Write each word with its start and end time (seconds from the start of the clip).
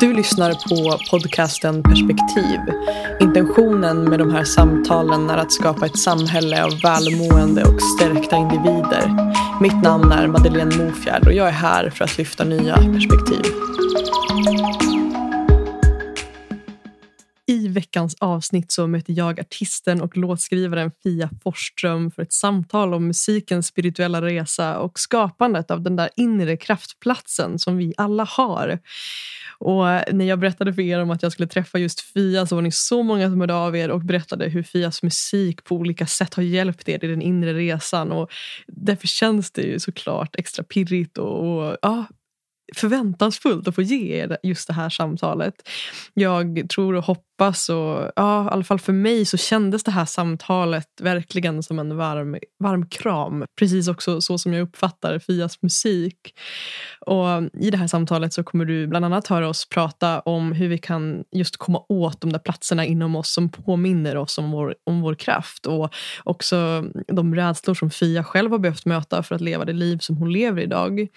Du 0.00 0.12
lyssnar 0.12 0.52
på 0.52 0.98
podcasten 1.10 1.82
Perspektiv. 1.82 2.60
Intentionen 3.20 4.04
med 4.04 4.18
de 4.18 4.30
här 4.30 4.44
samtalen 4.44 5.30
är 5.30 5.36
att 5.36 5.52
skapa 5.52 5.86
ett 5.86 5.98
samhälle 5.98 6.64
av 6.64 6.80
välmående 6.82 7.64
och 7.64 7.82
stärkta 7.82 8.36
individer. 8.36 9.32
Mitt 9.60 9.82
namn 9.82 10.12
är 10.12 10.26
Madeleine 10.26 10.76
Mofjärd 10.76 11.26
och 11.26 11.32
jag 11.32 11.48
är 11.48 11.52
här 11.52 11.90
för 11.90 12.04
att 12.04 12.18
lyfta 12.18 12.44
nya 12.44 12.76
perspektiv. 12.76 13.52
I 17.46 17.68
veckans 17.68 18.16
avsnitt 18.20 18.72
så 18.72 18.86
möter 18.86 19.12
jag 19.12 19.40
artisten 19.40 20.00
och 20.02 20.16
låtskrivaren 20.16 20.90
Fia 21.02 21.30
Forsström 21.42 22.10
för 22.10 22.22
ett 22.22 22.32
samtal 22.32 22.94
om 22.94 23.06
musikens 23.06 23.66
spirituella 23.66 24.22
resa 24.22 24.78
och 24.78 24.98
skapandet 24.98 25.70
av 25.70 25.82
den 25.82 25.96
där 25.96 26.10
inre 26.16 26.56
kraftplatsen 26.56 27.58
som 27.58 27.76
vi 27.76 27.94
alla 27.96 28.24
har. 28.24 28.78
Och 29.58 29.84
när 30.12 30.24
jag 30.24 30.38
berättade 30.38 30.74
för 30.74 30.82
er 30.82 31.02
om 31.02 31.10
att 31.10 31.22
jag 31.22 31.32
skulle 31.32 31.48
träffa 31.48 31.78
just 31.78 32.00
Fia 32.00 32.46
så 32.46 32.54
var 32.54 32.62
ni 32.62 32.72
så 32.72 33.02
många 33.02 33.30
som 33.30 33.40
hörde 33.40 33.54
av 33.54 33.76
er 33.76 33.90
och 33.90 34.00
berättade 34.00 34.48
hur 34.48 34.62
Fias 34.62 35.02
musik 35.02 35.64
på 35.64 35.76
olika 35.76 36.06
sätt 36.06 36.34
har 36.34 36.42
hjälpt 36.42 36.88
er 36.88 37.04
i 37.04 37.08
den 37.08 37.22
inre 37.22 37.54
resan. 37.54 38.12
Och 38.12 38.30
därför 38.66 39.06
känns 39.06 39.50
det 39.50 39.62
ju 39.62 39.78
såklart 39.78 40.36
extra 40.38 40.64
pirrigt 40.64 41.18
och, 41.18 41.38
och 41.38 41.76
ja, 41.82 42.06
förväntansfullt 42.76 43.68
att 43.68 43.74
få 43.74 43.82
ge 43.82 44.16
er 44.16 44.38
just 44.42 44.66
det 44.66 44.74
här 44.74 44.90
samtalet. 44.90 45.54
Jag 46.14 46.66
tror 46.68 46.94
och 46.94 47.04
hoppas 47.04 47.24
och 47.40 48.12
ja, 48.16 48.44
i 48.44 48.48
alla 48.48 48.64
fall 48.64 48.78
för 48.78 48.92
mig 48.92 49.24
så 49.24 49.36
kändes 49.36 49.84
det 49.84 49.90
här 49.90 50.04
samtalet 50.04 50.88
verkligen 51.00 51.62
som 51.62 51.78
en 51.78 51.96
varm, 51.96 52.36
varm 52.58 52.86
kram. 52.86 53.44
Precis 53.58 53.88
också 53.88 54.20
så 54.20 54.38
som 54.38 54.52
jag 54.52 54.62
uppfattar 54.62 55.18
Fias 55.18 55.62
musik. 55.62 56.16
Och 57.00 57.26
I 57.60 57.70
det 57.70 57.76
här 57.76 57.86
samtalet 57.86 58.32
så 58.32 58.42
kommer 58.42 58.64
du 58.64 58.86
bland 58.86 59.04
annat 59.04 59.26
höra 59.26 59.48
oss 59.48 59.68
prata 59.68 60.20
om 60.20 60.52
hur 60.52 60.68
vi 60.68 60.78
kan 60.78 61.24
just 61.32 61.56
komma 61.56 61.82
åt 61.88 62.20
de 62.20 62.32
där 62.32 62.38
platserna 62.38 62.84
inom 62.84 63.16
oss 63.16 63.34
som 63.34 63.48
påminner 63.48 64.16
oss 64.16 64.38
om 64.38 64.50
vår, 64.50 64.74
om 64.84 65.00
vår 65.00 65.14
kraft 65.14 65.66
och 65.66 65.94
också 66.24 66.84
de 67.08 67.34
rädslor 67.34 67.74
som 67.74 67.90
Fia 67.90 68.24
själv 68.24 68.50
har 68.50 68.58
behövt 68.58 68.86
möta 68.86 69.22
för 69.22 69.34
att 69.34 69.40
leva 69.40 69.64
det 69.64 69.72
liv 69.72 69.98
som 69.98 70.16
hon 70.16 70.32
lever 70.32 70.62
idag. 70.62 71.08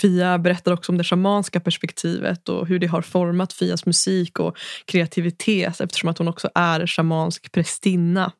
Fia 0.00 0.38
berättar 0.38 0.72
också 0.72 0.92
om 0.92 0.98
det 0.98 1.04
shamanska 1.04 1.60
perspektivet 1.60 2.48
och 2.48 2.66
hur 2.66 2.78
det 2.78 2.86
har 2.86 3.02
format 3.02 3.52
Fias 3.52 3.86
musik 3.86 4.38
och 4.38 4.58
kreativitet 4.84 5.47
eftersom 5.48 6.08
att 6.08 6.18
hon 6.18 6.28
också 6.28 6.50
är 6.54 6.86
shamansk 6.86 7.52
prästinna. 7.52 8.32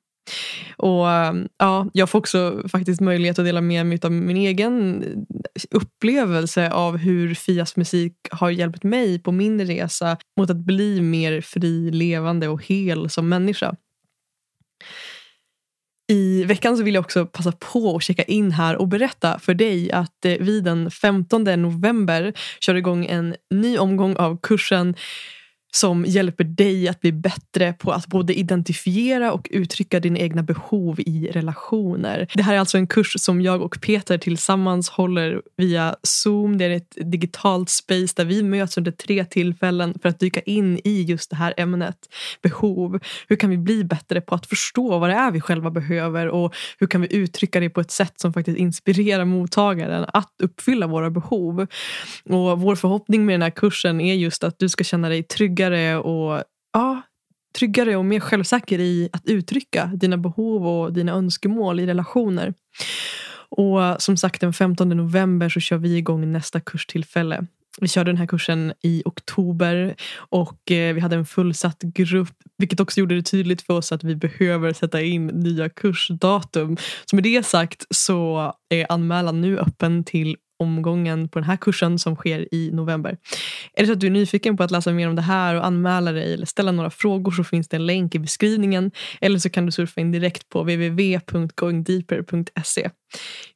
Och 0.76 1.06
um, 1.06 1.48
ja, 1.58 1.86
Jag 1.92 2.10
får 2.10 2.18
också 2.18 2.62
faktiskt 2.68 3.00
möjlighet 3.00 3.38
att 3.38 3.44
dela 3.44 3.60
med 3.60 3.86
mig 3.86 3.98
av 4.02 4.12
min 4.12 4.36
egen 4.36 5.04
upplevelse 5.70 6.70
av 6.70 6.96
hur 6.96 7.34
Fias 7.34 7.76
musik 7.76 8.14
har 8.30 8.50
hjälpt 8.50 8.82
mig 8.82 9.18
på 9.22 9.32
min 9.32 9.66
resa 9.66 10.16
mot 10.40 10.50
att 10.50 10.56
bli 10.56 11.00
mer 11.00 11.40
fri, 11.40 11.90
levande 11.90 12.48
och 12.48 12.64
hel 12.64 13.10
som 13.10 13.28
människa. 13.28 13.74
I 16.12 16.44
veckan 16.44 16.76
så 16.76 16.82
vill 16.82 16.94
jag 16.94 17.04
också 17.04 17.26
passa 17.26 17.52
på 17.52 17.96
att 17.96 18.02
checka 18.02 18.22
in 18.22 18.50
här 18.50 18.76
och 18.76 18.88
berätta 18.88 19.38
för 19.38 19.54
dig 19.54 19.92
att 19.92 20.24
eh, 20.24 20.36
vi 20.40 20.60
den 20.60 20.90
15 20.90 21.44
november 21.44 22.32
kör 22.60 22.74
igång 22.74 23.06
en 23.06 23.34
ny 23.54 23.78
omgång 23.78 24.16
av 24.16 24.38
kursen 24.42 24.94
som 25.72 26.04
hjälper 26.04 26.44
dig 26.44 26.88
att 26.88 27.00
bli 27.00 27.12
bättre 27.12 27.72
på 27.72 27.92
att 27.92 28.06
både 28.06 28.38
identifiera 28.38 29.32
och 29.32 29.48
uttrycka 29.50 30.00
dina 30.00 30.18
egna 30.18 30.42
behov 30.42 31.00
i 31.00 31.30
relationer. 31.32 32.28
Det 32.34 32.42
här 32.42 32.54
är 32.54 32.58
alltså 32.58 32.78
en 32.78 32.86
kurs 32.86 33.12
som 33.16 33.40
jag 33.40 33.62
och 33.62 33.80
Peter 33.80 34.18
tillsammans 34.18 34.88
håller 34.88 35.42
via 35.56 35.96
Zoom. 36.02 36.58
Det 36.58 36.64
är 36.64 36.70
ett 36.70 36.96
digitalt 36.96 37.70
space 37.70 38.14
där 38.16 38.24
vi 38.24 38.42
möts 38.42 38.78
under 38.78 38.90
tre 38.90 39.24
tillfällen 39.24 39.94
för 40.02 40.08
att 40.08 40.20
dyka 40.20 40.40
in 40.40 40.80
i 40.84 41.02
just 41.02 41.30
det 41.30 41.36
här 41.36 41.54
ämnet. 41.56 41.96
Behov. 42.42 43.00
Hur 43.28 43.36
kan 43.36 43.50
vi 43.50 43.58
bli 43.58 43.84
bättre 43.84 44.20
på 44.20 44.34
att 44.34 44.46
förstå 44.46 44.98
vad 44.98 45.10
det 45.10 45.16
är 45.16 45.30
vi 45.30 45.40
själva 45.40 45.70
behöver 45.70 46.28
och 46.28 46.54
hur 46.78 46.86
kan 46.86 47.00
vi 47.00 47.16
uttrycka 47.16 47.60
det 47.60 47.70
på 47.70 47.80
ett 47.80 47.90
sätt 47.90 48.20
som 48.20 48.32
faktiskt 48.32 48.58
inspirerar 48.58 49.24
mottagaren 49.24 50.04
att 50.12 50.32
uppfylla 50.42 50.86
våra 50.86 51.10
behov. 51.10 51.66
Och 52.24 52.60
Vår 52.60 52.76
förhoppning 52.76 53.26
med 53.26 53.34
den 53.34 53.42
här 53.42 53.50
kursen 53.50 54.00
är 54.00 54.14
just 54.14 54.44
att 54.44 54.58
du 54.58 54.68
ska 54.68 54.84
känna 54.84 55.08
dig 55.08 55.22
trygg 55.22 55.57
tryggare 55.58 55.98
och, 55.98 56.44
ja, 56.72 57.02
tryggare 57.58 57.96
och 57.96 58.04
mer 58.04 58.20
självsäker 58.20 58.78
i 58.78 59.08
att 59.12 59.26
uttrycka 59.26 59.90
dina 59.94 60.16
behov 60.16 60.66
och 60.66 60.92
dina 60.92 61.12
önskemål 61.12 61.80
i 61.80 61.86
relationer. 61.86 62.54
Och 63.50 64.02
som 64.02 64.16
sagt 64.16 64.40
den 64.40 64.52
15 64.52 64.88
november 64.88 65.48
så 65.48 65.60
kör 65.60 65.76
vi 65.76 65.96
igång 65.96 66.32
nästa 66.32 66.60
kurstillfälle. 66.60 67.46
Vi 67.80 67.88
körde 67.88 68.10
den 68.10 68.16
här 68.16 68.26
kursen 68.26 68.72
i 68.82 69.02
oktober 69.04 69.94
och 70.16 70.70
eh, 70.70 70.94
vi 70.94 71.00
hade 71.00 71.16
en 71.16 71.26
fullsatt 71.26 71.82
grupp 71.82 72.34
vilket 72.58 72.80
också 72.80 73.00
gjorde 73.00 73.14
det 73.14 73.22
tydligt 73.22 73.62
för 73.62 73.74
oss 73.74 73.92
att 73.92 74.04
vi 74.04 74.16
behöver 74.16 74.72
sätta 74.72 75.02
in 75.02 75.26
nya 75.26 75.68
kursdatum. 75.68 76.76
Så 77.04 77.16
med 77.16 77.24
det 77.24 77.46
sagt 77.46 77.86
så 77.90 78.52
är 78.68 78.92
anmälan 78.92 79.40
nu 79.40 79.58
öppen 79.58 80.04
till 80.04 80.36
omgången 80.58 81.28
på 81.28 81.38
den 81.38 81.48
här 81.48 81.56
kursen 81.56 81.98
som 81.98 82.16
sker 82.16 82.54
i 82.54 82.70
november. 82.72 83.16
Är 83.74 83.82
det 83.82 83.86
så 83.86 83.92
att 83.92 84.00
du 84.00 84.06
är 84.06 84.10
nyfiken 84.10 84.56
på 84.56 84.62
att 84.62 84.70
läsa 84.70 84.92
mer 84.92 85.08
om 85.08 85.16
det 85.16 85.22
här 85.22 85.54
och 85.54 85.66
anmäla 85.66 86.12
dig 86.12 86.34
eller 86.34 86.46
ställa 86.46 86.72
några 86.72 86.90
frågor 86.90 87.32
så 87.32 87.44
finns 87.44 87.68
det 87.68 87.76
en 87.76 87.86
länk 87.86 88.14
i 88.14 88.18
beskrivningen 88.18 88.90
eller 89.20 89.38
så 89.38 89.50
kan 89.50 89.66
du 89.66 89.72
surfa 89.72 90.00
in 90.00 90.12
direkt 90.12 90.48
på 90.48 90.62
www.goingdeeper.se. 90.62 92.90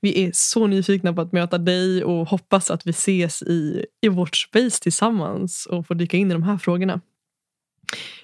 Vi 0.01 0.25
är 0.25 0.31
så 0.35 0.67
nyfikna 0.67 1.13
på 1.13 1.21
att 1.21 1.33
möta 1.33 1.59
dig 1.59 2.05
och 2.05 2.29
hoppas 2.29 2.71
att 2.71 2.87
vi 2.87 2.91
ses 2.91 3.43
i, 3.43 3.87
i 4.03 4.09
vårt 4.09 4.37
space 4.37 4.83
tillsammans 4.83 5.67
och 5.67 5.87
får 5.87 5.95
dyka 5.95 6.17
in 6.17 6.31
i 6.31 6.35
de 6.35 6.43
här 6.43 6.59
frågorna. 6.59 7.01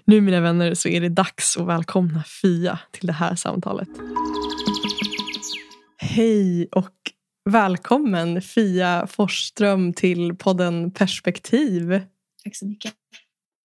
Nu 0.05 0.21
mina 0.21 0.41
vänner 0.41 0.75
så 0.75 0.89
är 0.89 1.01
det 1.01 1.09
dags 1.09 1.57
att 1.57 1.67
välkomna 1.67 2.25
Fia 2.43 2.79
till 2.91 3.07
det 3.07 3.13
här 3.13 3.35
samtalet. 3.35 3.89
Hej 5.97 6.69
och 6.73 6.93
Välkommen 7.49 8.43
Fia 8.43 9.07
Forsström 9.07 9.93
till 9.93 10.37
podden 10.37 10.91
Perspektiv. 10.91 12.03
Tack 12.45 12.57
så 12.57 12.67
mycket. 12.67 12.95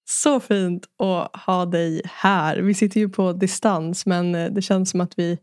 Så 0.10 0.40
fint 0.40 0.86
att 0.98 1.36
ha 1.42 1.66
dig 1.66 2.02
här. 2.06 2.58
Vi 2.58 2.74
sitter 2.74 3.00
ju 3.00 3.10
på 3.10 3.34
distans 3.34 4.06
men 4.06 4.36
eh, 4.36 4.52
det 4.52 4.62
känns 4.62 4.90
som 4.90 5.02
att 5.02 5.20
vi, 5.20 5.38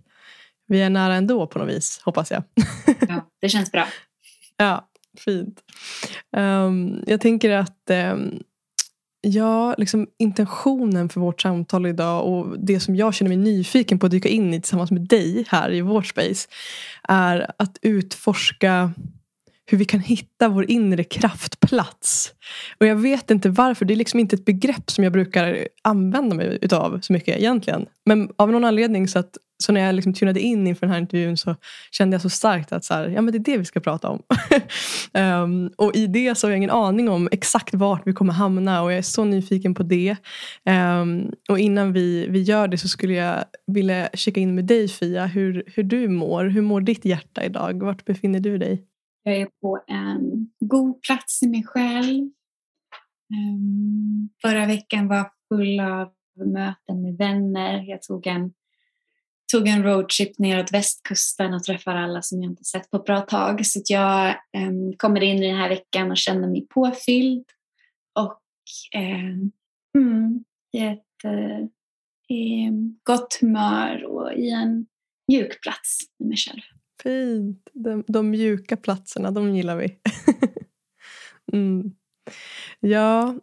vi 0.67 0.83
är 0.83 0.91
nära 0.91 1.15
ändå 1.15 1.47
på 1.47 1.59
något 1.59 1.69
vis, 1.69 2.01
hoppas 2.05 2.31
jag. 2.31 2.43
Ja, 3.09 3.31
det 3.41 3.49
känns 3.49 3.73
bra. 3.73 3.87
ja, 4.57 4.89
fint. 5.19 5.63
Um, 6.37 7.05
jag 7.07 7.21
tänker 7.21 7.51
att 7.51 7.91
um, 8.13 8.43
Ja, 9.23 9.75
liksom 9.79 10.07
intentionen 10.19 11.09
för 11.09 11.21
vårt 11.21 11.41
samtal 11.41 11.87
idag 11.87 12.27
och 12.27 12.59
det 12.59 12.81
som 12.81 12.97
jag 12.97 13.15
känner 13.15 13.29
mig 13.29 13.37
nyfiken 13.37 13.99
på 13.99 14.07
att 14.07 14.13
dyka 14.13 14.29
in 14.29 14.55
i 14.55 14.61
tillsammans 14.61 14.91
med 14.91 15.03
dig 15.03 15.45
här 15.49 15.73
i 15.73 15.81
vårt 15.81 16.07
space 16.07 16.49
är 17.09 17.51
att 17.57 17.79
utforska 17.83 18.93
hur 19.71 19.79
vi 19.79 19.85
kan 19.85 20.01
hitta 20.01 20.49
vår 20.49 20.71
inre 20.71 21.05
kraftplats. 21.05 22.33
Och 22.79 22.87
jag 22.87 22.97
vet 22.97 23.31
inte 23.31 23.49
varför, 23.49 23.85
det 23.85 23.95
är 23.95 23.97
liksom 23.97 24.21
inte 24.21 24.37
ett 24.37 24.45
begrepp 24.45 24.91
som 24.91 25.05
jag 25.05 25.13
brukar 25.13 25.69
använda 25.83 26.37
mig 26.37 26.59
utav 26.63 27.01
så 27.01 27.13
mycket 27.13 27.39
egentligen. 27.39 27.87
Men 28.07 28.31
av 28.37 28.51
någon 28.51 28.65
anledning 28.65 29.09
så 29.09 29.19
att 29.19 29.37
så 29.63 29.73
när 29.73 29.81
jag 29.81 29.95
liksom 29.95 30.15
tunade 30.15 30.41
in 30.41 30.67
inför 30.67 30.87
den 30.87 30.93
här 30.93 31.01
intervjun 31.01 31.37
så 31.37 31.57
kände 31.91 32.15
jag 32.15 32.23
så 32.23 32.31
starkt 32.31 32.73
att 32.73 32.85
så 32.85 32.95
här, 32.95 33.09
ja, 33.09 33.23
men 33.23 33.33
det 33.33 33.39
är 33.39 33.53
det 33.53 33.59
vi 33.59 33.65
ska 33.65 33.81
prata 33.81 34.09
om. 34.09 34.23
um, 35.13 35.71
och 35.77 35.97
i 35.97 36.07
det 36.07 36.35
så 36.35 36.47
har 36.47 36.51
jag 36.51 36.57
ingen 36.57 36.71
aning 36.71 37.09
om 37.09 37.29
exakt 37.33 37.75
vart 37.75 38.07
vi 38.07 38.13
kommer 38.13 38.33
hamna 38.33 38.83
och 38.83 38.93
jag 38.93 38.99
är 38.99 39.03
så 39.03 39.25
nyfiken 39.25 39.75
på 39.75 39.83
det. 39.83 40.17
Um, 41.01 41.33
och 41.49 41.59
innan 41.59 41.93
vi, 41.93 42.27
vi 42.29 42.43
gör 42.43 42.69
det 42.69 42.79
så 42.79 42.89
skulle 42.89 43.15
jag 43.15 43.45
vilja 43.67 44.09
checka 44.15 44.41
in 44.41 44.55
med 44.55 44.65
dig 44.65 44.89
Fia, 44.89 45.27
hur, 45.27 45.65
hur 45.67 45.83
du 45.83 46.09
mår. 46.09 46.45
Hur 46.45 46.63
mår 46.63 46.81
ditt 46.81 47.05
hjärta 47.05 47.45
idag? 47.45 47.83
Vart 47.83 48.05
befinner 48.05 48.41
du 48.41 48.59
dig? 48.59 48.85
Jag 49.23 49.37
är 49.37 49.49
på 49.61 49.85
en 49.87 50.51
god 50.61 51.03
plats 51.03 51.43
i 51.43 51.49
mig 51.49 51.65
själv. 51.65 52.31
Ehm, 53.35 54.29
förra 54.43 54.67
veckan 54.67 55.09
var 55.09 55.31
full 55.49 55.81
av 55.81 56.13
möten 56.47 57.03
med 57.03 57.17
vänner. 57.17 57.83
Jag 57.83 58.03
tog 58.03 58.27
en 58.27 58.53
tog 59.53 59.69
en 59.69 59.83
roadtrip 59.83 60.39
neråt 60.39 60.73
västkusten 60.73 61.55
och 61.55 61.65
träffar 61.65 61.97
alla 61.97 62.23
som 62.23 62.43
jag 62.43 62.51
inte 62.51 62.65
sett 62.65 62.91
på 62.91 62.97
ett 62.97 63.05
bra 63.05 63.21
tag. 63.21 63.67
Så 63.67 63.83
jag 63.85 64.37
um, 64.57 64.93
kommer 64.97 65.21
in 65.21 65.43
i 65.43 65.47
den 65.47 65.57
här 65.57 65.69
veckan 65.69 66.11
och 66.11 66.17
känner 66.17 66.49
mig 66.49 66.67
påfylld 66.69 67.45
och 68.19 68.43
um, 68.97 69.53
mm, 69.99 70.45
i 70.73 70.81
ett 70.81 71.25
uh, 71.25 71.67
gott 73.03 73.39
humör 73.41 74.05
och 74.05 74.33
i 74.33 74.51
en 74.51 74.87
mjuk 75.29 75.63
plats 75.63 75.99
med 76.19 76.29
mig 76.29 76.37
själv. 76.37 76.80
Fint. 77.03 77.71
De, 77.73 78.05
de 78.07 78.31
mjuka 78.31 78.77
platserna, 78.77 79.31
de 79.31 79.57
gillar 79.57 79.77
vi. 79.77 79.97
mm. 81.53 81.93
Ja, 82.81 83.35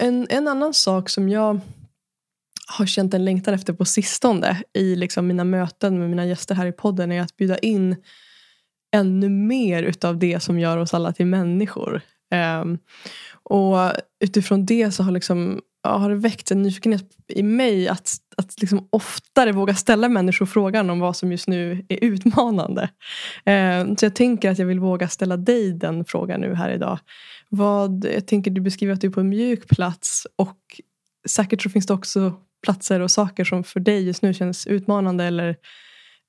en, 0.00 0.26
en 0.30 0.48
annan 0.48 0.74
sak 0.74 1.08
som 1.08 1.28
jag 1.28 1.60
har 2.66 2.86
känt 2.86 3.14
en 3.14 3.24
längtan 3.24 3.54
efter 3.54 3.72
på 3.72 3.84
sistone 3.84 4.62
i 4.72 4.96
liksom 4.96 5.26
mina 5.26 5.44
möten 5.44 5.98
med 5.98 6.10
mina 6.10 6.26
gäster 6.26 6.54
här 6.54 6.66
i 6.66 6.72
podden 6.72 7.12
är 7.12 7.20
att 7.20 7.36
bjuda 7.36 7.58
in 7.58 7.96
ännu 8.94 9.28
mer 9.28 9.82
utav 9.82 10.18
det 10.18 10.40
som 10.40 10.58
gör 10.58 10.78
oss 10.78 10.94
alla 10.94 11.12
till 11.12 11.26
människor. 11.26 12.00
Um, 12.62 12.78
och 13.42 13.92
utifrån 14.24 14.66
det 14.66 14.90
så 14.90 15.02
har, 15.02 15.12
liksom, 15.12 15.60
ja, 15.82 15.96
har 15.96 16.10
det 16.10 16.16
väckt 16.16 16.50
en 16.50 16.62
nyfikenhet 16.62 17.10
i 17.28 17.42
mig 17.42 17.88
att, 17.88 18.12
att 18.36 18.60
liksom 18.60 18.88
oftare 18.90 19.52
våga 19.52 19.74
ställa 19.74 20.08
människor 20.08 20.46
frågan 20.46 20.90
om 20.90 21.00
vad 21.00 21.16
som 21.16 21.32
just 21.32 21.48
nu 21.48 21.86
är 21.88 22.04
utmanande. 22.04 22.82
Eh, 23.44 23.94
så 23.96 24.04
jag 24.04 24.14
tänker 24.14 24.50
att 24.50 24.58
jag 24.58 24.66
vill 24.66 24.80
våga 24.80 25.08
ställa 25.08 25.36
dig 25.36 25.72
den 25.72 26.04
frågan 26.04 26.40
nu 26.40 26.54
här 26.54 26.70
idag. 26.70 26.98
Vad, 27.48 28.06
jag 28.14 28.26
tänker 28.26 28.50
du 28.50 28.60
beskriver 28.60 28.94
att 28.94 29.00
du 29.00 29.06
är 29.06 29.10
på 29.10 29.20
en 29.20 29.28
mjuk 29.28 29.68
plats 29.68 30.26
och 30.36 30.58
säkert 31.28 31.62
så 31.62 31.70
finns 31.70 31.86
det 31.86 31.94
också 31.94 32.32
platser 32.62 33.00
och 33.00 33.10
saker 33.10 33.44
som 33.44 33.64
för 33.64 33.80
dig 33.80 34.06
just 34.06 34.22
nu 34.22 34.34
känns 34.34 34.66
utmanande 34.66 35.24
eller, 35.24 35.56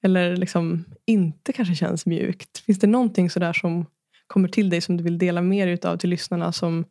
eller 0.04 0.36
liksom 0.36 0.86
inte 1.06 1.54
kanske 1.54 1.76
känns 1.76 2.06
mjukt. 2.06 2.58
Finns 2.58 2.80
det 2.80 2.88
någonting 2.88 3.30
sådär 3.30 3.54
som 3.54 3.86
kommer 4.28 4.48
till 4.48 4.70
dig 4.70 4.82
som 4.82 4.98
du 4.98 5.04
vill 5.04 5.18
dela 5.18 5.42
mer 5.42 5.68
utav 5.68 5.98
till 5.98 6.10
lyssnarna 6.10 6.52
som 6.52 6.86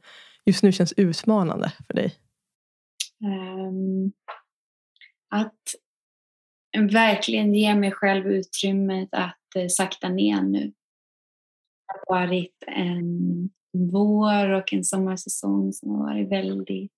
just 0.47 0.63
nu 0.63 0.73
känns 0.73 0.93
utmanande 0.97 1.73
för 1.87 1.95
dig? 1.95 2.15
Um, 3.25 4.13
att 5.35 5.61
verkligen 6.93 7.55
ge 7.55 7.75
mig 7.75 7.93
själv 7.93 8.27
utrymmet 8.27 9.09
att 9.13 9.39
uh, 9.57 9.67
sakta 9.69 10.09
ner 10.09 10.43
nu. 10.43 10.73
Det 11.87 11.95
har 12.09 12.21
varit 12.21 12.65
en 12.67 13.51
vår 13.73 14.49
och 14.49 14.73
en 14.73 14.85
sommarsäsong 14.85 15.73
som 15.73 15.91
har 15.91 15.99
varit 15.99 16.31
väldigt 16.31 16.93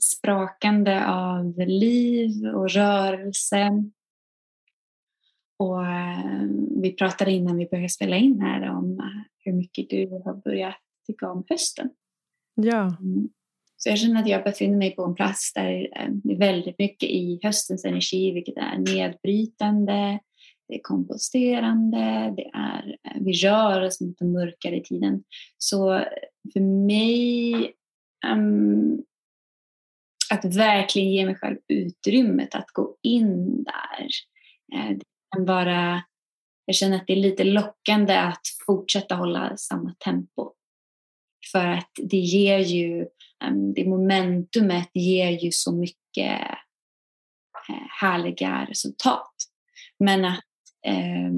sprakande 0.00 1.06
av 1.06 1.58
liv 1.58 2.46
och 2.46 2.70
rörelse. 2.70 3.84
Och 5.58 5.86
eh, 5.86 6.42
vi 6.82 6.92
pratade 6.92 7.32
innan 7.32 7.56
vi 7.56 7.66
började 7.66 7.88
spela 7.88 8.16
in 8.16 8.40
här 8.40 8.70
om 8.70 8.98
eh, 8.98 9.22
hur 9.38 9.52
mycket 9.52 9.90
du 9.90 10.22
har 10.24 10.34
börjat 10.34 10.76
tycka 11.06 11.30
om 11.30 11.44
hösten. 11.48 11.90
Ja. 12.54 12.96
Så 13.76 13.88
jag 13.88 13.98
känner 13.98 14.20
att 14.20 14.28
jag 14.28 14.44
befinner 14.44 14.76
mig 14.76 14.96
på 14.96 15.04
en 15.04 15.14
plats 15.14 15.52
där 15.52 15.88
eh, 15.96 16.08
det 16.10 16.32
är 16.32 16.38
väldigt 16.38 16.78
mycket 16.78 17.08
i 17.08 17.40
höstens 17.42 17.84
energi, 17.84 18.32
vilket 18.32 18.56
är 18.56 18.78
nedbrytande, 18.78 20.20
det 20.68 20.74
är 20.74 20.80
komposterande, 20.82 22.34
det 22.36 22.50
är, 22.54 22.98
eh, 23.04 23.20
vi 23.20 23.32
rör 23.32 23.82
oss 23.82 24.00
mot 24.00 24.18
den 24.18 24.32
mörkare 24.32 24.80
tiden. 24.80 25.24
Så 25.58 26.04
för 26.52 26.60
mig 26.86 27.72
um, 28.32 29.04
att 30.30 30.44
verkligen 30.44 31.12
ge 31.12 31.26
mig 31.26 31.34
själv 31.34 31.56
utrymmet 31.68 32.54
att 32.54 32.70
gå 32.72 32.96
in 33.02 33.64
där. 33.64 34.08
Eh, 34.74 34.96
det 34.96 35.04
kan 35.36 35.44
vara, 35.44 36.02
jag 36.64 36.76
känner 36.76 36.96
att 36.96 37.06
det 37.06 37.12
är 37.12 37.16
lite 37.16 37.44
lockande 37.44 38.16
att 38.16 38.42
fortsätta 38.66 39.14
hålla 39.14 39.56
samma 39.56 39.94
tempo. 39.98 40.52
För 41.52 41.66
att 41.66 41.90
det 42.02 42.16
ger 42.16 42.58
ju, 42.58 43.06
ehm, 43.44 43.74
det 43.74 43.88
momentumet 43.88 44.90
ger 44.94 45.30
ju 45.30 45.50
så 45.52 45.72
mycket 45.72 46.40
eh, 47.68 47.86
härliga 48.00 48.66
resultat. 48.70 49.34
Men 49.98 50.24
att 50.24 50.44
eh, 50.86 51.32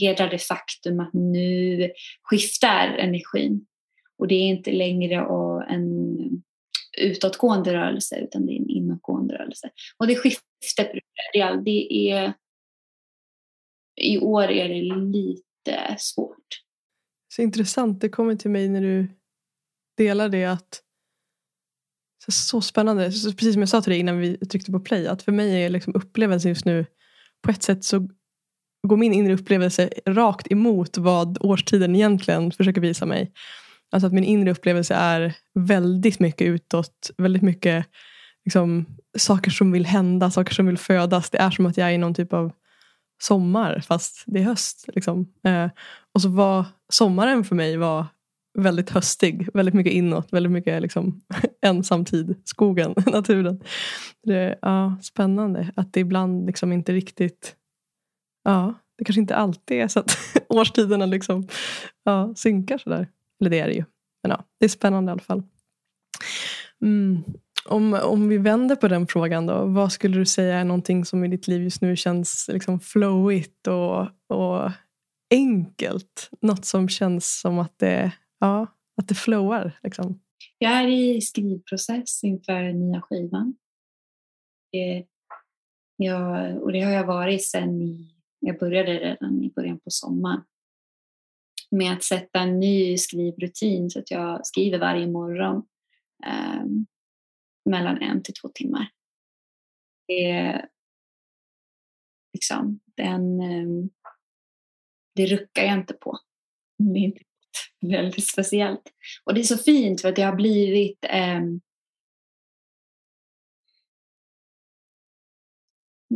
hedra 0.00 0.26
det 0.26 0.38
faktum 0.38 1.00
att 1.00 1.12
nu 1.12 1.90
skiftar 2.22 2.88
energin. 2.88 3.66
Och 4.18 4.28
det 4.28 4.34
är 4.34 4.46
inte 4.46 4.72
längre 4.72 5.16
en 5.68 6.18
utåtgående 6.98 7.74
rörelse 7.74 8.20
utan 8.20 8.46
det 8.46 8.52
är 8.52 8.60
en 8.60 8.70
inåtgående 8.70 9.34
rörelse. 9.34 9.70
Och 9.98 10.06
det 10.06 10.16
skiftet 10.16 10.92
det 11.64 12.10
är 12.10 12.32
i 14.00 14.18
år 14.18 14.50
är 14.50 14.68
det 14.68 14.82
lite 14.94 15.96
svårt. 15.98 16.61
Så 17.36 17.42
intressant. 17.42 18.00
Det 18.00 18.08
kommer 18.08 18.36
till 18.36 18.50
mig 18.50 18.68
när 18.68 18.80
du 18.80 19.08
delar 19.96 20.28
det 20.28 20.44
att 20.44 20.82
så 22.28 22.60
spännande. 22.60 23.04
Precis 23.04 23.52
som 23.52 23.62
jag 23.62 23.68
sa 23.68 23.82
till 23.82 23.90
dig 23.90 24.00
innan 24.00 24.18
vi 24.18 24.36
tryckte 24.36 24.72
på 24.72 24.80
play. 24.80 25.06
Att 25.06 25.22
för 25.22 25.32
mig 25.32 25.64
är 25.64 25.68
liksom 25.68 25.94
upplevelsen 25.94 26.48
just 26.48 26.64
nu 26.64 26.86
på 27.42 27.50
ett 27.50 27.62
sätt 27.62 27.84
så 27.84 28.08
går 28.88 28.96
min 28.96 29.12
inre 29.12 29.34
upplevelse 29.34 29.90
rakt 30.06 30.52
emot 30.52 30.98
vad 30.98 31.38
årstiden 31.40 31.96
egentligen 31.96 32.50
försöker 32.50 32.80
visa 32.80 33.06
mig. 33.06 33.32
Alltså 33.90 34.06
att 34.06 34.12
min 34.12 34.24
inre 34.24 34.50
upplevelse 34.50 34.94
är 34.94 35.36
väldigt 35.54 36.20
mycket 36.20 36.46
utåt. 36.46 37.10
Väldigt 37.18 37.42
mycket 37.42 37.86
liksom, 38.44 38.86
saker 39.18 39.50
som 39.50 39.72
vill 39.72 39.86
hända, 39.86 40.30
saker 40.30 40.54
som 40.54 40.66
vill 40.66 40.78
födas. 40.78 41.30
Det 41.30 41.38
är 41.38 41.50
som 41.50 41.66
att 41.66 41.76
jag 41.76 41.88
är 41.88 41.92
i 41.92 41.98
någon 41.98 42.14
typ 42.14 42.32
av 42.32 42.52
sommar 43.22 43.80
fast 43.80 44.24
det 44.26 44.40
är 44.40 44.44
höst. 44.44 44.88
Liksom. 44.94 45.32
Eh, 45.44 45.70
och 46.14 46.22
så 46.22 46.28
var 46.28 46.64
sommaren 46.88 47.44
för 47.44 47.54
mig 47.54 47.76
var 47.76 48.06
väldigt 48.58 48.90
höstig. 48.90 49.48
Väldigt 49.54 49.74
mycket 49.74 49.92
inåt, 49.92 50.32
väldigt 50.32 50.52
mycket 50.52 50.82
liksom, 50.82 51.20
ensamtid. 51.62 52.34
Skogen, 52.44 52.94
naturen. 53.06 53.62
Det 54.22 54.58
ja, 54.62 54.96
spännande 55.02 55.72
att 55.76 55.92
det 55.92 56.00
ibland 56.00 56.46
liksom 56.46 56.72
inte 56.72 56.92
riktigt 56.92 57.56
Ja, 58.44 58.74
det 58.98 59.04
kanske 59.04 59.20
inte 59.20 59.36
alltid 59.36 59.80
är 59.80 59.88
så 59.88 60.00
att 60.00 60.16
årstiderna 60.48 61.06
liksom, 61.06 61.48
ja, 62.04 62.34
synkar 62.36 62.78
sådär. 62.78 63.08
Eller 63.40 63.50
det 63.50 63.60
är 63.60 63.66
det 63.66 63.74
ju. 63.74 63.84
Men 64.22 64.30
ja, 64.30 64.44
det 64.58 64.64
är 64.64 64.68
spännande 64.68 65.10
i 65.10 65.12
alla 65.12 65.22
fall. 65.22 65.42
Mm. 66.82 67.22
Om, 67.64 67.94
om 67.94 68.28
vi 68.28 68.38
vänder 68.38 68.76
på 68.76 68.88
den 68.88 69.06
frågan 69.06 69.46
då. 69.46 69.66
Vad 69.66 69.92
skulle 69.92 70.18
du 70.18 70.26
säga 70.26 70.58
är 70.58 70.64
någonting 70.64 71.04
som 71.04 71.24
i 71.24 71.28
ditt 71.28 71.48
liv 71.48 71.62
just 71.62 71.82
nu 71.82 71.96
känns 71.96 72.50
liksom 72.52 72.80
flowigt 72.80 73.66
och, 73.66 74.00
och 74.28 74.70
enkelt? 75.34 76.30
Något 76.40 76.64
som 76.64 76.88
känns 76.88 77.40
som 77.40 77.58
att 77.58 77.78
det, 77.78 78.12
ja, 78.40 78.66
att 78.96 79.08
det 79.08 79.14
flowar. 79.14 79.78
Liksom. 79.82 80.20
Jag 80.58 80.72
är 80.72 80.88
i 80.88 81.20
skrivprocess 81.20 82.24
inför 82.24 82.72
nya 82.72 83.00
skivan. 83.00 83.54
Det, 84.72 85.04
jag, 85.96 86.56
och 86.62 86.72
det 86.72 86.80
har 86.80 86.92
jag 86.92 87.06
varit 87.06 87.44
sedan 87.44 87.82
i, 87.82 88.14
jag 88.40 88.58
började 88.58 88.92
redan 88.92 89.42
i 89.42 89.52
början 89.56 89.78
på 89.78 89.90
sommaren 89.90 90.42
med 91.70 91.92
att 91.92 92.02
sätta 92.02 92.40
en 92.40 92.60
ny 92.60 92.98
skrivrutin 92.98 93.90
så 93.90 93.98
att 93.98 94.10
jag 94.10 94.46
skriver 94.46 94.78
varje 94.78 95.06
morgon 95.06 95.62
Um, 96.26 96.86
mellan 97.64 98.02
en 98.02 98.22
till 98.22 98.34
två 98.34 98.48
timmar. 98.48 98.90
Det, 100.08 100.66
liksom, 102.32 102.80
den, 102.96 103.40
ehm, 103.40 103.90
det 105.14 105.26
ruckar 105.26 105.62
jag 105.62 105.74
inte 105.74 105.94
på. 105.94 106.18
Det 106.78 106.98
är 106.98 107.12
väldigt 107.80 108.30
speciellt. 108.30 108.92
Och 109.24 109.34
det 109.34 109.40
är 109.40 109.44
så 109.44 109.58
fint 109.58 110.00
för 110.00 110.08
att 110.08 110.16
det 110.16 110.22
har 110.22 110.36
blivit 110.36 111.04
eh, 111.04 111.40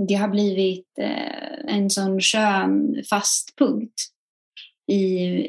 det 0.09 0.15
har 0.15 0.29
blivit 0.29 0.99
eh, 0.99 1.75
en 1.75 1.91
sån 1.91 2.21
skön 2.21 3.03
fast 3.11 3.59
punkt 3.59 4.03
i, 4.87 5.03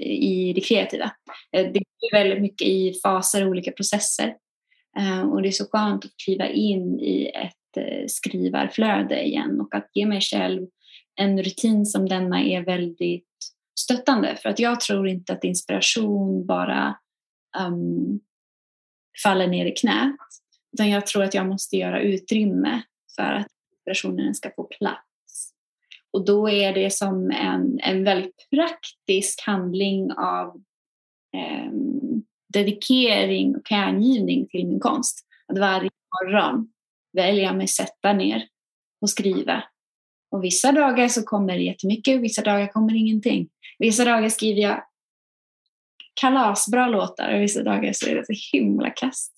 i 0.03 0.53
det 0.53 0.61
kreativa. 0.61 1.11
Eh, 1.51 1.71
det 1.71 1.79
är 1.79 2.11
väldigt 2.11 2.41
mycket 2.41 2.67
i 2.67 2.99
faser 3.03 3.43
och 3.43 3.49
olika 3.49 3.71
processer. 3.71 4.35
Eh, 4.99 5.29
och 5.29 5.41
det 5.41 5.47
är 5.47 5.51
så 5.51 5.65
skönt 5.71 6.05
att 6.05 6.17
kliva 6.25 6.49
in 6.49 6.99
i 6.99 7.31
ett 7.35 7.77
eh, 7.77 8.07
skrivarflöde 8.07 9.23
igen 9.23 9.61
och 9.61 9.75
att 9.75 9.89
ge 9.93 10.05
mig 10.05 10.21
själv 10.21 10.67
en 11.15 11.43
rutin 11.43 11.85
som 11.85 12.09
denna 12.09 12.43
är 12.43 12.65
väldigt 12.65 13.27
stöttande. 13.79 14.35
För 14.35 14.49
att 14.49 14.59
jag 14.59 14.79
tror 14.79 15.07
inte 15.07 15.33
att 15.33 15.43
inspiration 15.43 16.45
bara 16.45 16.97
um, 17.67 18.19
faller 19.23 19.47
ner 19.47 19.65
i 19.65 19.71
knät. 19.71 20.15
Utan 20.73 20.89
jag 20.89 21.07
tror 21.07 21.23
att 21.23 21.33
jag 21.33 21.47
måste 21.47 21.77
göra 21.77 22.01
utrymme 22.01 22.81
för 23.15 23.33
att 23.33 23.47
inspirationen 23.71 24.35
ska 24.35 24.51
få 24.55 24.63
plats. 24.63 25.53
Och 26.11 26.25
då 26.25 26.49
är 26.49 26.73
det 26.73 26.93
som 26.93 27.31
en, 27.31 27.79
en 27.79 28.03
väldigt 28.03 28.47
praktisk 28.49 29.41
handling 29.45 30.11
av 30.11 30.61
um, 31.67 32.06
dedikering 32.53 33.55
och 33.55 33.69
hängivning 33.69 34.47
till 34.47 34.67
min 34.67 34.79
konst. 34.79 35.19
Att 35.47 35.57
varje 35.57 35.89
morgon 35.89 36.67
välja 37.13 37.53
mig 37.53 37.67
sätta 37.67 38.13
ner 38.13 38.47
och 39.01 39.09
skriva. 39.09 39.63
Och 40.31 40.43
vissa 40.43 40.71
dagar 40.71 41.07
så 41.07 41.23
kommer 41.23 41.53
det 41.53 41.63
jättemycket, 41.63 42.21
vissa 42.21 42.41
dagar 42.41 42.67
kommer 42.67 42.95
ingenting. 42.95 43.49
Vissa 43.79 44.05
dagar 44.05 44.29
skriver 44.29 44.61
jag 44.61 44.83
kalasbra 46.21 46.87
låtar 46.87 47.33
och 47.33 47.41
vissa 47.41 47.63
dagar 47.63 47.93
så 47.93 48.09
är 48.09 48.15
det 48.15 48.25
så 48.25 48.57
himla 48.57 48.89
kast. 48.89 49.33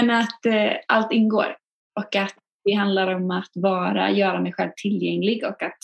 Men 0.00 0.10
att 0.10 0.46
eh, 0.46 0.72
allt 0.88 1.12
ingår 1.12 1.56
och 2.00 2.16
att 2.16 2.34
det 2.64 2.72
handlar 2.72 3.14
om 3.14 3.30
att 3.30 3.50
vara, 3.54 4.10
göra 4.10 4.40
mig 4.40 4.52
själv 4.52 4.70
tillgänglig 4.76 5.44
och 5.44 5.62
att 5.62 5.78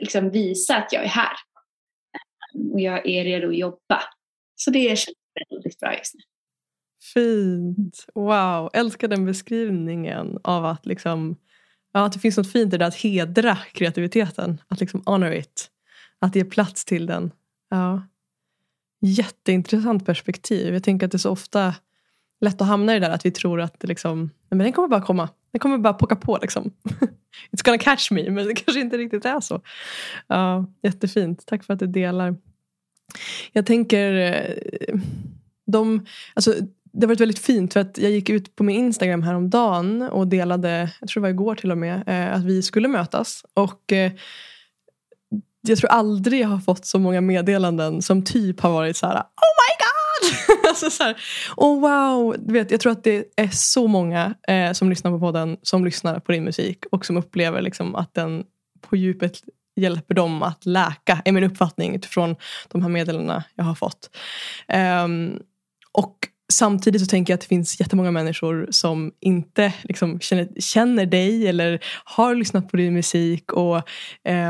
liksom 0.00 0.30
visa 0.30 0.76
att 0.76 0.92
jag 0.92 1.04
är 1.04 1.08
här. 1.08 1.36
Ehm, 2.54 2.72
och 2.72 2.80
jag 2.80 3.08
är 3.08 3.24
redo 3.24 3.48
att 3.48 3.58
jobba. 3.58 4.02
Så 4.56 4.70
det 4.70 4.98
känns 4.98 5.16
väldigt 5.50 5.80
bra 5.80 5.98
just 5.98 6.14
nu. 6.14 6.20
Fint. 7.14 8.06
Wow. 8.14 8.70
Älskar 8.72 9.08
den 9.08 9.24
beskrivningen 9.24 10.38
av 10.44 10.64
att, 10.64 10.86
liksom, 10.86 11.36
ja, 11.92 12.06
att 12.06 12.12
det 12.12 12.18
finns 12.18 12.36
något 12.36 12.52
fint 12.52 12.74
i 12.74 12.76
det 12.76 12.86
att 12.86 12.94
hedra 12.94 13.56
kreativiteten. 13.72 14.60
Att 14.68 14.80
liksom 14.80 15.02
honor 15.06 15.32
it. 15.32 15.70
Att 16.18 16.36
ge 16.36 16.44
plats 16.44 16.84
till 16.84 17.06
den. 17.06 17.30
Ja. 17.70 18.02
jätteintressant 19.00 20.06
perspektiv. 20.06 20.74
Jag 20.74 20.82
tänker 20.84 21.06
att 21.06 21.12
det 21.12 21.16
är 21.16 21.18
så 21.18 21.30
ofta 21.30 21.74
lätt 22.40 22.60
att 22.60 22.68
hamna 22.68 22.96
i 22.96 23.00
det 23.00 23.06
där 23.06 23.14
att 23.14 23.26
vi 23.26 23.30
tror 23.30 23.60
att 23.60 23.80
det 23.80 23.86
liksom, 23.86 24.30
men 24.48 24.58
den 24.58 24.72
kommer 24.72 24.88
bara 24.88 25.02
komma. 25.02 25.28
Den 25.52 25.58
kommer 25.58 25.78
bara 25.78 25.94
pocka 25.94 26.16
på. 26.16 26.38
Liksom. 26.42 26.64
It's 27.52 27.64
gonna 27.64 27.78
catch 27.78 28.10
me. 28.10 28.30
Men 28.30 28.46
det 28.46 28.54
kanske 28.54 28.80
inte 28.80 28.98
riktigt 28.98 29.24
är 29.24 29.40
så. 29.40 29.60
Ja, 30.26 30.66
jättefint. 30.82 31.46
Tack 31.46 31.64
för 31.64 31.72
att 31.72 31.78
du 31.78 31.86
delar. 31.86 32.36
Jag 33.52 33.66
tänker, 33.66 34.14
eh, 34.14 34.94
de, 35.66 36.06
alltså, 36.34 36.54
det 36.92 37.06
har 37.06 37.08
varit 37.08 37.20
väldigt 37.20 37.38
fint 37.38 37.72
för 37.72 37.80
att 37.80 37.98
jag 37.98 38.10
gick 38.10 38.30
ut 38.30 38.56
på 38.56 38.64
min 38.64 38.76
Instagram 38.76 39.22
häromdagen 39.22 40.02
och 40.02 40.26
delade, 40.26 40.90
jag 41.00 41.08
tror 41.08 41.20
det 41.20 41.22
var 41.22 41.30
igår 41.30 41.54
till 41.54 41.70
och 41.70 41.78
med, 41.78 42.02
eh, 42.06 42.34
att 42.34 42.44
vi 42.44 42.62
skulle 42.62 42.88
mötas. 42.88 43.44
Och 43.54 43.92
eh, 43.92 44.12
jag 45.68 45.78
tror 45.78 45.90
aldrig 45.90 46.40
jag 46.40 46.48
har 46.48 46.58
fått 46.58 46.86
så 46.86 46.98
många 46.98 47.20
meddelanden 47.20 48.02
som 48.02 48.24
typ 48.24 48.60
har 48.60 48.70
varit 48.70 48.96
så 48.96 49.06
här 49.06 49.16
Oh 49.16 49.54
my 49.60 49.74
god! 49.84 50.58
alltså 50.68 50.90
så 50.90 51.02
här, 51.02 51.16
oh 51.56 51.80
wow! 51.80 52.36
Du 52.38 52.52
vet, 52.52 52.70
jag 52.70 52.80
tror 52.80 52.92
att 52.92 53.04
det 53.04 53.24
är 53.36 53.48
så 53.48 53.86
många 53.86 54.34
eh, 54.48 54.72
som 54.72 54.90
lyssnar 54.90 55.10
på 55.10 55.18
podden 55.20 55.56
som 55.62 55.84
lyssnar 55.84 56.20
på 56.20 56.32
din 56.32 56.44
musik 56.44 56.84
och 56.90 57.06
som 57.06 57.16
upplever 57.16 57.62
liksom 57.62 57.94
att 57.94 58.14
den 58.14 58.44
på 58.80 58.96
djupet 58.96 59.40
hjälper 59.76 60.14
dem 60.14 60.42
att 60.42 60.66
läka, 60.66 61.22
är 61.24 61.32
min 61.32 61.44
uppfattning 61.44 61.94
utifrån 61.94 62.36
de 62.68 62.82
här 62.82 62.88
meddelandena 62.88 63.44
jag 63.54 63.64
har 63.64 63.74
fått. 63.74 64.10
Um, 65.04 65.38
och 65.92 66.16
samtidigt 66.52 67.00
så 67.00 67.06
tänker 67.06 67.32
jag 67.32 67.36
att 67.36 67.40
det 67.40 67.46
finns 67.46 67.80
jättemånga 67.80 68.10
människor 68.10 68.68
som 68.70 69.12
inte 69.20 69.74
liksom, 69.82 70.20
känner, 70.20 70.48
känner 70.60 71.06
dig 71.06 71.48
eller 71.48 71.84
har 72.04 72.34
lyssnat 72.34 72.68
på 72.68 72.76
din 72.76 72.94
musik 72.94 73.52
och 73.52 73.76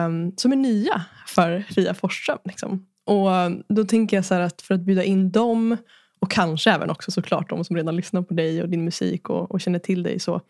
um, 0.07 0.33
som 0.37 0.53
är 0.53 0.57
nya 0.57 1.05
för 1.27 1.65
Fia 1.75 1.95
Forsström. 1.95 2.39
Liksom. 2.45 2.87
Och 3.07 3.31
då 3.69 3.85
tänker 3.85 4.17
jag 4.17 4.25
så 4.25 4.35
att 4.35 4.63
för 4.63 4.75
att 4.75 4.81
bjuda 4.81 5.05
in 5.05 5.31
dem 5.31 5.77
och 6.21 6.31
kanske 6.31 6.71
även 6.71 6.91
också 6.91 7.11
såklart 7.11 7.51
de 7.51 7.65
som 7.65 7.77
redan 7.77 7.97
lyssnar 7.97 8.23
på 8.23 8.35
dig 8.35 8.63
och 8.63 8.69
din 8.69 8.85
musik 8.85 9.31
och, 9.31 9.51
och 9.51 9.61
känner 9.61 9.79
till 9.79 10.03
dig 10.03 10.21
så. 10.21 10.41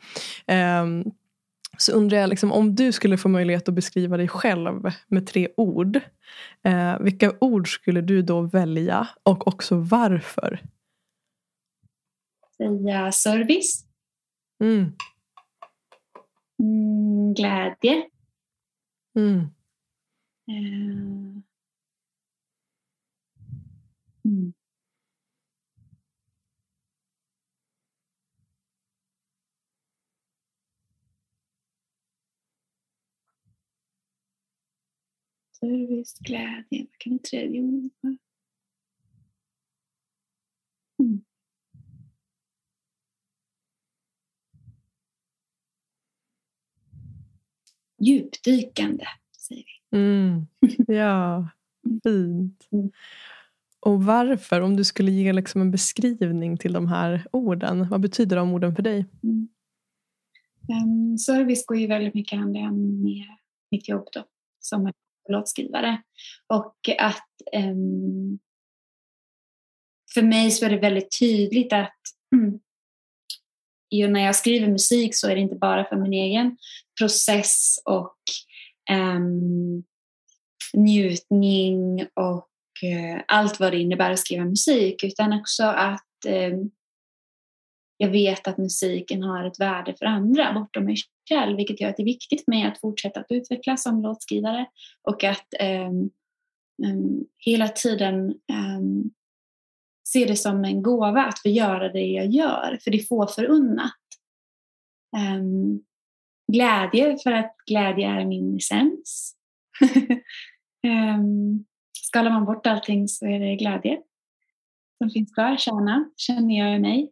um, 0.83 1.05
så 1.79 1.93
undrar 1.93 2.19
jag 2.19 2.31
liksom, 2.31 2.53
om 2.53 2.75
du 2.75 2.93
skulle 2.93 3.17
få 3.17 3.29
möjlighet 3.29 3.69
att 3.69 3.75
beskriva 3.75 4.17
dig 4.17 4.29
själv 4.29 4.91
med 5.09 5.27
tre 5.27 5.49
ord. 5.57 6.01
Eh, 6.63 6.99
vilka 7.01 7.33
ord 7.41 7.75
skulle 7.75 8.01
du 8.01 8.23
då 8.23 8.41
välja 8.41 9.09
och 9.23 9.49
också 9.49 9.77
varför? 9.77 10.61
säga 12.57 13.13
service. 13.13 13.87
Mm. 14.61 14.93
Mm, 16.63 17.35
glädje. 17.35 18.09
Mm. 19.19 19.39
Uh, 20.49 21.43
Service, 35.61 36.19
glädje, 36.21 36.87
vad 36.91 36.99
kan 36.99 37.13
det 37.13 37.23
tredje 37.23 37.61
ordet 37.61 37.93
vara? 38.01 38.17
Mm. 40.99 41.25
djupdykande, 48.05 49.05
säger 49.39 49.65
vi. 49.91 49.99
Mm. 49.99 50.47
Ja, 50.97 51.49
fint. 52.03 52.69
Mm. 52.73 52.91
Och 53.81 54.05
varför, 54.05 54.61
om 54.61 54.77
du 54.77 54.85
skulle 54.85 55.11
ge 55.11 55.33
liksom 55.33 55.61
en 55.61 55.71
beskrivning 55.71 56.57
till 56.57 56.73
de 56.73 56.87
här 56.89 57.27
orden, 57.31 57.89
vad 57.89 58.01
betyder 58.01 58.37
de 58.37 58.55
orden 58.55 58.77
för 58.77 58.83
dig? 58.83 59.07
Mm. 59.23 59.49
Um, 60.69 61.19
service 61.19 61.67
går 61.67 61.77
ju 61.77 61.87
väldigt 61.87 62.15
mycket 62.15 62.39
hand 62.39 62.57
i 62.57 62.61
hand 62.61 63.03
med 63.03 63.27
mitt 63.71 63.89
jobb 63.89 64.09
då, 64.13 64.25
som 64.61 64.93
låtskrivare. 65.29 66.03
Och 66.47 66.77
att 66.99 67.29
um, 67.57 68.39
för 70.15 70.23
mig 70.23 70.51
så 70.51 70.67
är 70.67 70.71
det 70.71 70.79
väldigt 70.79 71.19
tydligt 71.21 71.73
att 71.73 71.99
mm, 72.35 72.61
när 74.13 74.21
jag 74.21 74.37
skriver 74.37 74.69
musik 74.69 75.17
så 75.17 75.29
är 75.29 75.35
det 75.35 75.41
inte 75.41 75.57
bara 75.57 75.85
för 75.85 75.97
min 75.97 76.13
egen 76.13 76.57
process 76.99 77.79
och 77.85 78.17
um, 78.91 79.85
njutning 80.75 82.07
och 82.15 82.49
uh, 82.85 83.23
allt 83.29 83.61
vad 83.61 83.73
det 83.73 83.81
innebär 83.81 84.11
att 84.11 84.19
skriva 84.19 84.45
musik 84.45 85.05
utan 85.05 85.33
också 85.33 85.65
att 85.65 86.09
um, 86.27 86.71
jag 87.97 88.09
vet 88.09 88.49
att 88.49 88.59
musiken 88.59 89.23
har 89.23 89.45
ett 89.45 89.61
värde 89.61 89.95
för 89.99 90.07
andra 90.07 90.53
bortom 90.53 90.85
mig 90.85 90.97
själv 91.29 91.57
vilket 91.57 91.81
gör 91.81 91.89
att 91.89 91.97
det 91.97 92.03
är 92.03 92.05
viktigt 92.05 92.45
för 92.45 92.53
mig 92.53 92.63
att 92.65 92.81
fortsätta 92.81 93.21
att 93.21 93.31
utvecklas 93.31 93.83
som 93.83 94.03
låtskrivare 94.03 94.67
och 95.03 95.25
att 95.25 95.47
um, 95.89 96.11
hela 97.39 97.69
tiden 97.69 98.35
ehm, 98.53 99.11
se 100.09 100.25
det 100.25 100.37
som 100.37 100.65
en 100.65 100.83
gåva 100.83 101.25
att 101.25 101.39
få 101.39 101.49
göra 101.49 101.93
det 101.93 102.07
jag 102.07 102.27
gör, 102.27 102.79
för 102.85 102.91
det 102.91 102.97
är 102.97 103.07
få 103.07 103.27
förunnat. 103.27 103.93
Um, 105.37 105.85
glädje, 106.53 107.19
för 107.23 107.33
att 107.33 107.57
glädje 107.67 108.09
är 108.09 108.25
min 108.25 108.57
essens. 108.57 109.37
um, 110.87 111.65
skalar 112.03 112.31
man 112.31 112.45
bort 112.45 112.67
allting 112.67 113.09
så 113.09 113.27
är 113.27 113.41
det 113.41 113.57
glädje 113.57 113.99
som 114.99 115.11
finns 115.11 115.35
kvar, 115.35 115.57
kärna, 115.57 116.11
känner 116.17 116.59
jag 116.59 116.77
i 116.77 116.79
mig. 116.79 117.11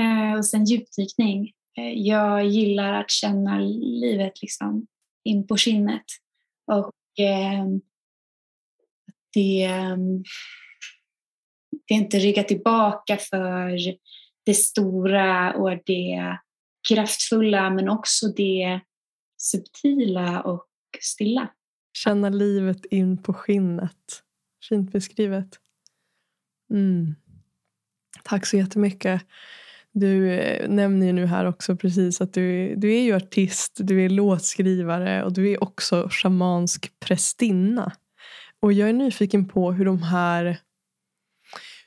Uh, 0.00 0.38
och 0.38 0.46
sen 0.46 0.64
djupdykning. 0.64 1.52
Eh, 1.76 1.92
jag 1.92 2.46
gillar 2.46 2.92
att 2.92 3.10
känna 3.10 3.58
livet 3.60 4.42
liksom 4.42 4.86
in 5.24 5.46
på 5.46 5.56
skinnet. 5.56 6.04
Och 6.66 7.24
eh, 7.24 7.66
det 9.34 9.62
ehm, 9.62 10.22
det 11.88 11.94
är 11.94 11.98
inte 11.98 12.18
rygga 12.18 12.42
tillbaka 12.42 13.16
för 13.16 13.78
det 14.44 14.54
stora 14.54 15.54
och 15.54 15.78
det 15.86 16.38
kraftfulla 16.88 17.70
men 17.70 17.88
också 17.88 18.26
det 18.28 18.80
subtila 19.36 20.40
och 20.40 20.66
stilla. 21.00 21.48
Känna 21.92 22.28
livet 22.28 22.84
in 22.84 23.22
på 23.22 23.34
skinnet. 23.34 24.22
Fint 24.68 24.92
beskrivet. 24.92 25.58
Mm. 26.70 27.14
Tack 28.22 28.46
så 28.46 28.56
jättemycket. 28.56 29.26
Du 30.00 30.30
eh, 30.30 30.68
nämner 30.68 31.06
ju 31.06 31.12
nu 31.12 31.26
här 31.26 31.44
också 31.44 31.76
precis 31.76 32.20
att 32.20 32.32
du, 32.34 32.74
du 32.76 32.94
är 32.94 33.02
ju 33.02 33.16
artist, 33.16 33.76
du 33.78 34.04
är 34.04 34.08
låtskrivare 34.08 35.24
och 35.24 35.32
du 35.32 35.50
är 35.50 35.62
också 35.62 36.08
shamansk 36.10 36.92
prästinna. 37.00 37.92
Och 38.60 38.72
jag 38.72 38.88
är 38.88 38.92
nyfiken 38.92 39.48
på 39.48 39.72
hur 39.72 39.84
de 39.84 40.02
här 40.02 40.58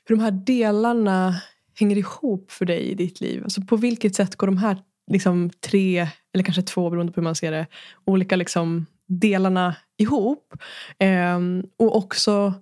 hur 0.04 0.16
de 0.16 0.22
här 0.22 0.30
delarna 0.30 1.42
hänger 1.78 1.96
ihop 1.96 2.50
för 2.50 2.64
dig 2.64 2.80
i 2.80 2.94
ditt 2.94 3.20
liv. 3.20 3.44
Alltså 3.44 3.62
på 3.62 3.76
vilket 3.76 4.14
sätt 4.14 4.36
går 4.36 4.46
de 4.46 4.58
här 4.58 4.76
liksom, 5.10 5.50
tre, 5.50 6.08
eller 6.34 6.44
kanske 6.44 6.62
två 6.62 6.90
beroende 6.90 7.12
på 7.12 7.20
hur 7.20 7.24
man 7.24 7.34
ser 7.34 7.52
det, 7.52 7.66
olika 8.04 8.36
liksom, 8.36 8.86
delarna 9.06 9.76
ihop? 9.98 10.54
Ehm, 10.98 11.64
och 11.76 11.96
också, 11.96 12.54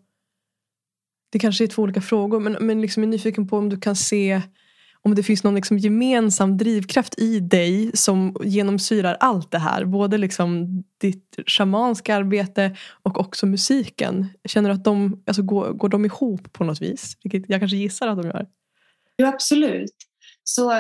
det 1.33 1.39
kanske 1.39 1.65
är 1.65 1.69
två 1.69 1.83
olika 1.83 2.01
frågor, 2.01 2.41
men, 2.41 2.57
men 2.61 2.81
liksom 2.81 3.03
är 3.03 3.07
nyfiken 3.07 3.49
på 3.49 3.57
om 3.57 3.69
du 3.69 3.81
kan 3.81 3.97
se 3.97 4.43
om 5.09 5.15
det 5.15 5.23
finns 5.23 5.45
någon 5.45 5.55
liksom 5.55 5.79
gemensam 5.79 6.57
drivkraft 6.57 7.19
i 7.19 7.41
dig 7.41 7.91
som 7.95 8.37
genomsyrar 8.45 9.17
allt 9.21 9.51
det 9.51 9.59
här. 9.59 9.85
Både 9.85 10.19
liksom 10.19 10.83
ditt 11.01 11.39
shamanska 11.47 12.17
arbete 12.17 12.77
och 13.03 13.21
också 13.21 13.47
musiken. 13.47 14.27
Känner 14.45 14.69
du 14.69 14.75
att 14.75 14.85
de 14.85 15.23
alltså 15.27 15.43
går, 15.43 15.73
går 15.73 15.89
de 15.89 16.05
ihop 16.05 16.53
på 16.53 16.65
något 16.65 16.83
vis? 16.83 17.17
Vilket 17.23 17.51
jag 17.51 17.61
kanske 17.61 17.77
gissar 17.77 18.09
att 18.09 18.23
de 18.23 18.27
gör. 18.27 18.47
Jo, 19.19 19.27
absolut. 19.27 19.97
Så 20.45 20.73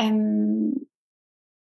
um, 0.00 0.74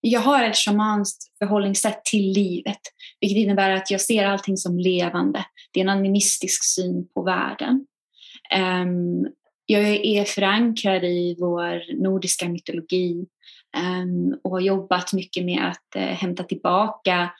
jag 0.01 0.19
har 0.19 0.43
ett 0.43 0.55
shamanskt 0.55 1.37
förhållningssätt 1.39 2.05
till 2.05 2.31
livet. 2.33 2.81
Vilket 3.21 3.37
innebär 3.37 3.69
att 3.69 3.91
jag 3.91 4.01
ser 4.01 4.25
allting 4.25 4.57
som 4.57 4.79
levande. 4.79 5.45
Det 5.71 5.79
är 5.79 5.83
en 5.83 5.89
animistisk 5.89 6.63
syn 6.63 7.07
på 7.13 7.23
världen. 7.23 7.85
Um, 8.57 9.27
jag 9.71 10.05
är 10.05 10.23
förankrad 10.23 11.03
i 11.03 11.35
vår 11.39 12.01
nordiska 12.01 12.49
mytologi 12.49 13.25
ehm, 13.77 14.35
och 14.43 14.51
har 14.51 14.59
jobbat 14.59 15.13
mycket 15.13 15.45
med 15.45 15.67
att 15.67 15.95
eh, 15.95 16.01
hämta 16.01 16.43
tillbaka 16.43 17.33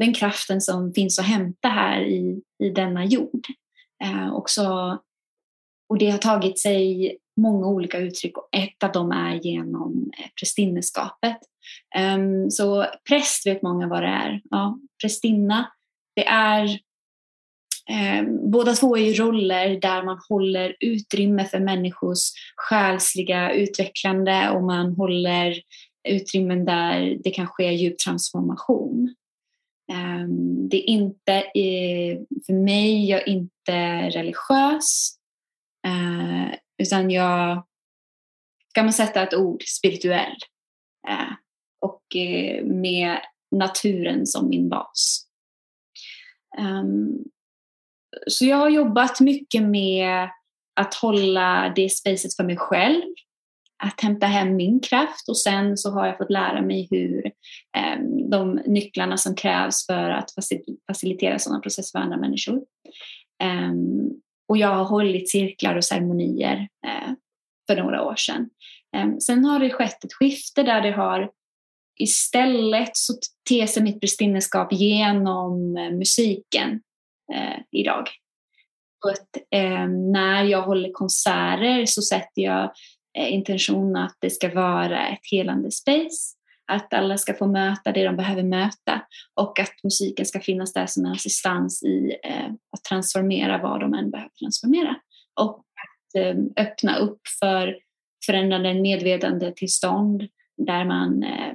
den 0.00 0.14
kraften 0.14 0.60
som 0.60 0.92
finns 0.92 1.18
att 1.18 1.26
hämta 1.26 1.68
här 1.68 2.00
i, 2.00 2.42
i 2.64 2.70
denna 2.70 3.04
jord. 3.04 3.46
Eh, 4.04 4.34
Också, 4.34 4.98
och 5.88 5.98
det 5.98 6.10
har 6.10 6.18
tagit 6.18 6.58
sig 6.58 7.16
många 7.40 7.66
olika 7.66 7.98
uttryck 7.98 8.38
och 8.38 8.48
ett 8.52 8.82
av 8.82 8.92
dem 8.92 9.10
är 9.10 9.34
genom 9.34 10.10
eh, 10.18 10.26
prästinneskapet. 10.40 11.38
Ehm, 11.94 12.50
så 12.50 12.86
präst 13.08 13.46
vet 13.46 13.62
många 13.62 13.88
vad 13.88 14.02
det 14.02 14.08
är. 14.08 14.40
Ja, 14.50 14.78
prästinna, 15.02 15.72
det 16.16 16.26
är 16.26 16.78
eh, 17.90 18.24
båda 18.50 18.72
två 18.72 18.96
är 18.96 19.02
ju 19.02 19.14
roller 19.14 19.80
där 19.80 20.02
man 20.02 20.20
håller 20.28 20.76
utrymme 20.80 21.44
för 21.44 21.58
människors 21.58 22.18
själsliga 22.56 23.52
utvecklande 23.52 24.50
och 24.50 24.62
man 24.62 24.92
håller 24.96 25.62
utrymmen 26.08 26.64
där 26.64 27.18
det 27.24 27.30
kan 27.30 27.46
ske 27.46 27.72
djup 27.72 27.98
transformation. 27.98 29.14
Eh, 29.92 30.28
det 30.70 30.76
är 30.76 30.90
inte, 30.90 31.32
eh, 31.34 32.18
för 32.46 32.52
mig, 32.52 33.10
jag 33.10 33.20
är 33.20 33.28
inte 33.28 34.08
religiös 34.10 35.18
eh, 35.86 36.58
utan 36.78 37.10
jag, 37.10 37.66
kan 38.74 38.84
man 38.84 38.92
sätta 38.92 39.22
ett 39.22 39.34
ord, 39.34 39.62
spirituell. 39.66 40.36
Eh, 41.08 41.32
och 41.80 42.02
med 42.64 43.18
naturen 43.50 44.26
som 44.26 44.48
min 44.48 44.68
bas. 44.68 45.26
Um, 46.58 47.24
så 48.26 48.44
jag 48.44 48.56
har 48.56 48.70
jobbat 48.70 49.20
mycket 49.20 49.62
med 49.62 50.28
att 50.80 50.94
hålla 50.94 51.72
det 51.76 51.88
spacet 51.88 52.36
för 52.36 52.44
mig 52.44 52.56
själv, 52.56 53.02
att 53.84 54.00
hämta 54.00 54.26
hem 54.26 54.56
min 54.56 54.80
kraft 54.80 55.28
och 55.28 55.38
sen 55.38 55.76
så 55.76 55.90
har 55.90 56.06
jag 56.06 56.18
fått 56.18 56.30
lära 56.30 56.62
mig 56.62 56.88
hur 56.90 57.26
eh, 57.76 57.98
de 58.30 58.54
nycklarna 58.66 59.16
som 59.16 59.34
krävs 59.34 59.86
för 59.86 60.10
att 60.10 60.30
facilitera 60.86 61.38
sådana 61.38 61.60
processer 61.60 61.98
för 61.98 62.04
andra 62.04 62.16
människor. 62.16 62.56
Eh, 63.42 63.72
och 64.48 64.56
jag 64.56 64.74
har 64.74 64.84
hållit 64.84 65.30
cirklar 65.30 65.76
och 65.76 65.84
ceremonier 65.84 66.68
eh, 66.86 67.12
för 67.66 67.82
några 67.82 68.02
år 68.02 68.16
sedan. 68.16 68.50
Ehm, 68.96 69.20
sen 69.20 69.44
har 69.44 69.58
det 69.58 69.70
skett 69.70 70.04
ett 70.04 70.12
skifte 70.12 70.62
där 70.62 70.80
det 70.80 70.90
har 70.90 71.30
istället 72.00 72.96
så 72.96 73.12
ter 73.48 73.66
sig 73.66 73.82
mitt 73.82 74.00
prästinneskap 74.00 74.72
genom 74.72 75.76
eh, 75.76 75.90
musiken 75.90 76.80
Eh, 77.32 77.60
idag. 77.70 78.08
Att, 79.10 79.36
eh, 79.50 79.88
när 79.88 80.44
jag 80.44 80.62
håller 80.62 80.92
konserter 80.92 81.86
så 81.86 82.02
sätter 82.02 82.42
jag 82.42 82.72
eh, 83.18 83.34
intention 83.34 83.96
att 83.96 84.16
det 84.20 84.30
ska 84.30 84.54
vara 84.54 85.08
ett 85.08 85.20
helande 85.30 85.70
space. 85.70 86.36
Att 86.72 86.94
alla 86.94 87.18
ska 87.18 87.34
få 87.34 87.46
möta 87.46 87.92
det 87.92 88.04
de 88.04 88.16
behöver 88.16 88.42
möta 88.42 89.06
och 89.34 89.60
att 89.60 89.74
musiken 89.84 90.26
ska 90.26 90.40
finnas 90.40 90.72
där 90.72 90.86
som 90.86 91.04
en 91.04 91.12
assistans 91.12 91.82
i 91.82 92.16
eh, 92.24 92.46
att 92.46 92.84
transformera 92.88 93.58
vad 93.58 93.80
de 93.80 93.94
än 93.94 94.10
behöver 94.10 94.30
transformera. 94.40 94.96
Och 95.40 95.58
att 95.58 96.22
eh, 96.22 96.36
öppna 96.56 96.96
upp 96.96 97.20
för 97.40 97.76
förändrande 98.26 98.74
medvetandetillstånd 98.74 100.28
där 100.56 100.84
man 100.84 101.22
eh, 101.22 101.54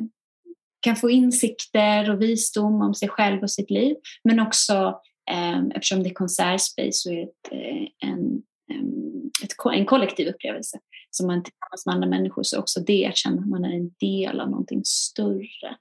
kan 0.80 0.96
få 0.96 1.10
insikter 1.10 2.12
och 2.12 2.22
visdom 2.22 2.82
om 2.82 2.94
sig 2.94 3.10
själv 3.10 3.42
och 3.42 3.52
sitt 3.52 3.70
liv 3.70 3.96
men 4.24 4.40
också 4.40 5.02
Ehm, 5.32 5.72
eftersom 5.72 6.04
det 6.04 6.10
är 6.10 6.14
konsertspace 6.14 6.92
så 6.92 7.12
är 7.12 7.16
det 7.16 7.24
ett, 7.24 7.52
eh, 7.52 8.10
en, 8.10 8.42
ehm, 8.72 9.32
ett, 9.44 9.54
en 9.74 9.86
kollektiv 9.86 10.28
upplevelse. 10.28 10.80
Som 11.10 11.28
man 11.28 11.44
tillsammans 11.44 11.86
med 11.86 11.96
andra 11.96 12.08
människor 12.10 12.44
så 12.44 12.60
också 12.60 12.80
det 12.80 13.06
att 13.06 13.18
känna 13.18 13.42
att 13.42 13.50
man 13.50 13.66
är 13.66 13.74
en 13.74 13.90
del 14.00 14.40
av 14.40 14.50
någonting 14.50 14.82
större. 14.86 15.78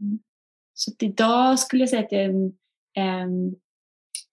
Mm. 0.00 0.18
Så 0.74 0.92
idag 0.98 1.58
skulle 1.58 1.82
jag 1.82 1.90
säga 1.90 2.02
att 2.02 2.12
jag, 2.12 2.30
um, 3.24 3.56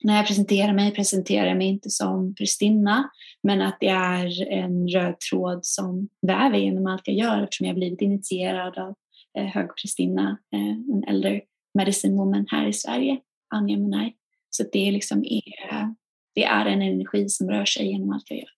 när 0.04 0.16
jag 0.16 0.28
presenterar 0.28 0.74
mig 0.74 0.94
presenterar 0.94 1.48
jag 1.48 1.58
mig 1.58 1.68
inte 1.68 1.90
som 1.90 2.36
prästinna 2.36 3.10
men 3.44 3.62
att 3.62 3.78
det 3.80 3.88
är 3.88 4.52
en 4.52 4.88
röd 4.88 5.20
tråd 5.20 5.66
som 5.66 6.10
väver 6.28 6.58
genom 6.58 6.88
allt 6.88 7.08
jag 7.08 7.16
gör 7.16 7.44
eftersom 7.44 7.68
jag 7.68 7.76
blivit 7.76 8.02
initierad 8.02 8.78
av 8.78 8.96
eh, 9.38 9.46
högprästinna, 9.46 10.38
eh, 10.54 10.96
en 10.96 11.04
äldre 11.08 11.42
medicine 11.74 12.16
woman 12.16 12.46
här 12.50 12.68
i 12.68 12.74
Sverige. 12.74 13.20
Anja 13.50 13.78
Menai. 13.78 14.14
Så 14.50 14.64
det, 14.72 14.92
liksom 14.92 15.26
är, 15.26 15.94
det 16.36 16.44
är 16.44 16.66
en 16.66 16.82
energi 16.82 17.30
som 17.30 17.50
rör 17.50 17.66
sig 17.66 17.92
genom 17.92 18.12
allt 18.12 18.26
jag 18.30 18.40
gör. 18.40 18.50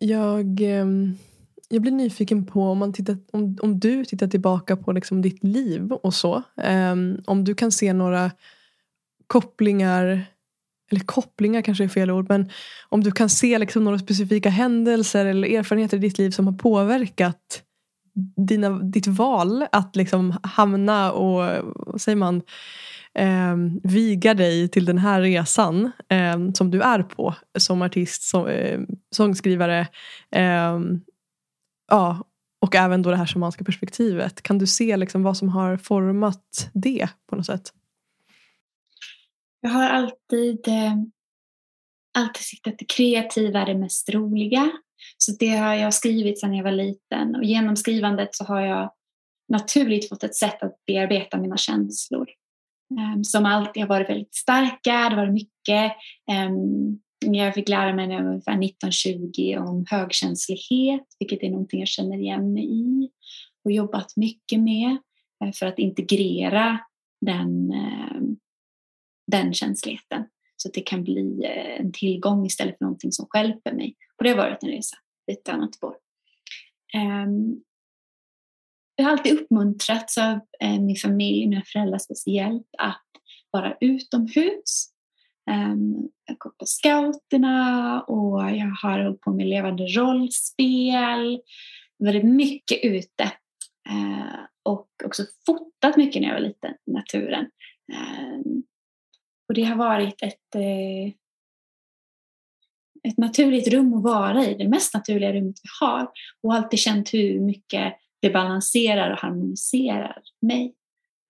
Jag, 0.00 0.60
ehm, 0.60 1.16
jag 1.68 1.82
blir 1.82 1.92
nyfiken 1.92 2.46
på 2.46 2.62
om, 2.62 2.78
man 2.78 2.92
tittar, 2.92 3.16
om, 3.32 3.58
om 3.62 3.80
du 3.80 4.04
tittar 4.04 4.26
tillbaka 4.26 4.76
på 4.76 4.92
liksom 4.92 5.22
ditt 5.22 5.44
liv 5.44 5.92
och 5.92 6.14
så. 6.14 6.42
Um, 6.92 7.22
om 7.26 7.44
du 7.44 7.54
kan 7.54 7.72
se 7.72 7.92
några 7.92 8.30
kopplingar 9.26 10.24
eller 10.90 11.04
kopplingar 11.04 11.62
kanske 11.62 11.84
är 11.84 11.88
fel 11.88 12.10
ord, 12.10 12.28
men 12.28 12.50
om 12.88 13.02
du 13.02 13.12
kan 13.12 13.28
se 13.28 13.58
liksom 13.58 13.84
några 13.84 13.98
specifika 13.98 14.48
händelser 14.48 15.26
eller 15.26 15.48
erfarenheter 15.48 15.96
i 15.96 16.00
ditt 16.00 16.18
liv 16.18 16.30
som 16.30 16.46
har 16.46 16.54
påverkat 16.54 17.62
dina, 18.36 18.70
ditt 18.70 19.06
val 19.06 19.66
att 19.72 19.96
liksom 19.96 20.36
hamna 20.42 21.12
och, 21.12 21.64
vad 21.86 22.00
säger 22.00 22.16
man, 22.16 22.42
eh, 23.18 23.56
viga 23.82 24.34
dig 24.34 24.68
till 24.68 24.84
den 24.84 24.98
här 24.98 25.20
resan 25.20 25.92
eh, 26.08 26.52
som 26.54 26.70
du 26.70 26.82
är 26.82 27.02
på 27.02 27.34
som 27.58 27.82
artist, 27.82 28.22
som, 28.22 28.46
eh, 28.46 28.80
sångskrivare. 29.10 29.88
Eh, 30.30 30.80
ja, 31.90 32.24
och 32.60 32.74
även 32.74 33.02
då 33.02 33.10
det 33.10 33.16
här 33.16 33.26
shamanska 33.26 33.64
perspektivet. 33.64 34.42
Kan 34.42 34.58
du 34.58 34.66
se 34.66 34.96
liksom 34.96 35.22
vad 35.22 35.36
som 35.36 35.48
har 35.48 35.76
format 35.76 36.70
det 36.72 37.08
på 37.30 37.36
något 37.36 37.46
sätt? 37.46 37.72
Jag 39.60 39.70
har 39.70 39.88
alltid, 39.88 40.68
eh, 40.68 40.94
alltid 42.18 42.42
siktat 42.42 42.74
det 42.78 42.84
kreativa 42.84 43.60
är 43.60 43.66
det 43.66 43.74
mest 43.74 44.10
roliga. 44.10 44.70
Så 45.18 45.32
det 45.38 45.56
har 45.56 45.74
jag 45.74 45.94
skrivit 45.94 46.40
sedan 46.40 46.54
jag 46.54 46.64
var 46.64 46.72
liten 46.72 47.34
och 47.36 47.44
genom 47.44 47.76
skrivandet 47.76 48.34
så 48.34 48.44
har 48.44 48.60
jag 48.60 48.92
naturligt 49.48 50.08
fått 50.08 50.24
ett 50.24 50.34
sätt 50.34 50.62
att 50.62 50.76
bearbeta 50.86 51.38
mina 51.38 51.56
känslor. 51.56 52.26
Ehm, 52.98 53.24
som 53.24 53.46
alltid 53.46 53.82
har 53.82 53.88
varit 53.88 54.08
väldigt 54.08 54.34
starka. 54.34 55.08
Det 55.10 55.16
var 55.16 55.26
mycket. 55.26 55.92
Ehm, 56.30 56.98
jag 57.20 57.54
fick 57.54 57.68
lära 57.68 57.94
mig 57.94 58.06
när 58.06 58.14
jag 58.14 58.22
var 58.22 58.30
ungefär 58.30 58.56
19-20 58.56 59.58
om 59.58 59.84
högkänslighet, 59.90 61.06
vilket 61.18 61.42
är 61.42 61.50
någonting 61.50 61.80
jag 61.80 61.88
känner 61.88 62.18
igen 62.18 62.52
mig 62.52 62.64
i 62.64 63.10
och 63.64 63.72
jobbat 63.72 64.16
mycket 64.16 64.60
med 64.60 64.96
eh, 65.44 65.52
för 65.54 65.66
att 65.66 65.78
integrera 65.78 66.78
den, 67.20 67.72
ehm, 67.72 68.36
den 69.26 69.54
känsligheten 69.54 70.24
så 70.56 70.68
att 70.68 70.74
det 70.74 70.80
kan 70.80 71.04
bli 71.04 71.44
eh, 71.44 71.80
en 71.80 71.92
tillgång 71.92 72.46
istället 72.46 72.78
för 72.78 72.84
någonting 72.84 73.12
som 73.12 73.26
stjälper 73.26 73.72
mig. 73.72 73.94
Och 74.18 74.24
det 74.24 74.30
har 74.30 74.36
varit 74.36 74.62
en 74.62 74.70
resa, 74.70 74.96
ett 75.32 75.48
annat 75.48 75.74
spår 75.74 75.94
jag 79.02 79.08
har 79.08 79.12
alltid 79.12 79.40
uppmuntrats 79.40 80.18
av 80.18 80.40
eh, 80.60 80.80
min 80.80 80.96
familj, 80.96 81.46
mina 81.46 81.62
föräldrar 81.66 81.98
speciellt, 81.98 82.66
att 82.78 83.02
vara 83.50 83.76
utomhus. 83.80 84.88
Um, 85.50 86.08
jag 86.24 86.38
går 86.38 86.50
på 86.50 86.66
scouterna 86.66 88.00
och 88.02 88.40
jag 88.40 88.76
har 88.82 89.02
hållit 89.02 89.20
på 89.20 89.32
med 89.32 89.46
levande 89.46 89.86
rollspel. 89.86 91.40
Väldigt 91.98 92.24
mycket 92.24 92.84
ute. 92.84 93.24
Uh, 93.90 94.44
och 94.62 94.88
också 95.04 95.22
fotat 95.46 95.96
mycket 95.96 96.22
när 96.22 96.28
jag 96.28 96.34
var 96.34 96.48
liten 96.48 96.74
i 96.86 96.92
naturen. 96.92 97.46
Um, 97.92 98.62
och 99.48 99.54
det 99.54 99.62
har 99.62 99.76
varit 99.76 100.22
ett, 100.22 100.56
uh, 100.56 101.12
ett 103.08 103.18
naturligt 103.18 103.68
rum 103.68 103.94
att 103.94 104.02
vara 104.02 104.44
i, 104.44 104.54
det 104.54 104.68
mest 104.68 104.94
naturliga 104.94 105.32
rummet 105.32 105.56
vi 105.62 105.86
har. 105.86 106.10
Och 106.42 106.54
alltid 106.54 106.78
känt 106.78 107.14
hur 107.14 107.40
mycket 107.40 107.94
det 108.22 108.30
balanserar 108.30 109.10
och 109.10 109.18
harmoniserar 109.18 110.22
mig. 110.40 110.74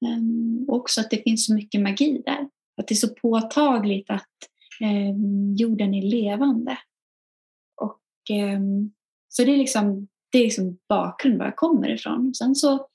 Um, 0.06 0.64
också 0.68 1.00
att 1.00 1.10
det 1.10 1.22
finns 1.22 1.46
så 1.46 1.54
mycket 1.54 1.80
magi 1.80 2.22
där. 2.26 2.48
Att 2.76 2.88
det 2.88 2.94
är 2.94 2.96
så 2.96 3.14
påtagligt 3.14 4.10
att 4.10 4.28
um, 4.80 5.54
jorden 5.54 5.94
är 5.94 6.02
levande. 6.02 6.78
Och, 7.80 8.00
um, 8.30 8.92
så 9.28 9.44
det 9.44 9.52
är 9.52 9.58
liksom, 9.58 10.08
det 10.32 10.38
är 10.38 10.44
liksom 10.44 10.78
bakgrunden 10.88 11.38
var 11.38 11.46
jag 11.46 11.56
kommer 11.56 11.94
ifrån. 11.94 12.34
Sen 12.34 12.54
så 12.54 12.88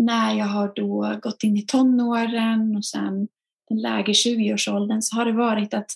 när 0.00 0.34
jag 0.34 0.46
har 0.46 0.72
då 0.74 1.18
gått 1.22 1.42
in 1.42 1.56
i 1.56 1.62
tonåren 1.62 2.76
och 2.76 2.84
sen 2.84 3.28
den 3.68 3.80
lägre 3.80 4.12
20-årsåldern 4.12 5.02
så 5.02 5.16
har 5.16 5.24
det 5.24 5.32
varit 5.32 5.74
att 5.74 5.90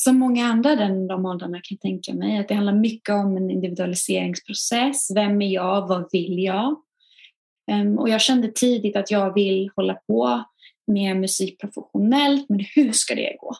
som 0.00 0.18
många 0.18 0.46
andra 0.46 0.76
den, 0.76 1.06
de 1.06 1.26
åldrarna 1.26 1.56
kan 1.56 1.62
jag 1.74 1.80
tänka 1.80 2.14
mig. 2.14 2.38
Att 2.38 2.48
det 2.48 2.54
handlar 2.54 2.72
mycket 2.72 3.14
om 3.14 3.36
en 3.36 3.50
individualiseringsprocess. 3.50 5.10
Vem 5.14 5.42
är 5.42 5.54
jag? 5.54 5.88
Vad 5.88 6.08
vill 6.12 6.38
jag? 6.38 6.76
Um, 7.72 7.98
och 7.98 8.08
jag 8.08 8.20
kände 8.20 8.48
tidigt 8.48 8.96
att 8.96 9.10
jag 9.10 9.34
vill 9.34 9.70
hålla 9.76 9.94
på 9.94 10.44
med 10.86 11.16
musik 11.16 11.60
professionellt, 11.60 12.48
men 12.48 12.64
hur 12.74 12.92
ska 12.92 13.14
det 13.14 13.36
gå? 13.40 13.54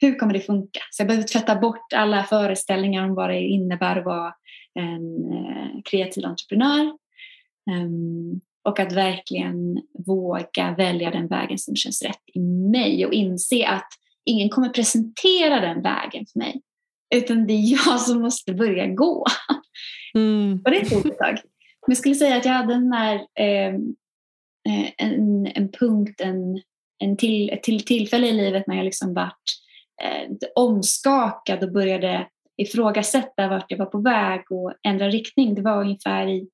Hur 0.00 0.14
kommer 0.14 0.32
det 0.32 0.40
funka? 0.40 0.80
Så 0.90 1.00
jag 1.00 1.08
behöver 1.08 1.26
tvätta 1.26 1.56
bort 1.56 1.92
alla 1.94 2.24
föreställningar 2.24 3.04
om 3.04 3.14
vad 3.14 3.30
det 3.30 3.40
innebär 3.40 3.96
att 3.96 4.04
vara 4.04 4.34
en 4.74 5.32
eh, 5.32 5.82
kreativ 5.84 6.24
entreprenör. 6.24 6.92
Um, 7.70 8.40
och 8.64 8.80
att 8.80 8.92
verkligen 8.92 9.82
våga 10.06 10.74
välja 10.74 11.10
den 11.10 11.26
vägen 11.26 11.58
som 11.58 11.76
känns 11.76 12.02
rätt 12.02 12.22
i 12.34 12.40
mig 12.40 13.06
och 13.06 13.12
inse 13.12 13.66
att 13.66 13.88
ingen 14.24 14.48
kommer 14.48 14.68
presentera 14.68 15.60
den 15.60 15.82
vägen 15.82 16.26
för 16.32 16.38
mig. 16.38 16.60
Utan 17.14 17.46
det 17.46 17.52
är 17.52 17.72
jag 17.72 18.00
som 18.00 18.22
måste 18.22 18.54
börja 18.54 18.86
gå. 18.86 19.26
Mm. 20.14 20.62
Och 20.64 20.70
det 20.70 20.84
tog 20.84 21.06
ett 21.06 21.18
tag. 21.18 21.38
Men 21.86 21.92
jag 21.92 21.96
skulle 21.96 22.14
säga 22.14 22.36
att 22.36 22.44
jag 22.44 22.52
hade 22.52 22.74
den 22.74 22.90
där, 22.90 23.14
eh, 23.14 23.74
en, 24.96 25.46
en 25.46 25.72
punkt, 25.72 26.20
en, 26.20 26.62
en 26.98 27.16
till, 27.16 27.50
ett 27.50 27.62
till 27.62 27.84
tillfälle 27.84 28.26
i 28.26 28.32
livet 28.32 28.66
när 28.66 28.76
jag 28.76 28.84
liksom 28.84 29.14
vart 29.14 29.42
eh, 30.02 30.36
omskakad 30.54 31.64
och 31.64 31.72
började 31.72 32.28
ifrågasätta 32.56 33.48
vart 33.48 33.70
jag 33.70 33.78
var 33.78 33.86
på 33.86 33.98
väg 33.98 34.40
och 34.50 34.74
ändra 34.82 35.08
riktning. 35.08 35.54
Det 35.54 35.62
var 35.62 35.80
ungefär 35.80 36.26
i 36.26 36.48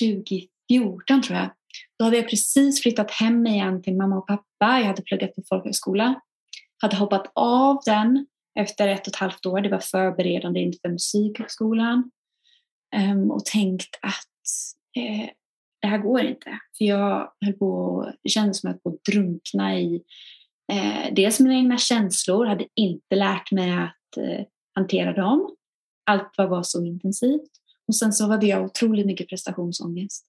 2014 0.00 1.22
tror 1.22 1.38
jag. 1.38 1.50
Då 1.98 2.04
hade 2.04 2.16
jag 2.16 2.28
precis 2.28 2.82
flyttat 2.82 3.10
hem 3.10 3.46
igen 3.46 3.82
till 3.82 3.96
mamma 3.96 4.18
och 4.18 4.26
pappa. 4.26 4.44
Jag 4.60 4.84
hade 4.84 5.02
pluggat 5.02 5.34
på 5.34 5.42
folkhögskola. 5.48 6.20
Hade 6.82 6.96
hoppat 6.96 7.32
av 7.34 7.78
den 7.86 8.26
efter 8.60 8.88
ett 8.88 9.00
och 9.00 9.08
ett 9.08 9.16
halvt 9.16 9.46
år. 9.46 9.60
Det 9.60 9.68
var 9.68 9.78
förberedande 9.78 10.60
inför 10.60 10.88
musikhögskolan. 10.88 12.10
Um, 12.96 13.30
och 13.30 13.44
tänkt 13.44 13.98
att 14.02 14.30
eh, 14.96 15.30
det 15.80 15.88
här 15.88 15.98
går 15.98 16.20
inte. 16.20 16.58
För 16.78 16.84
jag 16.84 17.32
höll 17.40 17.52
på, 17.54 18.12
det 18.22 18.28
kändes 18.28 18.60
som 18.60 18.70
att 18.70 18.80
jag 18.82 18.90
höll 18.90 18.92
på 18.92 18.98
att 18.98 19.14
drunkna 19.14 19.78
i 19.78 20.02
eh, 20.72 21.14
dels 21.14 21.40
mina 21.40 21.54
egna 21.54 21.78
känslor, 21.78 22.46
hade 22.46 22.66
inte 22.74 23.16
lärt 23.16 23.52
mig 23.52 23.72
att 23.72 24.16
eh, 24.16 24.46
hantera 24.74 25.12
dem. 25.12 25.56
Allt 26.06 26.32
var 26.36 26.48
bara 26.48 26.62
så 26.62 26.84
intensivt. 26.84 27.50
Och 27.88 27.96
sen 27.96 28.12
så 28.12 28.26
hade 28.26 28.46
jag 28.46 28.64
otroligt 28.64 29.06
mycket 29.06 29.28
prestationsångest. 29.28 30.26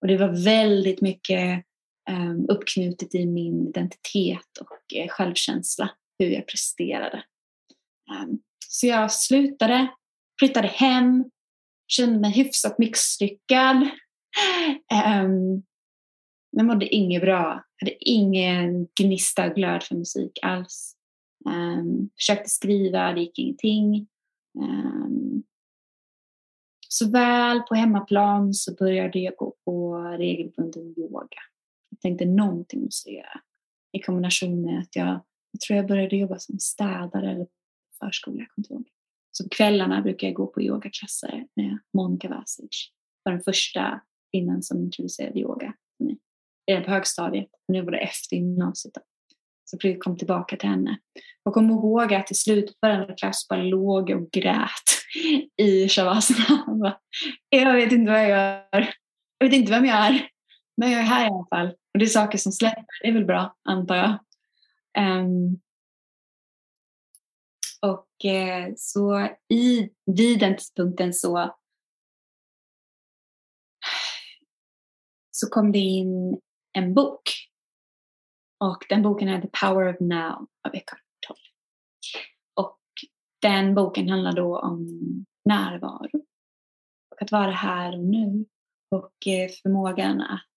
Och 0.00 0.08
det 0.08 0.16
var 0.16 0.44
väldigt 0.44 1.00
mycket 1.00 1.64
Ehm, 2.10 2.46
uppknutet 2.48 3.14
i 3.14 3.26
min 3.26 3.68
identitet 3.68 4.58
och 4.60 4.96
eh, 4.96 5.08
självkänsla, 5.08 5.90
hur 6.18 6.30
jag 6.30 6.48
presterade. 6.48 7.24
Ehm, 8.14 8.38
så 8.68 8.86
jag 8.86 9.12
slutade, 9.12 9.88
flyttade 10.38 10.68
hem, 10.68 11.24
kände 11.88 12.18
mig 12.18 12.32
hyfsat 12.32 12.78
misslyckad. 12.78 13.88
Ehm, 14.92 15.62
jag 16.50 16.66
mådde 16.66 16.94
inget 16.94 17.22
bra, 17.22 17.64
hade 17.80 18.04
ingen 18.04 18.88
gnista 19.00 19.46
och 19.46 19.54
glöd 19.54 19.82
för 19.82 19.94
musik 19.94 20.38
alls. 20.42 20.96
Försökte 22.16 22.48
skriva, 22.48 23.12
det 23.12 23.20
gick 23.20 23.38
ingenting. 23.38 24.06
Så 26.88 27.10
väl 27.10 27.60
på 27.60 27.74
hemmaplan 27.74 28.54
så 28.54 28.74
började 28.74 29.18
jag 29.18 29.36
gå 29.36 29.54
på 29.64 29.96
regelbunden 30.18 30.94
yoga. 30.96 31.38
Jag 31.92 32.00
tänkte 32.00 32.24
någonting 32.24 32.80
måste 32.80 33.10
jag 33.10 33.16
göra. 33.16 33.40
I 33.92 33.98
kombination 33.98 34.62
med 34.62 34.80
att 34.80 34.96
jag, 34.96 35.06
jag 35.50 35.60
tror 35.66 35.76
jag 35.76 35.86
började 35.86 36.16
jobba 36.16 36.38
som 36.38 36.58
städare 36.58 37.30
eller 37.30 37.46
förskola, 37.98 38.46
jag 38.66 38.84
Så 39.32 39.48
kvällarna 39.48 40.02
brukar 40.02 40.26
jag 40.26 40.34
gå 40.34 40.46
på 40.46 40.62
yogaklasser 40.62 41.46
med 41.56 41.78
Monica 41.96 42.28
Vasic. 42.28 42.90
var 43.22 43.32
den 43.32 43.42
första 43.42 44.00
kvinnan 44.32 44.62
som 44.62 44.80
introducerade 44.80 45.38
yoga 45.38 45.74
för 45.96 46.04
mig. 46.04 46.18
Redan 46.66 46.84
på 46.84 46.90
högstadiet, 46.90 47.48
nu 47.68 47.82
var 47.82 47.92
det 47.92 47.98
efter 47.98 48.36
gymnasiet. 48.36 48.94
Då. 48.94 49.00
Så 49.64 49.88
jag 49.88 50.00
kom 50.00 50.18
tillbaka 50.18 50.56
till 50.56 50.68
henne. 50.68 50.98
Jag 51.42 51.54
kommer 51.54 51.74
ihåg 51.74 52.14
att 52.14 52.30
i 52.30 52.34
slutet 52.34 52.80
på 52.80 52.86
den 52.86 53.16
klass 53.16 53.48
bara 53.48 53.62
låg 53.62 54.10
och 54.10 54.30
grät 54.30 54.88
i 55.56 55.88
shavasana. 55.88 56.98
Jag 57.48 57.74
vet 57.74 57.92
inte 57.92 58.10
vad 58.12 58.20
jag 58.22 58.28
gör. 58.28 58.94
Jag 59.38 59.46
vet 59.46 59.56
inte 59.56 59.72
vem 59.72 59.84
jag 59.84 60.06
är. 60.06 60.31
Men 60.76 60.90
jag 60.90 61.00
är 61.00 61.04
här 61.04 61.26
i 61.26 61.30
alla 61.30 61.46
fall. 61.50 61.68
Och 61.68 61.98
det 61.98 62.04
är 62.04 62.08
saker 62.08 62.38
som 62.38 62.52
släpper. 62.52 62.84
Det 63.02 63.08
är 63.08 63.12
väl 63.12 63.24
bra, 63.24 63.56
antar 63.62 63.96
jag. 63.96 64.18
Um, 64.98 65.60
och 67.82 68.24
eh, 68.24 68.72
så 68.76 69.28
i, 69.48 69.90
vid 70.06 70.40
den 70.40 70.56
tidpunkten 70.56 71.12
så 71.12 71.54
så 75.30 75.48
kom 75.48 75.72
det 75.72 75.78
in 75.78 76.40
en 76.72 76.94
bok. 76.94 77.22
Och 78.60 78.86
den 78.88 79.02
boken 79.02 79.28
är 79.28 79.40
The 79.40 79.48
Power 79.60 79.94
of 79.94 80.00
Now 80.00 80.48
av 80.68 80.74
Eckhart 80.74 81.02
Tolle. 81.26 81.38
Och 82.54 82.80
den 83.42 83.74
boken 83.74 84.08
handlar 84.08 84.32
då 84.32 84.58
om 84.58 84.86
närvaro. 85.44 86.24
Och 87.10 87.22
att 87.22 87.32
vara 87.32 87.50
här 87.50 87.98
och 87.98 88.04
nu. 88.04 88.46
Och 88.90 89.26
eh, 89.26 89.50
förmågan 89.62 90.20
att 90.20 90.51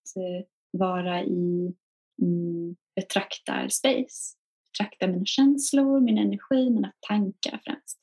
vara 0.72 1.24
i 1.24 1.74
mm, 2.22 2.76
betraktarspace. 2.96 4.36
Betrakta 4.72 5.08
mina 5.08 5.26
känslor, 5.26 6.02
min 6.02 6.18
energi, 6.18 6.70
mina 6.70 6.92
tankar 7.08 7.60
främst. 7.64 7.98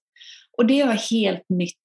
Och 0.59 0.67
det 0.67 0.85
var 0.85 1.11
helt 1.11 1.49
nytt. 1.49 1.77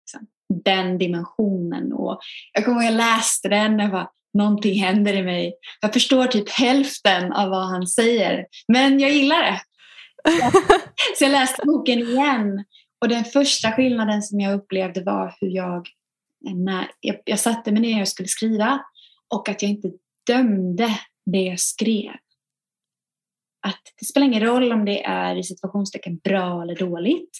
Liksom. 0.00 0.26
Den 0.64 0.98
dimensionen. 0.98 1.92
Och 1.92 2.20
jag 2.52 2.64
kommer 2.64 2.82
ihåg 2.82 2.92
jag 2.92 2.96
läste 2.96 3.48
den 3.48 3.80
och 3.80 3.90
bara, 3.90 4.10
någonting 4.34 4.80
händer 4.80 5.14
i 5.14 5.22
mig. 5.22 5.54
Jag 5.80 5.92
förstår 5.92 6.26
typ 6.26 6.50
hälften 6.50 7.32
av 7.32 7.50
vad 7.50 7.68
han 7.68 7.86
säger, 7.86 8.46
men 8.72 9.00
jag 9.00 9.10
gillar 9.10 9.42
det. 9.42 9.60
Så 11.18 11.24
jag 11.24 11.32
läste 11.32 11.62
boken 11.66 11.98
igen 11.98 12.64
och 13.00 13.08
den 13.08 13.24
första 13.24 13.72
skillnaden 13.72 14.22
som 14.22 14.40
jag 14.40 14.54
upplevde 14.54 15.02
var 15.02 15.34
hur 15.40 15.48
jag, 15.48 15.88
när 16.54 16.90
jag, 17.00 17.16
jag 17.24 17.38
satte 17.38 17.72
mig 17.72 17.82
ner 17.82 18.00
och 18.00 18.08
skulle 18.08 18.28
skriva 18.28 18.80
och 19.34 19.48
att 19.48 19.62
jag 19.62 19.70
inte 19.70 19.90
dömde 20.26 21.00
det 21.26 21.42
jag 21.42 21.60
skrev. 21.60 22.14
Att 23.66 23.82
det 24.00 24.06
spelar 24.06 24.26
ingen 24.26 24.42
roll 24.42 24.72
om 24.72 24.84
det 24.84 25.04
är 25.04 25.36
i 25.36 25.42
situationstecken 25.42 26.16
bra 26.16 26.62
eller 26.62 26.76
dåligt, 26.76 27.38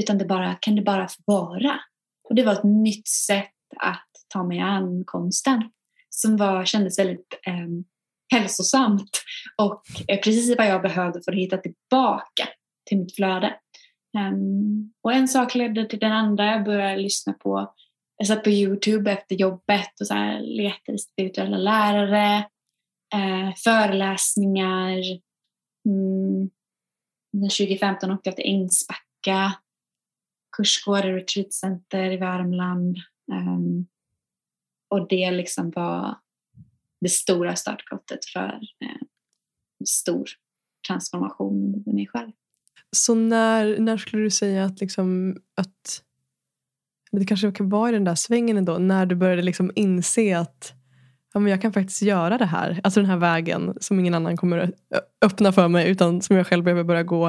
utan 0.00 0.18
det 0.18 0.24
bara, 0.24 0.54
kan 0.54 0.76
det 0.76 0.82
bara 0.82 1.08
få 1.08 1.22
vara. 1.26 1.80
Och 2.28 2.34
det 2.34 2.44
var 2.44 2.52
ett 2.52 2.64
nytt 2.64 3.08
sätt 3.08 3.50
att 3.76 4.08
ta 4.28 4.42
mig 4.42 4.60
an 4.60 5.04
konsten 5.04 5.62
som 6.10 6.36
var, 6.36 6.64
kändes 6.64 6.98
väldigt 6.98 7.40
eh, 7.46 7.68
hälsosamt 8.32 9.10
och 9.56 9.82
eh, 10.08 10.20
precis 10.20 10.58
vad 10.58 10.66
jag 10.66 10.82
behövde 10.82 11.22
för 11.22 11.32
att 11.32 11.38
hitta 11.38 11.56
tillbaka 11.56 12.48
till 12.88 12.98
mitt 12.98 13.16
flöde. 13.16 13.58
Um, 14.18 14.92
och 15.02 15.12
en 15.12 15.28
sak 15.28 15.54
ledde 15.54 15.88
till 15.88 15.98
den 15.98 16.12
andra. 16.12 16.46
Jag 16.46 16.64
började 16.64 16.96
lyssna 16.96 17.32
på, 17.32 17.74
jag 18.16 18.26
satt 18.26 18.44
på 18.44 18.50
Youtube 18.50 19.12
efter 19.12 19.36
jobbet 19.36 20.00
och 20.00 20.06
så 20.06 20.14
här 20.14 20.40
letade 20.40 20.98
spirituella 20.98 21.56
lärare, 21.56 22.36
eh, 23.14 23.54
föreläsningar. 23.56 24.98
Mm, 25.86 26.50
2015 27.50 28.10
åkte 28.10 28.28
jag 28.28 28.36
till 28.36 28.54
Ängsbacka, 28.54 29.52
kursgård 30.56 31.04
i 31.04 31.12
retreatcenter 31.12 32.10
i 32.10 32.16
Värmland. 32.16 32.96
Um, 33.32 33.86
och 34.88 35.08
det 35.08 35.30
liksom 35.30 35.70
var 35.70 36.18
det 37.00 37.08
stora 37.08 37.56
startskottet 37.56 38.24
för 38.24 38.60
eh, 38.80 38.88
en 39.80 39.86
stor 39.86 40.28
transformation 40.88 41.84
i 41.86 41.92
mig 41.92 42.06
själv. 42.06 42.32
Så 42.96 43.14
när, 43.14 43.78
när 43.78 43.96
skulle 43.96 44.22
du 44.22 44.30
säga 44.30 44.64
att, 44.64 44.80
liksom, 44.80 45.36
att 45.54 46.04
det 47.18 47.26
kanske 47.26 47.52
kan 47.52 47.68
vara 47.68 47.88
i 47.88 47.92
den 47.92 48.04
där 48.04 48.14
svängen 48.14 48.56
ändå, 48.56 48.78
när 48.78 49.06
du 49.06 49.14
började 49.14 49.42
liksom 49.42 49.72
inse 49.74 50.38
att 50.38 50.74
ja, 51.34 51.40
men 51.40 51.50
jag 51.50 51.62
kan 51.62 51.72
faktiskt 51.72 52.02
göra 52.02 52.38
det 52.38 52.44
här. 52.44 52.80
Alltså 52.84 53.00
den 53.00 53.10
här 53.10 53.16
vägen 53.16 53.74
som 53.80 54.00
ingen 54.00 54.14
annan 54.14 54.36
kommer 54.36 54.72
öppna 55.24 55.52
för 55.52 55.68
mig 55.68 55.90
utan 55.90 56.22
som 56.22 56.36
jag 56.36 56.46
själv 56.46 56.64
behöver 56.64 56.84
börja 56.84 57.02
gå. 57.02 57.26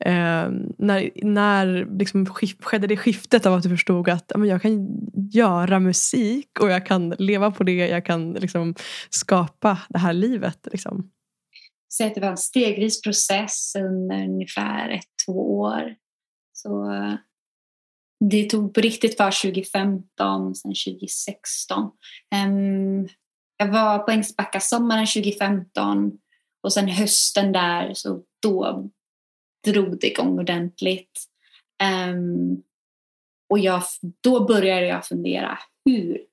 Eh, 0.00 0.48
när 0.78 1.24
när 1.24 1.98
liksom 1.98 2.26
skedde 2.60 2.86
det 2.86 2.96
skiftet 2.96 3.46
av 3.46 3.54
att 3.54 3.62
du 3.62 3.68
förstod 3.68 4.08
att 4.08 4.24
ja, 4.28 4.38
men 4.38 4.48
jag 4.48 4.62
kan 4.62 4.88
göra 5.32 5.80
musik 5.80 6.60
och 6.60 6.70
jag 6.70 6.86
kan 6.86 7.14
leva 7.18 7.50
på 7.50 7.64
det, 7.64 7.88
jag 7.88 8.04
kan 8.04 8.32
liksom 8.32 8.74
skapa 9.10 9.78
det 9.88 9.98
här 9.98 10.12
livet. 10.12 10.68
Liksom. 10.72 11.10
Så 11.88 12.10
det 12.14 12.20
var 12.20 12.28
en 12.28 12.36
stegvis 12.36 13.02
process 13.02 13.72
under 13.78 14.24
ungefär 14.24 14.90
ett, 14.90 15.04
två 15.26 15.58
år. 15.60 15.94
Så 16.52 16.90
det 18.20 18.50
tog 18.50 18.74
på 18.74 18.80
riktigt 18.80 19.16
för 19.16 19.42
2015, 19.42 20.54
sen 20.54 20.74
2016. 20.86 21.82
Um, 21.82 21.90
ehm, 22.34 23.08
jag 23.56 23.72
var 23.72 23.98
på 23.98 24.10
Ängsbacka 24.10 24.60
sommaren 24.60 25.06
2015 25.06 26.18
och 26.62 26.72
sen 26.72 26.88
hösten 26.88 27.52
där 27.52 27.94
så 27.94 28.22
då 28.42 28.90
drog 29.64 30.00
det 30.00 30.06
igång 30.06 30.38
ordentligt. 30.38 31.24
Um, 32.10 32.62
och 33.50 33.58
jag, 33.58 33.82
då 34.20 34.46
började 34.46 34.86
jag 34.86 35.06
fundera, 35.06 35.58
hur, 35.84 36.26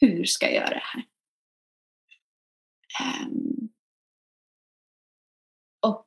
hur 0.00 0.24
ska 0.24 0.46
jag 0.46 0.54
göra 0.54 0.74
det 0.74 0.82
här? 0.84 1.04
Um, 3.26 3.68
och 5.80 6.06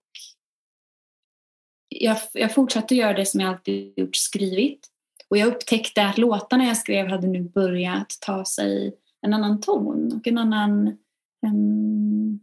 jag, 1.89 2.17
jag 2.33 2.53
fortsatte 2.53 2.95
göra 2.95 3.13
det 3.13 3.25
som 3.25 3.39
jag 3.39 3.49
alltid 3.49 3.93
gjort, 3.99 4.15
skrivit. 4.15 4.94
Och 5.29 5.37
jag 5.37 5.47
upptäckte 5.47 6.05
att 6.05 6.17
låtarna 6.17 6.65
jag 6.65 6.77
skrev 6.77 7.07
hade 7.07 7.27
nu 7.27 7.41
börjat 7.41 8.17
ta 8.21 8.45
sig 8.45 8.95
en 9.21 9.33
annan 9.33 9.61
ton 9.61 10.13
och 10.13 10.27
en 10.27 10.37
annan, 10.37 10.97
en, 11.45 12.39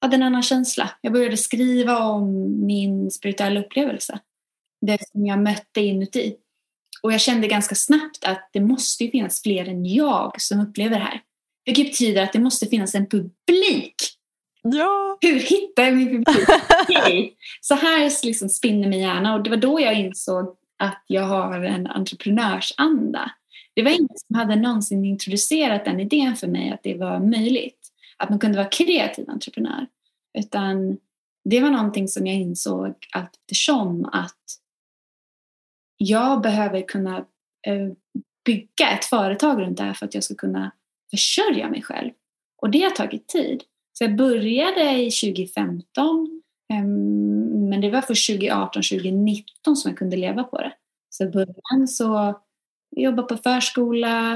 ja, 0.00 0.12
en 0.12 0.22
annan 0.22 0.42
känsla. 0.42 0.90
Jag 1.00 1.12
började 1.12 1.36
skriva 1.36 1.98
om 1.98 2.56
min 2.66 3.10
spirituella 3.10 3.60
upplevelse. 3.60 4.18
Det 4.80 5.08
som 5.08 5.26
jag 5.26 5.38
mötte 5.38 5.80
inuti. 5.80 6.36
Och 7.02 7.12
jag 7.12 7.20
kände 7.20 7.48
ganska 7.48 7.74
snabbt 7.74 8.24
att 8.24 8.50
det 8.52 8.60
måste 8.60 9.08
finnas 9.08 9.42
fler 9.42 9.68
än 9.68 9.86
jag 9.86 10.40
som 10.40 10.60
upplever 10.60 10.98
det 10.98 11.04
här. 11.04 11.22
Vilket 11.64 11.86
betyder 11.86 12.22
att 12.22 12.32
det 12.32 12.40
måste 12.40 12.66
finnas 12.66 12.94
en 12.94 13.06
publik 13.06 13.94
Ja. 14.62 15.18
Hur 15.20 15.40
hittar 15.40 15.82
jag 15.82 15.94
min 15.94 16.08
publik? 16.08 16.48
okay. 16.88 17.30
Så 17.60 17.74
här 17.74 18.26
liksom 18.26 18.48
spinner 18.48 18.88
min 18.88 19.00
hjärna 19.00 19.34
och 19.34 19.42
det 19.42 19.50
var 19.50 19.56
då 19.56 19.80
jag 19.80 19.94
insåg 19.94 20.56
att 20.78 21.04
jag 21.06 21.22
har 21.22 21.62
en 21.62 21.86
entreprenörsanda. 21.86 23.30
Det 23.74 23.82
var 23.82 23.90
ingen 23.90 24.08
som 24.14 24.36
hade 24.36 24.56
någonsin 24.56 25.04
introducerat 25.04 25.84
den 25.84 26.00
idén 26.00 26.36
för 26.36 26.46
mig 26.46 26.70
att 26.70 26.82
det 26.82 26.94
var 26.94 27.20
möjligt. 27.20 27.88
Att 28.16 28.30
man 28.30 28.38
kunde 28.38 28.58
vara 28.58 28.68
kreativ 28.68 29.30
entreprenör. 29.30 29.86
Utan 30.38 30.98
det 31.44 31.60
var 31.60 31.70
någonting 31.70 32.08
som 32.08 32.26
jag 32.26 32.36
insåg 32.36 32.94
eftersom 33.16 34.04
att 34.04 34.42
jag 35.96 36.42
behöver 36.42 36.82
kunna 36.82 37.16
eh, 37.66 37.92
bygga 38.44 38.90
ett 38.90 39.04
företag 39.04 39.60
runt 39.60 39.76
det 39.76 39.82
här 39.82 39.94
för 39.94 40.06
att 40.06 40.14
jag 40.14 40.24
ska 40.24 40.34
kunna 40.34 40.72
försörja 41.10 41.68
mig 41.68 41.82
själv. 41.82 42.10
Och 42.62 42.70
det 42.70 42.80
har 42.80 42.90
tagit 42.90 43.28
tid. 43.28 43.62
Så 43.92 44.04
jag 44.04 44.16
började 44.16 45.02
i 45.02 45.10
2015 45.10 46.42
Ehm, 46.72 47.68
men 47.68 47.80
det 47.80 47.90
var 47.90 48.00
först 48.00 48.26
2018, 48.30 48.82
2019 48.82 49.76
som 49.76 49.90
jag 49.90 49.98
kunde 49.98 50.16
leva 50.16 50.44
på 50.44 50.58
det. 50.58 50.72
Så 51.10 51.24
i 51.24 51.28
början 51.28 51.88
så 51.88 52.40
jobbade 52.96 53.28
på 53.28 53.36
förskola, 53.36 54.34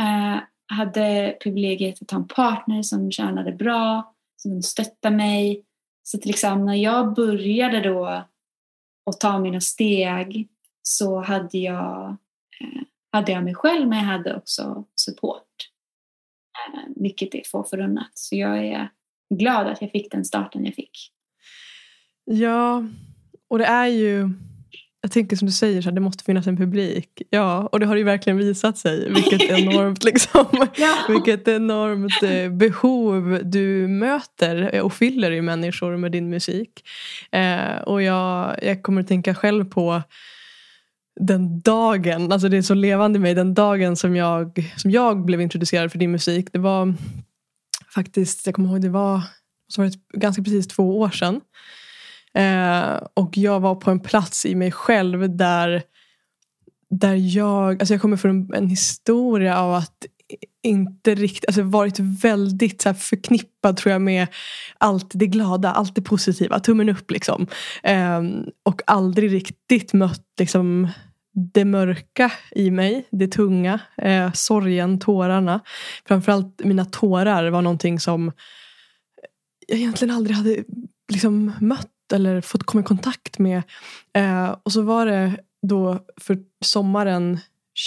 eh, 0.00 0.38
hade 0.72 1.36
privilegiet 1.42 2.02
att 2.02 2.10
ha 2.10 2.18
en 2.18 2.28
partner 2.28 2.82
som 2.82 3.10
tjänade 3.10 3.52
bra, 3.52 4.14
som 4.36 4.62
stöttade 4.62 5.16
mig. 5.16 5.64
Så 6.02 6.18
till 6.18 6.30
exempel 6.30 6.64
när 6.64 6.74
jag 6.74 7.14
började 7.14 7.80
då 7.80 8.06
att 9.10 9.20
ta 9.20 9.38
mina 9.38 9.60
steg 9.60 10.48
så 10.82 11.20
hade 11.20 11.58
jag, 11.58 12.16
eh, 12.60 12.82
hade 13.12 13.32
jag 13.32 13.44
mig 13.44 13.54
själv 13.54 13.88
men 13.88 13.98
jag 13.98 14.04
hade 14.04 14.36
också 14.36 14.84
support. 14.94 15.44
Vilket 16.96 17.34
är 17.34 17.42
få 17.46 17.64
förunnat. 17.64 18.10
Så 18.14 18.36
jag 18.36 18.66
är 18.66 18.90
glad 19.34 19.66
att 19.66 19.82
jag 19.82 19.90
fick 19.90 20.12
den 20.12 20.24
starten 20.24 20.64
jag 20.64 20.74
fick. 20.74 21.12
Ja, 22.30 22.84
och 23.48 23.58
det 23.58 23.64
är 23.64 23.86
ju 23.86 24.30
jag 25.00 25.12
tänker 25.12 25.36
som 25.36 25.46
du 25.46 25.52
säger, 25.52 25.82
så 25.82 25.88
här, 25.88 25.94
det 25.94 26.00
måste 26.00 26.24
finnas 26.24 26.46
en 26.46 26.56
publik. 26.56 27.22
Ja, 27.30 27.68
och 27.72 27.80
det 27.80 27.86
har 27.86 27.96
ju 27.96 28.02
verkligen 28.02 28.36
visat 28.36 28.78
sig. 28.78 29.12
Vilket 29.12 29.42
enormt, 29.50 30.04
liksom, 30.04 30.46
ja. 30.76 30.94
vilket 31.08 31.48
enormt 31.48 32.22
eh, 32.22 32.52
behov 32.52 33.40
du 33.44 33.88
möter 33.88 34.80
och 34.80 34.92
fyller 34.92 35.30
i 35.30 35.42
människor 35.42 35.96
med 35.96 36.12
din 36.12 36.30
musik. 36.30 36.84
Eh, 37.32 37.78
och 37.86 38.02
jag, 38.02 38.58
jag 38.62 38.82
kommer 38.82 39.00
att 39.00 39.08
tänka 39.08 39.34
själv 39.34 39.64
på 39.64 40.02
den 41.20 41.60
dagen, 41.60 42.32
alltså 42.32 42.48
det 42.48 42.56
är 42.56 42.62
så 42.62 42.74
levande 42.74 43.16
i 43.18 43.20
mig, 43.20 43.34
den 43.34 43.54
dagen 43.54 43.96
som 43.96 44.16
jag, 44.16 44.72
som 44.76 44.90
jag 44.90 45.24
blev 45.24 45.40
introducerad 45.40 45.92
för 45.92 45.98
din 45.98 46.12
musik. 46.12 46.48
Det 46.52 46.58
var 46.58 46.94
faktiskt, 47.94 48.46
jag 48.46 48.54
kommer 48.54 48.68
ihåg, 48.68 48.80
det 48.80 48.88
var, 48.88 49.22
så 49.68 49.82
var 49.82 49.88
det 49.88 50.18
ganska 50.18 50.42
precis 50.42 50.68
två 50.68 50.98
år 50.98 51.10
sedan. 51.10 51.40
Eh, 52.38 53.00
och 53.14 53.38
jag 53.38 53.60
var 53.60 53.74
på 53.74 53.90
en 53.90 54.00
plats 54.00 54.46
i 54.46 54.54
mig 54.54 54.72
själv 54.72 55.36
där, 55.36 55.82
där 56.90 57.14
jag, 57.14 57.80
alltså 57.80 57.94
jag 57.94 58.00
kommer 58.00 58.16
från 58.16 58.30
en, 58.30 58.54
en 58.54 58.68
historia 58.68 59.60
av 59.60 59.74
att 59.74 60.06
inte 60.62 61.14
riktigt, 61.14 61.46
alltså 61.48 61.62
varit 61.62 61.98
väldigt 61.98 62.82
så 62.82 62.94
förknippad 62.94 63.76
tror 63.76 63.92
jag 63.92 64.02
med 64.02 64.26
allt 64.78 65.10
det 65.14 65.26
glada, 65.26 65.72
allt 65.72 65.94
det 65.94 66.02
positiva, 66.02 66.60
tummen 66.60 66.88
upp 66.88 67.10
liksom. 67.10 67.46
Eh, 67.82 68.22
och 68.62 68.82
aldrig 68.86 69.32
riktigt 69.32 69.92
mött 69.92 70.26
liksom 70.38 70.88
det 71.54 71.64
mörka 71.64 72.32
i 72.50 72.70
mig, 72.70 73.08
det 73.10 73.28
tunga, 73.28 73.80
eh, 73.96 74.32
sorgen, 74.32 74.98
tårarna. 75.00 75.60
Framförallt 76.08 76.64
mina 76.64 76.84
tårar 76.84 77.50
var 77.50 77.62
någonting 77.62 78.00
som 78.00 78.32
jag 79.66 79.78
egentligen 79.78 80.14
aldrig 80.14 80.36
hade 80.36 80.64
liksom 81.12 81.52
mött 81.60 81.90
eller 82.12 82.40
fått 82.40 82.64
komma 82.64 82.80
i 82.80 82.84
kontakt 82.84 83.38
med. 83.38 83.62
Eh, 84.12 84.56
och 84.62 84.72
så 84.72 84.82
var 84.82 85.06
det 85.06 85.36
då 85.62 85.98
för 86.20 86.38
sommaren 86.64 87.38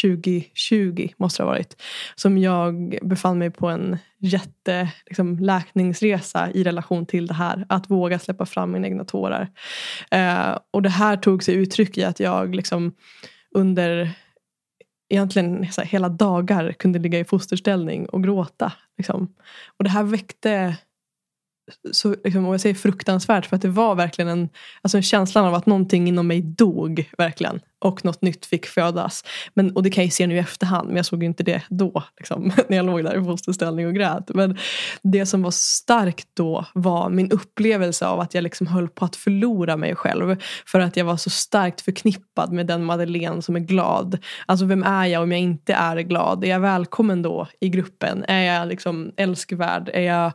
2020 0.04 1.10
måste 1.18 1.44
det 1.44 1.46
ha 1.46 1.52
varit. 1.52 1.82
Som 2.16 2.38
jag 2.38 3.00
befann 3.02 3.38
mig 3.38 3.52
på 3.52 3.68
en 3.68 3.98
jätte 4.20 4.92
liksom, 5.06 5.40
läkningsresa 5.40 6.52
i 6.52 6.64
relation 6.64 7.06
till 7.06 7.28
det 7.28 7.34
här. 7.34 7.66
Att 7.70 7.90
våga 7.90 8.20
släppa 8.20 8.46
fram 8.46 8.72
mina 8.72 8.88
egna 8.88 9.06
tårar. 9.06 9.50
Eh, 10.12 10.58
och 10.72 10.82
det 10.82 10.90
här 10.90 11.18
tog 11.18 11.44
sig 11.44 11.56
uttryck 11.56 11.98
i 11.98 12.04
att 12.04 12.20
jag 12.20 12.56
liksom 12.56 12.94
under 13.56 14.12
egentligen 15.10 15.64
här, 15.64 15.86
hela 15.86 16.10
dagar 16.10 16.72
kunde 16.72 17.00
ligga 17.00 17.20
i 17.20 17.26
fosterställning 17.26 18.06
och 18.06 18.24
gråta. 18.24 18.74
Liksom. 18.98 19.34
Och 19.78 19.84
det 19.84 19.90
här 19.90 20.04
väckte 20.04 20.78
så, 21.92 22.16
liksom, 22.24 22.46
och 22.46 22.54
jag 22.54 22.62
säger 22.62 22.76
fruktansvärt 22.76 23.46
för 23.46 23.56
att 23.56 23.62
det 23.62 23.70
var 23.70 23.96
verkligen 23.96 24.28
en, 24.28 24.50
alltså 24.82 24.98
en 24.98 25.04
känslan 25.04 25.46
av 25.46 25.54
att 25.54 25.66
någonting 25.66 26.08
inom 26.08 26.28
mig 26.28 26.42
dog 26.42 27.10
verkligen. 27.18 27.60
Och 27.80 28.06
något 28.06 28.22
nytt 28.22 28.46
fick 28.46 28.66
födas. 28.66 29.24
Men, 29.54 29.76
och 29.76 29.84
det 29.84 29.90
kan 29.90 30.04
jag 30.04 30.14
se 30.14 30.28
nu 30.28 30.36
i 30.36 30.40
efterhand 30.40 30.88
men 30.88 30.96
jag 30.96 31.06
såg 31.06 31.24
ju 31.24 31.28
inte 31.28 31.44
det 31.44 31.62
då. 31.70 32.04
Liksom, 32.18 32.52
när 32.68 32.78
jag 32.78 32.86
låg 32.86 33.04
där 33.04 33.22
i 33.22 33.24
fosterställning 33.24 33.88
och 33.88 33.94
grät. 33.94 34.30
Men 34.34 34.58
det 35.04 35.26
som 35.26 35.42
var 35.42 35.52
starkt 35.52 36.28
då 36.34 36.66
var 36.74 37.10
min 37.10 37.32
upplevelse 37.32 38.06
av 38.06 38.20
att 38.20 38.34
jag 38.34 38.42
liksom 38.42 38.68
höll 38.68 38.88
på 38.88 39.06
att 39.06 39.16
förlora 39.16 39.78
mig 39.78 39.96
själv. 39.96 40.36
För 40.66 40.80
att 40.80 40.98
jag 40.98 41.06
var 41.06 41.18
så 41.18 41.30
starkt 41.30 41.82
förknippad 41.82 42.52
med 42.52 42.68
den 42.68 42.84
Madeleine 42.84 43.42
som 43.42 43.56
är 43.56 43.60
glad. 43.60 44.18
Alltså 44.46 44.66
vem 44.66 44.84
är 44.84 45.06
jag 45.06 45.24
om 45.24 45.32
jag 45.32 45.42
inte 45.42 45.74
är 45.74 45.98
glad? 45.98 46.44
Är 46.44 46.48
jag 46.48 46.60
välkommen 46.60 47.22
då 47.22 47.48
i 47.60 47.70
gruppen? 47.70 48.26
Är 48.28 48.42
jag 48.42 48.68
liksom 48.68 49.12
älskvärd? 49.18 49.90
Är 49.94 50.02
jag 50.02 50.32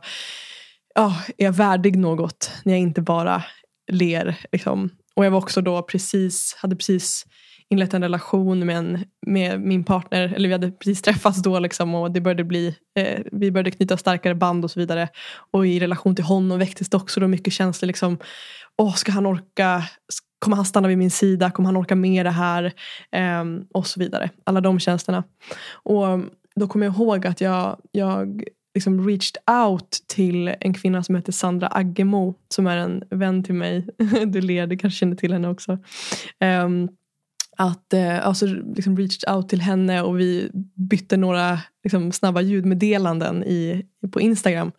oh, 0.97 1.21
är 1.37 1.45
jag 1.45 1.53
värdig 1.53 1.97
något 1.97 2.51
när 2.63 2.73
jag 2.73 2.79
inte 2.79 3.01
bara 3.01 3.43
ler. 3.91 4.37
Liksom. 4.51 4.89
Och 5.15 5.25
jag 5.25 5.31
var 5.31 5.37
också 5.37 5.61
då 5.61 5.81
precis, 5.81 6.55
hade 6.61 6.75
precis 6.75 7.25
inlett 7.69 7.93
en 7.93 8.01
relation 8.01 8.65
med, 8.65 8.77
en, 8.77 9.05
med 9.27 9.61
min 9.61 9.83
partner. 9.83 10.33
Eller 10.35 10.47
vi 10.47 10.53
hade 10.53 10.71
precis 10.71 11.01
träffats 11.01 11.41
då 11.41 11.59
liksom, 11.59 11.95
och 11.95 12.11
det 12.11 12.21
började 12.21 12.43
bli, 12.43 12.75
eh, 12.99 13.21
vi 13.31 13.51
började 13.51 13.71
knyta 13.71 13.97
starkare 13.97 14.35
band 14.35 14.63
och 14.63 14.71
så 14.71 14.79
vidare. 14.79 15.09
Och 15.51 15.67
i 15.67 15.79
relation 15.79 16.15
till 16.15 16.25
honom 16.25 16.59
väcktes 16.59 16.89
det 16.89 16.97
också 16.97 17.19
då 17.19 17.27
mycket 17.27 17.53
känslor. 17.53 17.87
Liksom, 17.87 18.17
oh, 18.77 18.93
ska 18.93 19.11
han 19.11 19.25
orka? 19.25 19.83
Kommer 20.39 20.55
han 20.55 20.65
stanna 20.65 20.87
vid 20.87 20.97
min 20.97 21.11
sida? 21.11 21.51
Kommer 21.51 21.67
han 21.67 21.77
orka 21.77 21.95
med 21.95 22.25
det 22.25 22.31
här? 22.31 22.73
Eh, 23.11 23.43
och 23.73 23.87
så 23.87 23.99
vidare. 23.99 24.29
Alla 24.43 24.61
de 24.61 24.79
känslorna. 24.79 25.23
Och 25.71 26.19
då 26.55 26.67
kommer 26.67 26.85
jag 26.85 26.95
ihåg 26.95 27.27
att 27.27 27.41
jag, 27.41 27.79
jag 27.91 28.43
liksom 28.77 29.07
reached 29.07 29.37
out 29.63 29.91
till 30.07 30.55
en 30.59 30.73
kvinna 30.73 31.03
som 31.03 31.15
heter 31.15 31.31
Sandra 31.31 31.67
Aggemo 31.71 32.35
som 32.49 32.67
är 32.67 32.77
en 32.77 33.03
vän 33.09 33.43
till 33.43 33.55
mig. 33.55 33.87
du 34.25 34.41
ler, 34.41 34.67
du 34.67 34.77
kanske 34.77 34.99
känner 34.99 35.15
till 35.15 35.33
henne 35.33 35.47
också. 35.47 35.77
Um, 36.65 36.89
att 37.57 37.93
eh, 37.93 38.27
alltså, 38.27 38.45
liksom 38.45 38.97
reached 38.97 39.35
out 39.35 39.49
till 39.49 39.61
henne 39.61 40.01
och 40.01 40.19
vi 40.19 40.49
bytte 40.89 41.17
några 41.17 41.59
liksom, 41.83 42.11
snabba 42.11 42.41
ljudmeddelanden 42.41 43.43
i, 43.43 43.85
på 44.11 44.21
Instagram. 44.21 44.71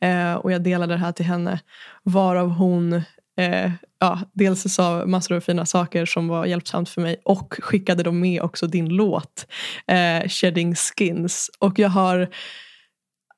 Eh, 0.00 0.34
och 0.34 0.52
jag 0.52 0.62
delade 0.62 0.94
det 0.94 0.98
här 0.98 1.12
till 1.12 1.26
henne. 1.26 1.60
Varav 2.02 2.48
hon 2.48 2.92
eh, 3.36 3.72
ja, 4.00 4.20
dels 4.32 4.74
sa 4.74 5.06
massor 5.06 5.36
av 5.36 5.40
fina 5.40 5.66
saker 5.66 6.06
som 6.06 6.28
var 6.28 6.46
hjälpsamt 6.46 6.88
för 6.88 7.00
mig 7.00 7.16
och 7.24 7.54
skickade 7.58 8.02
då 8.02 8.12
med 8.12 8.42
också 8.42 8.66
din 8.66 8.88
låt 8.88 9.46
eh, 9.86 10.28
Shedding 10.28 10.74
Skins. 10.74 11.50
Och 11.58 11.78
jag 11.78 11.88
har 11.88 12.28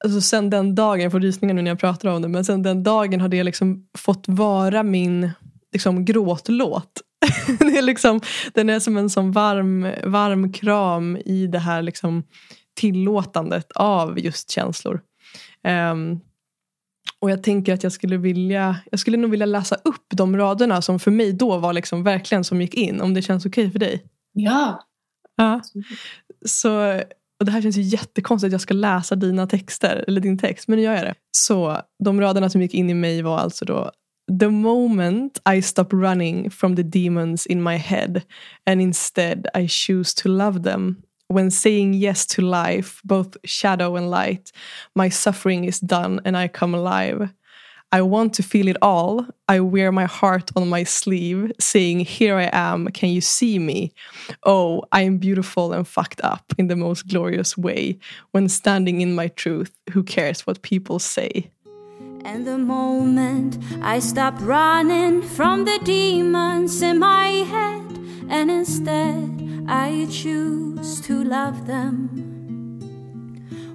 alltså 0.04 0.20
sen 0.20 0.50
den 0.50 0.74
dagen, 0.74 1.00
jag 1.00 1.12
får 1.12 1.20
rysningar 1.20 1.54
nu 1.54 1.62
när 1.62 1.70
jag 1.70 1.78
pratar 1.78 2.08
om 2.08 2.22
det, 2.22 2.28
men 2.28 2.44
sen 2.44 2.62
den 2.62 2.82
dagen 2.82 3.20
har 3.20 3.28
det 3.28 3.42
liksom 3.42 3.88
fått 3.98 4.24
vara 4.28 4.82
min 4.82 5.30
liksom, 5.72 6.04
gråtlåt. 6.04 7.02
det 7.58 7.78
är 7.78 7.82
liksom, 7.82 8.20
den 8.54 8.70
är 8.70 8.80
som 8.80 8.96
en 8.96 9.10
sån 9.10 9.32
varm, 9.32 9.92
varm 10.04 10.52
kram 10.52 11.16
i 11.16 11.46
det 11.46 11.58
här 11.58 11.82
liksom, 11.82 12.22
tillåtandet 12.74 13.72
av 13.72 14.18
just 14.18 14.50
känslor. 14.50 15.00
Um, 15.92 16.20
och 17.20 17.30
jag 17.30 17.42
tänker 17.42 17.74
att 17.74 17.82
jag 17.82 17.92
skulle 17.92 18.16
vilja 18.16 18.76
jag 18.90 19.00
skulle 19.00 19.16
nog 19.16 19.30
vilja 19.30 19.46
läsa 19.46 19.74
upp 19.74 20.06
de 20.08 20.36
raderna 20.36 20.82
som 20.82 20.98
för 20.98 21.10
mig 21.10 21.32
då 21.32 21.58
var 21.58 21.72
liksom 21.72 22.02
verkligen 22.02 22.44
som 22.44 22.60
gick 22.60 22.74
in. 22.74 23.00
Om 23.00 23.14
det 23.14 23.22
känns 23.22 23.46
okej 23.46 23.64
okay 23.64 23.72
för 23.72 23.78
dig? 23.78 24.02
Ja. 24.32 24.84
ja. 25.36 25.60
Så 26.46 27.02
och 27.40 27.46
det 27.46 27.52
här 27.52 27.62
känns 27.62 27.76
ju 27.76 27.82
jättekonstigt 27.82 28.48
att 28.48 28.52
jag 28.52 28.60
ska 28.60 28.74
läsa 28.74 29.14
dina 29.14 29.46
texter, 29.46 30.04
eller 30.08 30.20
din 30.20 30.38
text, 30.38 30.68
men 30.68 30.78
nu 30.78 30.84
gör 30.84 30.94
jag 30.94 31.04
det. 31.04 31.14
Så 31.36 31.80
de 32.04 32.20
raderna 32.20 32.50
som 32.50 32.62
gick 32.62 32.74
in 32.74 32.90
i 32.90 32.94
mig 32.94 33.22
var 33.22 33.38
alltså 33.38 33.64
då 33.64 33.90
The 34.40 34.48
moment 34.48 35.40
I 35.56 35.62
stop 35.62 35.92
running 35.92 36.50
from 36.50 36.76
the 36.76 36.82
demons 36.82 37.46
in 37.46 37.62
my 37.62 37.76
head 37.76 38.22
and 38.70 38.80
instead 38.80 39.46
I 39.54 39.68
choose 39.68 40.22
to 40.22 40.28
love 40.28 40.62
them 40.62 40.96
when 41.28 41.50
saying 41.50 41.94
yes 41.94 42.26
to 42.26 42.42
life, 42.42 43.00
both 43.04 43.36
shadow 43.44 43.96
and 43.96 44.10
light, 44.10 44.52
my 44.94 45.10
suffering 45.10 45.64
is 45.64 45.80
done 45.80 46.20
and 46.24 46.36
I 46.36 46.48
come 46.48 46.74
alive. 46.74 47.28
I 47.92 48.02
want 48.02 48.34
to 48.34 48.42
feel 48.42 48.66
it 48.68 48.76
all. 48.82 49.26
I 49.48 49.60
wear 49.60 49.92
my 49.92 50.06
heart 50.06 50.50
on 50.56 50.68
my 50.68 50.82
sleeve, 50.82 51.52
saying, 51.60 52.00
Here 52.00 52.36
I 52.36 52.50
am, 52.52 52.88
can 52.88 53.10
you 53.10 53.20
see 53.20 53.58
me? 53.58 53.92
Oh, 54.42 54.82
I 54.90 55.02
am 55.02 55.18
beautiful 55.18 55.72
and 55.72 55.86
fucked 55.86 56.20
up 56.24 56.52
in 56.58 56.66
the 56.66 56.76
most 56.76 57.06
glorious 57.06 57.56
way. 57.56 57.98
When 58.32 58.48
standing 58.48 59.00
in 59.00 59.14
my 59.14 59.28
truth, 59.28 59.72
who 59.92 60.02
cares 60.02 60.46
what 60.46 60.62
people 60.62 60.98
say? 60.98 61.50
And 62.24 62.44
the 62.44 62.58
moment 62.58 63.58
I 63.82 64.00
stop 64.00 64.34
running 64.40 65.22
from 65.22 65.64
the 65.64 65.78
demons 65.84 66.82
in 66.82 66.98
my 66.98 67.28
head, 67.28 67.82
and 68.28 68.50
instead 68.50 69.64
I 69.68 70.08
choose 70.10 71.00
to 71.02 71.22
love 71.22 71.68
them. 71.68 72.08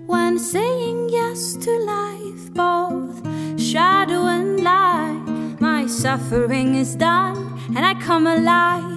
When 0.06 0.38
saying 0.38 1.10
yes 1.10 1.56
to 1.56 1.71
life, 1.86 2.31
both 2.54 3.22
shadow 3.60 4.26
and 4.26 4.64
light, 4.64 5.58
my 5.60 5.88
suffering 5.88 6.76
is 6.76 6.96
done 6.96 7.60
and 7.76 7.86
I 7.86 7.94
come 7.96 8.28
alive. 8.28 8.92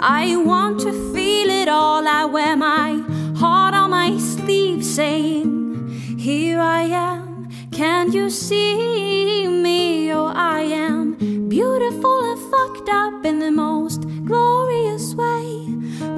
I 0.00 0.36
want 0.36 0.80
to 0.80 0.92
feel 1.14 1.48
it 1.48 1.68
all. 1.68 2.06
I 2.06 2.26
wear 2.26 2.56
my 2.56 3.02
heart 3.36 3.74
on 3.74 3.90
my 3.90 4.18
sleeve, 4.18 4.84
saying, 4.84 5.88
Here 6.18 6.60
I 6.60 6.82
am. 6.82 7.48
Can 7.72 8.12
you 8.12 8.28
see 8.28 9.48
me? 9.48 10.12
Oh, 10.12 10.26
I 10.26 10.60
am 10.60 11.48
beautiful 11.48 12.24
and 12.30 12.50
fucked 12.50 12.88
up 12.90 13.24
in 13.24 13.38
the 13.38 13.50
most 13.50 14.02
glorious 14.26 15.14
way. 15.14 15.66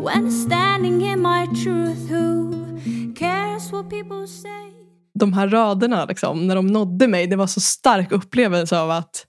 When 0.01 0.31
standing 0.31 1.01
in 1.03 1.21
my 1.23 1.47
truth, 1.63 2.09
who 2.09 3.13
cares 3.15 3.71
what 3.71 3.89
people 3.89 4.27
say? 4.27 4.76
De 5.19 5.33
här 5.33 5.49
raderna, 5.49 6.05
liksom, 6.05 6.47
när 6.47 6.55
de 6.55 6.67
nådde 6.67 7.09
mig, 7.09 7.27
det 7.27 7.37
var 7.37 7.47
så 7.47 7.61
stark 7.61 8.13
upplevelse 8.13 8.79
av 8.79 8.91
att 8.91 9.27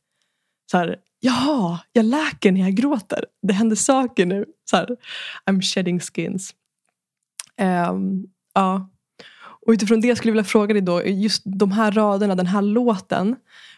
så 0.72 0.78
här, 0.78 0.98
Jaha, 1.20 1.80
jag 1.92 2.06
läker 2.06 2.52
när 2.52 2.62
jag 2.62 2.74
gråter. 2.74 3.26
Det 3.42 3.54
händer 3.54 3.76
saker 3.76 4.26
nu. 4.26 4.46
Så 4.70 4.76
här, 4.76 4.88
I'm 5.46 5.62
shedding 5.62 6.00
skins. 6.00 6.54
Um, 7.90 8.26
ja. 8.54 8.90
Och 9.66 9.72
utifrån 9.72 10.02
det 10.02 10.16
skulle 10.16 10.30
jag 10.30 10.34
vilja 10.34 10.44
fråga 10.44 10.74
dig 10.74 10.82
då, 10.82 11.04
just 11.06 11.42
de 11.46 11.72
här 11.72 11.92
raderna, 11.92 12.36
den 12.36 12.46
här 12.46 12.62
låten. 12.62 13.36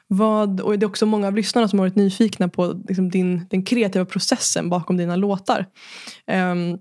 Vad, 0.08 0.62
och 0.62 0.80
det 0.80 0.86
är 0.86 0.88
också 0.88 1.06
många 1.06 1.28
av 1.28 1.36
lyssnarna 1.36 1.68
som 1.68 1.80
har 1.80 1.86
varit 1.86 1.96
nyfikna 1.96 2.50
på 2.50 2.84
liksom 2.88 3.10
din, 3.10 3.48
den 3.50 3.66
kreativa 3.66 4.06
processen 4.06 4.70
bakom 4.70 4.98
dina 4.98 5.16
låtar. 5.16 5.66
Um, 6.28 6.80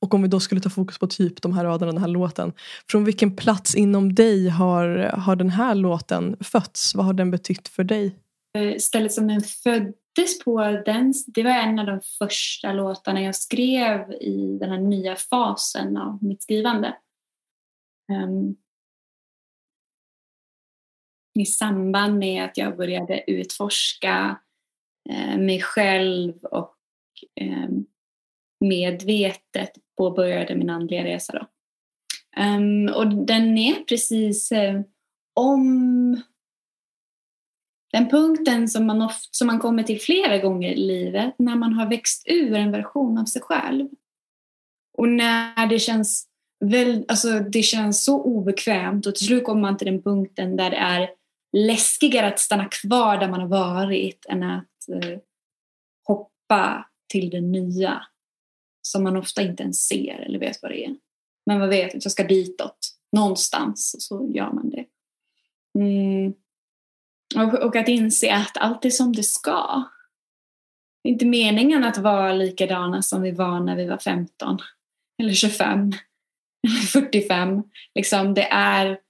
och 0.00 0.14
om 0.14 0.22
vi 0.22 0.28
då 0.28 0.40
skulle 0.40 0.60
ta 0.60 0.70
fokus 0.70 0.98
på 0.98 1.06
typ 1.06 1.42
de 1.42 1.52
här 1.52 1.64
raderna, 1.64 1.92
den 1.92 2.00
här 2.00 2.08
låten. 2.08 2.52
Från 2.90 3.04
vilken 3.04 3.36
plats 3.36 3.74
inom 3.74 4.14
dig 4.14 4.48
har, 4.48 4.86
har 4.98 5.36
den 5.36 5.50
här 5.50 5.74
låten 5.74 6.36
fötts? 6.40 6.94
Vad 6.94 7.06
har 7.06 7.12
den 7.12 7.30
betytt 7.30 7.68
för 7.68 7.84
dig? 7.84 8.16
Eh, 8.58 8.76
stället 8.78 9.12
som 9.12 9.28
den 9.28 9.40
föddes 9.40 10.44
på, 10.44 10.82
den, 10.86 11.14
det 11.26 11.42
var 11.42 11.50
en 11.50 11.78
av 11.78 11.86
de 11.86 12.00
första 12.18 12.72
låtarna 12.72 13.22
jag 13.22 13.34
skrev 13.34 14.12
i 14.12 14.58
den 14.60 14.70
här 14.70 14.78
nya 14.78 15.16
fasen 15.16 15.96
av 15.96 16.18
mitt 16.24 16.42
skrivande. 16.42 16.96
Um, 18.12 18.56
I 21.38 21.46
samband 21.46 22.18
med 22.18 22.44
att 22.44 22.56
jag 22.56 22.76
började 22.76 23.30
utforska 23.30 24.40
uh, 25.10 25.38
mig 25.38 25.60
själv 25.60 26.44
och 26.44 26.74
um, 27.40 27.86
medvetet 28.60 29.70
påbörjade 29.96 30.54
min 30.54 30.70
andliga 30.70 31.04
resa. 31.04 31.32
Då. 31.32 31.46
Um, 32.42 32.88
och 32.88 33.26
den 33.26 33.58
är 33.58 33.74
precis 33.74 34.52
uh, 34.52 34.80
om 35.34 36.22
den 37.92 38.08
punkten 38.08 38.68
som 38.68 38.86
man, 38.86 39.02
ofta, 39.02 39.28
som 39.30 39.46
man 39.46 39.58
kommer 39.58 39.82
till 39.82 40.00
flera 40.00 40.38
gånger 40.38 40.72
i 40.72 40.76
livet 40.76 41.34
när 41.38 41.56
man 41.56 41.72
har 41.72 41.86
växt 41.86 42.22
ur 42.26 42.54
en 42.54 42.72
version 42.72 43.18
av 43.18 43.24
sig 43.24 43.42
själv. 43.42 43.88
Och 44.98 45.08
när 45.08 45.66
det 45.66 45.78
känns, 45.78 46.26
väl, 46.64 47.04
alltså 47.08 47.40
det 47.40 47.62
känns 47.62 48.04
så 48.04 48.22
obekvämt 48.22 49.06
och 49.06 49.14
till 49.14 49.26
slut 49.26 49.44
kommer 49.44 49.60
man 49.60 49.76
till 49.76 49.86
den 49.86 50.02
punkten 50.02 50.56
där 50.56 50.70
det 50.70 50.76
är 50.76 51.10
läskigare 51.56 52.26
att 52.26 52.38
stanna 52.38 52.64
kvar 52.64 53.16
där 53.18 53.28
man 53.28 53.40
har 53.40 53.48
varit 53.48 54.26
än 54.28 54.42
att 54.42 54.68
uh, 54.94 55.18
hoppa 56.06 56.86
till 57.08 57.30
det 57.30 57.40
nya 57.40 58.06
som 58.82 59.04
man 59.04 59.16
ofta 59.16 59.42
inte 59.42 59.62
ens 59.62 59.86
ser 59.86 60.14
eller 60.14 60.38
vet 60.38 60.62
vad 60.62 60.70
det 60.70 60.84
är. 60.84 60.96
Men 61.46 61.58
man 61.58 61.68
vet 61.68 61.94
att 61.94 62.04
jag 62.04 62.12
ska 62.12 62.24
ditåt 62.24 62.78
någonstans 63.16 63.94
och 63.94 64.02
så 64.02 64.30
gör 64.34 64.52
man 64.52 64.70
det. 64.70 64.84
Mm. 65.78 66.34
Och, 67.36 67.54
och, 67.54 67.76
att 67.76 67.88
inse 67.88 68.34
att 68.34 68.56
allt 68.56 68.84
är 68.84 68.90
som 68.90 69.12
det 69.12 69.22
ska. 69.22 69.84
Det 71.02 71.08
är 71.08 71.12
inte 71.12 71.26
meningen 71.26 71.84
att 71.84 71.98
vara 71.98 72.32
likadana 72.32 73.02
som 73.02 73.22
vi 73.22 73.30
var 73.30 73.60
när 73.60 73.76
vi 73.76 73.86
var 73.86 73.98
15 73.98 74.58
eller 75.22 75.34
25 75.34 75.92
eller 76.68 76.86
45. 76.86 77.62
Liksom, 77.94 78.34
det 78.34 78.48
är, 78.50 79.00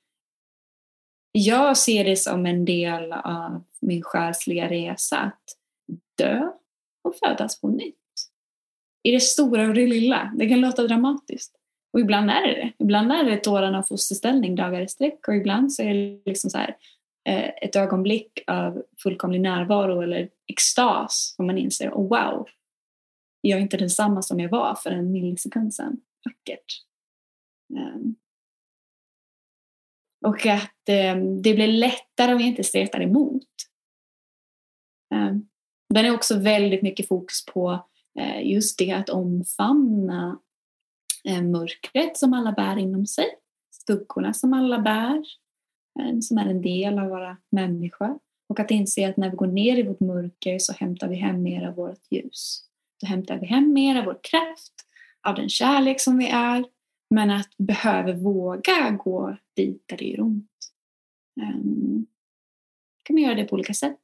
jag 1.32 1.76
ser 1.76 2.04
det 2.04 2.16
som 2.16 2.46
en 2.46 2.64
del 2.64 3.12
av 3.12 3.64
min 3.80 4.02
själsliga 4.02 4.70
resa 4.70 5.18
att 5.18 5.44
dö 6.18 6.48
och 7.04 7.16
födas 7.16 7.60
på 7.60 7.68
nytt. 7.68 7.99
I 9.02 9.10
det 9.10 9.20
stora 9.20 9.68
och 9.68 9.74
det 9.74 9.86
lilla. 9.86 10.32
Det 10.36 10.48
kan 10.48 10.60
låta 10.60 10.86
dramatiskt. 10.86 11.56
Och 11.92 12.00
ibland 12.00 12.30
är 12.30 12.46
det 12.46 12.54
det. 12.54 12.72
Ibland 12.84 13.12
är 13.12 13.24
det 13.24 13.36
tårarna 13.36 13.78
och 13.78 13.88
fosterställning 13.88 14.54
dagar 14.54 14.80
i 14.80 14.88
sträck 14.88 15.28
och 15.28 15.34
ibland 15.34 15.72
så 15.72 15.82
är 15.82 15.94
det 15.94 16.22
liksom 16.24 16.50
så 16.50 16.58
här, 16.58 16.76
Eh, 17.28 17.50
ett 17.62 17.76
ögonblick 17.76 18.44
av 18.46 18.84
fullkomlig 19.02 19.40
närvaro 19.40 20.00
eller 20.00 20.28
extas 20.46 21.34
som 21.36 21.46
man 21.46 21.58
inser, 21.58 21.90
oh 21.90 22.08
wow, 22.08 22.48
jag 23.40 23.58
är 23.58 23.62
inte 23.62 23.76
densamma 23.76 24.22
som 24.22 24.40
jag 24.40 24.48
var 24.48 24.74
för 24.74 24.90
en 24.90 25.12
millisekund 25.12 25.74
sedan. 25.74 26.00
Vackert. 26.24 26.84
Um, 27.72 28.16
och 30.26 30.46
att 30.46 31.14
um, 31.14 31.42
det 31.42 31.54
blir 31.54 31.66
lättare 31.66 32.32
om 32.32 32.38
vi 32.38 32.44
inte 32.44 32.64
stretar 32.64 33.00
emot. 33.00 33.48
Um, 35.14 35.48
den 35.94 36.04
är 36.04 36.14
också 36.14 36.38
väldigt 36.38 36.82
mycket 36.82 37.08
fokus 37.08 37.46
på 37.46 37.88
Eh, 38.20 38.50
just 38.50 38.78
det 38.78 38.92
att 38.92 39.08
omfamna 39.08 40.38
eh, 41.24 41.42
mörkret 41.42 42.16
som 42.16 42.32
alla 42.32 42.52
bär 42.52 42.76
inom 42.76 43.06
sig, 43.06 43.26
skuggorna 43.70 44.32
som 44.32 44.52
alla 44.52 44.78
bär, 44.78 45.24
eh, 46.00 46.18
som 46.20 46.38
är 46.38 46.46
en 46.46 46.62
del 46.62 46.98
av 46.98 47.08
våra 47.08 47.36
människor. 47.50 48.18
Och 48.48 48.60
att 48.60 48.70
inse 48.70 49.08
att 49.08 49.16
när 49.16 49.30
vi 49.30 49.36
går 49.36 49.46
ner 49.46 49.76
i 49.76 49.82
vårt 49.82 50.00
mörker 50.00 50.58
så 50.58 50.72
hämtar 50.72 51.08
vi 51.08 51.16
hem 51.16 51.42
mer 51.42 51.68
av 51.68 51.74
vårt 51.74 52.06
ljus. 52.10 52.64
Då 53.00 53.06
hämtar 53.06 53.38
vi 53.38 53.46
hem 53.46 53.72
mer 53.72 53.98
av 53.98 54.04
vår 54.04 54.18
kraft, 54.22 54.72
av 55.22 55.34
den 55.34 55.48
kärlek 55.48 56.00
som 56.00 56.18
vi 56.18 56.28
är. 56.28 56.64
Men 57.10 57.30
att 57.30 57.48
vi 57.56 57.64
behöver 57.64 58.12
våga 58.12 58.90
gå 58.90 59.36
dit 59.56 59.82
där 59.86 59.96
det 59.96 60.04
gör 60.04 60.20
ont. 60.20 60.72
Um, 61.40 62.06
kan 63.02 63.14
man 63.14 63.22
göra 63.22 63.34
det 63.34 63.44
på 63.44 63.54
olika 63.54 63.74
sätt. 63.74 64.00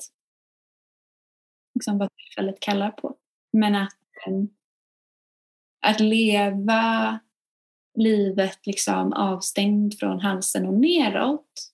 Liksom 1.75 1.99
vad 1.99 2.11
tillfället 2.15 2.61
kallar 2.61 2.91
på. 2.91 3.17
Men 3.53 3.75
att, 3.75 3.97
att 5.87 6.01
leva 6.01 7.19
livet 7.99 8.67
liksom 8.67 9.13
avstängd 9.13 9.99
från 9.99 10.21
halsen 10.21 10.67
och 10.67 10.75
neråt 10.75 11.73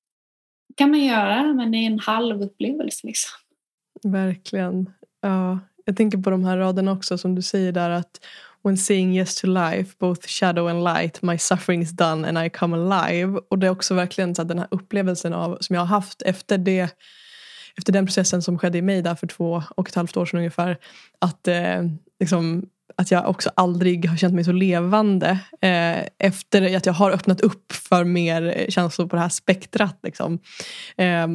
kan 0.77 0.91
man 0.91 1.05
göra, 1.05 1.53
men 1.53 1.73
det 1.73 1.79
är 1.79 1.87
en 1.87 1.99
halv 1.99 2.43
upplevelse. 2.43 3.07
Liksom. 3.07 3.33
Verkligen. 4.03 4.91
Ja, 5.21 5.59
jag 5.85 5.97
tänker 5.97 6.19
på 6.19 6.31
de 6.31 6.45
här 6.45 6.57
raderna 6.57 6.93
också 6.93 7.19
som 7.19 7.35
du 7.35 7.43
säger 7.43 7.73
där 7.73 7.91
att 7.91 8.25
When 8.65 8.77
saying 8.77 9.17
yes 9.17 9.41
to 9.41 9.47
life, 9.47 9.95
both 9.99 10.27
shadow 10.27 10.69
and 10.69 10.85
light, 10.85 11.23
my 11.23 11.39
suffering 11.39 11.83
is 11.83 11.91
done 11.91 12.29
and 12.29 12.47
I 12.47 12.51
come 12.51 12.77
alive. 12.77 13.41
Och 13.49 13.59
det 13.59 13.67
är 13.67 13.71
också 13.71 13.95
verkligen 13.95 14.35
så 14.35 14.45
den 14.45 14.59
här 14.59 14.69
upplevelsen 14.71 15.35
av, 15.35 15.59
som 15.61 15.75
jag 15.75 15.81
har 15.81 15.87
haft 15.87 16.23
efter 16.23 16.59
det 16.59 16.91
efter 17.79 17.93
den 17.93 18.07
processen 18.07 18.43
som 18.43 18.59
skedde 18.59 18.79
i 18.79 18.83
mig 18.83 19.03
där 19.03 19.15
för 19.15 19.27
två 19.27 19.63
och 19.77 19.89
ett 19.89 19.95
halvt 19.95 20.17
år 20.17 20.27
sedan 20.27 20.39
ungefär. 20.39 20.79
Att 21.19 21.49
eh, 21.49 21.83
liksom, 22.23 22.67
att 22.97 23.11
jag 23.11 23.29
också 23.29 23.51
aldrig 23.57 24.09
har 24.09 24.17
känt 24.17 24.35
mig 24.35 24.45
så 24.45 24.53
levande 24.53 25.31
eh, 25.61 26.07
efter 26.19 26.77
att 26.77 26.87
jag 26.87 26.93
har 26.93 27.11
öppnat 27.11 27.41
upp 27.41 27.73
för 27.73 28.05
mer 28.05 28.67
känslor 28.69 29.07
på 29.07 29.17
det 29.17 29.23
här 29.23 29.29
spektrat. 29.29 29.99
Liksom. 30.03 30.39
Eh, 30.97 31.27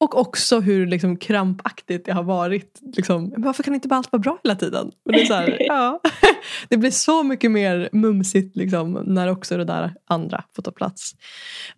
och 0.00 0.18
också 0.18 0.60
hur 0.60 0.86
liksom, 0.86 1.16
krampaktigt 1.16 2.04
det 2.04 2.12
har 2.12 2.22
varit. 2.22 2.80
Liksom, 2.96 3.34
varför 3.36 3.62
kan 3.62 3.74
inte 3.74 3.88
bara 3.88 3.96
allt 3.96 4.12
vara 4.12 4.20
bra 4.20 4.38
hela 4.44 4.54
tiden? 4.54 4.90
Men 5.04 5.14
det, 5.14 5.22
är 5.22 5.26
så 5.26 5.34
här, 5.34 5.56
ja. 5.60 6.00
det 6.68 6.76
blir 6.76 6.90
så 6.90 7.22
mycket 7.22 7.50
mer 7.50 7.88
mumsigt 7.92 8.56
liksom, 8.56 8.92
när 9.06 9.28
också 9.28 9.56
det 9.56 9.64
där 9.64 9.94
andra 10.06 10.44
får 10.56 10.62
ta 10.62 10.70
plats. 10.70 11.12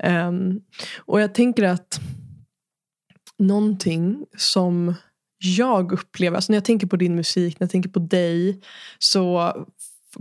Um, 0.04 0.60
och 0.98 1.20
jag 1.20 1.34
tänker 1.34 1.64
att 1.64 2.00
någonting 3.38 4.26
som 4.36 4.94
jag 5.44 5.92
upplever, 5.92 6.36
alltså 6.36 6.52
när 6.52 6.56
jag 6.56 6.64
tänker 6.64 6.86
på 6.86 6.96
din 6.96 7.14
musik, 7.14 7.60
när 7.60 7.64
jag 7.64 7.70
tänker 7.70 7.90
på 7.90 7.98
dig 7.98 8.60
så 8.98 9.52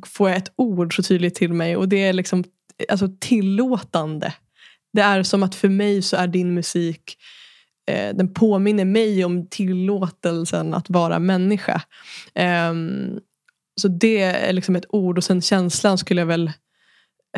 får 0.05 0.30
jag 0.30 0.38
ett 0.38 0.51
ord 0.55 0.95
så 0.95 1.03
tydligt 1.03 1.36
till 1.36 1.53
mig 1.53 1.78
och 1.78 1.89
det 1.89 2.03
är 2.03 2.13
liksom 2.13 2.43
alltså 2.89 3.07
tillåtande. 3.19 4.34
Det 4.93 5.01
är 5.01 5.24
som 5.24 5.43
att 5.43 5.55
för 5.55 5.69
mig 5.69 6.01
så 6.01 6.15
är 6.15 6.28
din 6.28 6.53
musik 6.53 7.17
eh, 7.91 8.15
den 8.15 8.34
påminner 8.34 8.86
mig 8.86 9.26
om 9.26 9.49
tillåtelsen 9.49 10.74
att 10.74 10.89
vara 10.89 11.19
människa. 11.19 11.82
Eh, 12.36 12.74
så 13.82 13.88
det 13.88 14.21
är 14.21 14.53
liksom 14.53 14.76
ett 14.76 14.86
ord 14.89 15.17
och 15.17 15.24
sen 15.24 15.41
känslan 15.41 15.97
skulle 15.97 16.21
jag 16.21 16.26
väl 16.26 16.51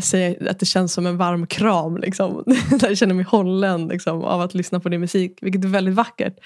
säga 0.03 0.49
att 0.49 0.59
det 0.59 0.65
känns 0.65 0.93
som 0.93 1.05
en 1.05 1.17
varm 1.17 1.47
kram. 1.47 1.97
Liksom. 1.97 2.43
jag 2.81 2.97
känner 2.97 3.13
mig 3.13 3.25
hållen 3.25 3.87
liksom, 3.87 4.23
av 4.23 4.41
att 4.41 4.53
lyssna 4.53 4.79
på 4.79 4.89
din 4.89 5.01
musik, 5.01 5.37
vilket 5.41 5.63
är 5.63 5.67
väldigt 5.67 5.95
vackert. 5.95 6.37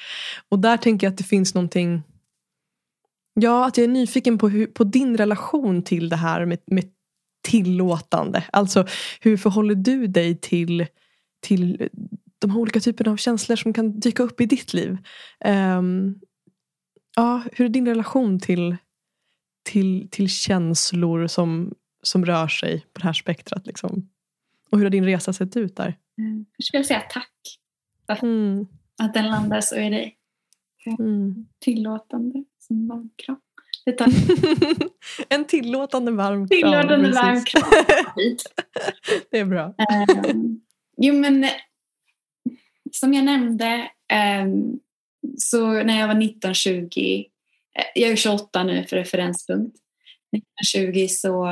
Och 0.49 0.59
där 0.59 0.77
tänker 0.77 1.07
jag 1.07 1.11
att 1.11 1.17
det 1.17 1.23
finns 1.23 1.53
någonting 1.53 2.03
Ja, 3.41 3.67
att 3.67 3.77
jag 3.77 3.83
är 3.83 3.87
nyfiken 3.87 4.37
på, 4.37 4.49
hur, 4.49 4.67
på 4.67 4.83
din 4.83 5.17
relation 5.17 5.83
till 5.83 6.09
det 6.09 6.15
här 6.15 6.45
med, 6.45 6.59
med 6.65 6.85
tillåtande. 7.47 8.43
Alltså 8.51 8.87
hur 9.21 9.37
förhåller 9.37 9.75
du 9.75 10.07
dig 10.07 10.37
till, 10.37 10.85
till 11.41 11.89
de 12.39 12.57
olika 12.57 12.79
typerna 12.79 13.11
av 13.11 13.17
känslor 13.17 13.55
som 13.55 13.73
kan 13.73 13.99
dyka 13.99 14.23
upp 14.23 14.41
i 14.41 14.45
ditt 14.45 14.73
liv? 14.73 14.97
Um, 15.45 16.19
ja, 17.15 17.43
hur 17.51 17.65
är 17.65 17.69
din 17.69 17.87
relation 17.87 18.39
till, 18.39 18.77
till, 19.69 20.07
till 20.11 20.29
känslor 20.29 21.27
som, 21.27 21.73
som 22.01 22.25
rör 22.25 22.47
sig 22.47 22.85
på 22.93 22.99
det 22.99 23.05
här 23.05 23.13
spektrat? 23.13 23.67
Liksom? 23.67 24.09
Och 24.69 24.77
hur 24.77 24.85
har 24.85 24.91
din 24.91 25.05
resa 25.05 25.33
sett 25.33 25.57
ut 25.57 25.75
där? 25.75 25.97
Mm. 26.17 26.45
Jag 26.57 26.65
skulle 26.65 26.83
säga 26.83 27.03
tack. 27.09 27.33
Att, 28.05 28.21
mm. 28.21 28.67
att 28.97 29.13
den 29.13 29.27
landar 29.27 29.61
så 29.61 29.75
i 29.75 29.89
dig. 29.89 30.17
Mm. 30.99 31.47
Tillåtande 31.59 32.43
som 32.59 32.87
varm 32.87 33.09
kram. 33.15 33.41
en 35.29 35.45
tillåtande 35.45 36.11
varm 36.11 36.47
kram. 36.47 36.47
Tillåtande 36.47 37.11
varm 37.11 37.43
kram. 37.45 37.63
det 39.31 39.39
är 39.39 39.45
bra. 39.45 39.73
Um, 40.29 40.61
jo 40.97 41.13
men 41.13 41.45
som 42.91 43.13
jag 43.13 43.25
nämnde 43.25 43.91
um, 44.43 44.79
så 45.37 45.83
när 45.83 45.99
jag 45.99 46.07
var 46.07 46.15
19-20, 46.15 47.25
eh, 47.75 47.83
jag 47.95 48.11
är 48.11 48.15
28 48.15 48.63
nu 48.63 48.85
för 48.85 48.95
referenspunkt. 48.95 49.77
1920 50.65 51.07
så 51.09 51.45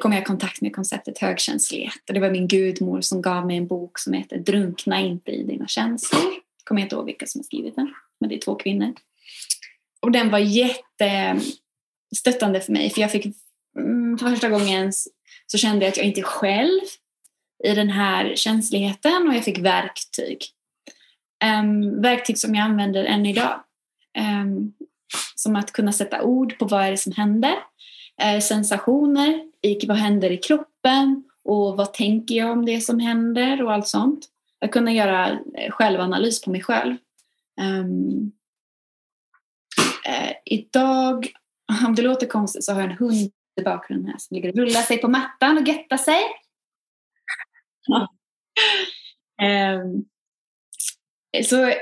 kom 0.00 0.12
jag 0.12 0.22
i 0.22 0.24
kontakt 0.24 0.60
med 0.60 0.74
konceptet 0.74 1.18
högkänslighet. 1.18 2.02
Och 2.08 2.14
det 2.14 2.20
var 2.20 2.30
min 2.30 2.48
gudmor 2.48 3.00
som 3.00 3.22
gav 3.22 3.46
mig 3.46 3.56
en 3.56 3.66
bok 3.66 3.98
som 3.98 4.12
heter 4.12 4.38
Drunkna 4.38 5.00
inte 5.00 5.30
i 5.30 5.42
dina 5.42 5.66
känslor. 5.66 6.22
Jag 6.22 6.64
kommer 6.64 6.80
inte 6.80 6.94
ihåg 6.94 7.06
vilka 7.06 7.26
som 7.26 7.38
har 7.38 7.44
skrivit 7.44 7.76
den, 7.76 7.94
men 8.20 8.28
det 8.28 8.34
är 8.34 8.40
två 8.40 8.54
kvinnor. 8.54 8.94
Och 10.00 10.12
den 10.12 10.30
var 10.30 10.38
jättestöttande 10.38 12.60
för 12.60 12.72
mig 12.72 12.90
för 12.90 13.00
jag 13.00 13.12
fick 13.12 13.26
mm, 13.78 14.18
för 14.18 14.30
första 14.30 14.48
gången 14.48 14.92
så 15.46 15.58
kände 15.58 15.84
jag 15.84 15.90
att 15.90 15.96
jag 15.96 16.06
inte 16.06 16.20
är 16.20 16.24
själv 16.24 16.80
i 17.64 17.74
den 17.74 17.90
här 17.90 18.32
känsligheten 18.36 19.28
och 19.28 19.34
jag 19.34 19.44
fick 19.44 19.58
verktyg. 19.58 20.38
Um, 21.44 22.02
verktyg 22.02 22.38
som 22.38 22.54
jag 22.54 22.64
använder 22.64 23.04
än 23.04 23.26
idag. 23.26 23.64
Um, 24.18 24.72
som 25.34 25.56
att 25.56 25.72
kunna 25.72 25.92
sätta 25.92 26.22
ord 26.22 26.58
på 26.58 26.64
vad 26.64 26.84
är 26.84 26.90
det 26.90 26.96
som 26.96 27.12
händer. 27.12 27.54
Eh, 28.20 28.40
sensationer, 28.40 29.48
i, 29.62 29.86
vad 29.86 29.96
händer 29.96 30.30
i 30.30 30.36
kroppen 30.36 31.24
och 31.44 31.76
vad 31.76 31.92
tänker 31.94 32.34
jag 32.34 32.50
om 32.50 32.66
det 32.66 32.80
som 32.80 33.00
händer 33.00 33.62
och 33.62 33.72
allt 33.72 33.88
sånt. 33.88 34.28
Att 34.60 34.70
kunna 34.70 34.92
göra 34.92 35.30
eh, 35.30 35.70
självanalys 35.70 36.42
på 36.42 36.50
mig 36.50 36.62
själv. 36.62 36.96
Um, 37.60 38.32
eh, 40.06 40.32
idag, 40.44 41.32
om 41.86 41.94
det 41.94 42.02
låter 42.02 42.26
konstigt, 42.26 42.64
så 42.64 42.72
har 42.72 42.80
jag 42.80 42.90
en 42.90 42.96
hund 42.96 43.30
i 43.60 43.62
bakgrunden 43.64 44.10
här 44.10 44.18
som 44.18 44.34
ligger 44.34 44.48
och 44.48 44.56
rullar 44.56 44.80
sig 44.80 44.98
på 44.98 45.08
mattan 45.08 45.58
och 45.58 45.68
gettar 45.68 45.96
sig. 45.96 46.22
um, 49.42 50.04
så 51.44 51.72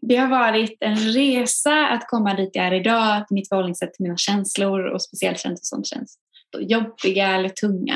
det 0.00 0.16
har 0.16 0.28
varit 0.28 0.76
en 0.80 0.96
resa 0.96 1.88
att 1.88 2.08
komma 2.08 2.34
dit 2.34 2.50
jag 2.52 2.66
är 2.66 2.74
idag, 2.74 3.28
till 3.28 3.34
mitt 3.34 3.48
förhållningssätt 3.48 3.94
till 3.94 4.02
mina 4.02 4.16
känslor 4.16 4.84
och 4.84 5.02
speciellt 5.02 5.38
känslor 5.38 5.62
som 5.62 5.84
känns 5.84 6.18
jobbiga 6.58 7.28
eller 7.28 7.48
tunga. 7.48 7.94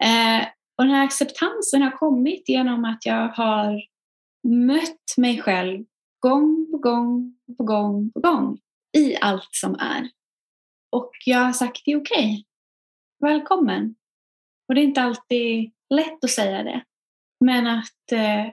Eh, 0.00 0.46
och 0.78 0.84
den 0.84 0.94
här 0.94 1.04
acceptansen 1.04 1.82
har 1.82 1.90
kommit 1.90 2.48
genom 2.48 2.84
att 2.84 3.06
jag 3.06 3.28
har 3.28 3.82
mött 4.48 5.16
mig 5.16 5.40
själv 5.40 5.84
gång 6.20 6.66
på 6.70 6.78
gång 6.78 7.36
på 7.56 7.64
gång 7.64 8.10
på 8.10 8.20
gång 8.20 8.58
i 8.96 9.16
allt 9.20 9.48
som 9.50 9.74
är. 9.74 10.10
Och 10.92 11.10
jag 11.26 11.38
har 11.38 11.52
sagt 11.52 11.82
det 11.84 11.92
är 11.92 12.00
okej. 12.00 12.16
Okay. 12.18 12.44
Välkommen. 13.30 13.94
Och 14.68 14.74
det 14.74 14.80
är 14.80 14.84
inte 14.84 15.02
alltid 15.02 15.72
lätt 15.94 16.24
att 16.24 16.30
säga 16.30 16.62
det. 16.62 16.84
Men 17.44 17.66
att 17.66 18.12
eh, 18.12 18.52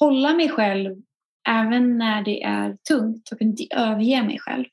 hålla 0.00 0.34
mig 0.34 0.48
själv 0.48 1.02
även 1.48 1.98
när 1.98 2.22
det 2.22 2.42
är 2.42 2.76
tungt 2.88 3.32
och 3.32 3.42
inte 3.42 3.64
överge 3.70 4.22
mig 4.22 4.38
själv. 4.38 4.64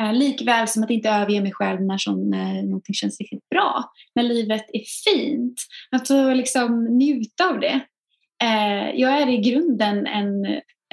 Eh, 0.00 0.12
likväl 0.12 0.68
som 0.68 0.82
att 0.82 0.90
inte 0.90 1.08
överge 1.08 1.40
mig 1.40 1.52
själv 1.52 1.82
när, 1.82 1.98
som, 1.98 2.30
när 2.30 2.62
någonting 2.62 2.94
känns 2.94 3.20
riktigt 3.20 3.48
bra. 3.48 3.84
När 4.14 4.22
livet 4.22 4.64
är 4.72 4.82
fint. 5.04 5.60
Att 5.90 6.36
liksom 6.36 6.84
njuta 6.84 7.48
av 7.48 7.60
det. 7.60 7.80
Eh, 8.42 8.90
jag 9.00 9.22
är 9.22 9.28
i 9.28 9.36
grunden 9.36 10.06
en 10.06 10.44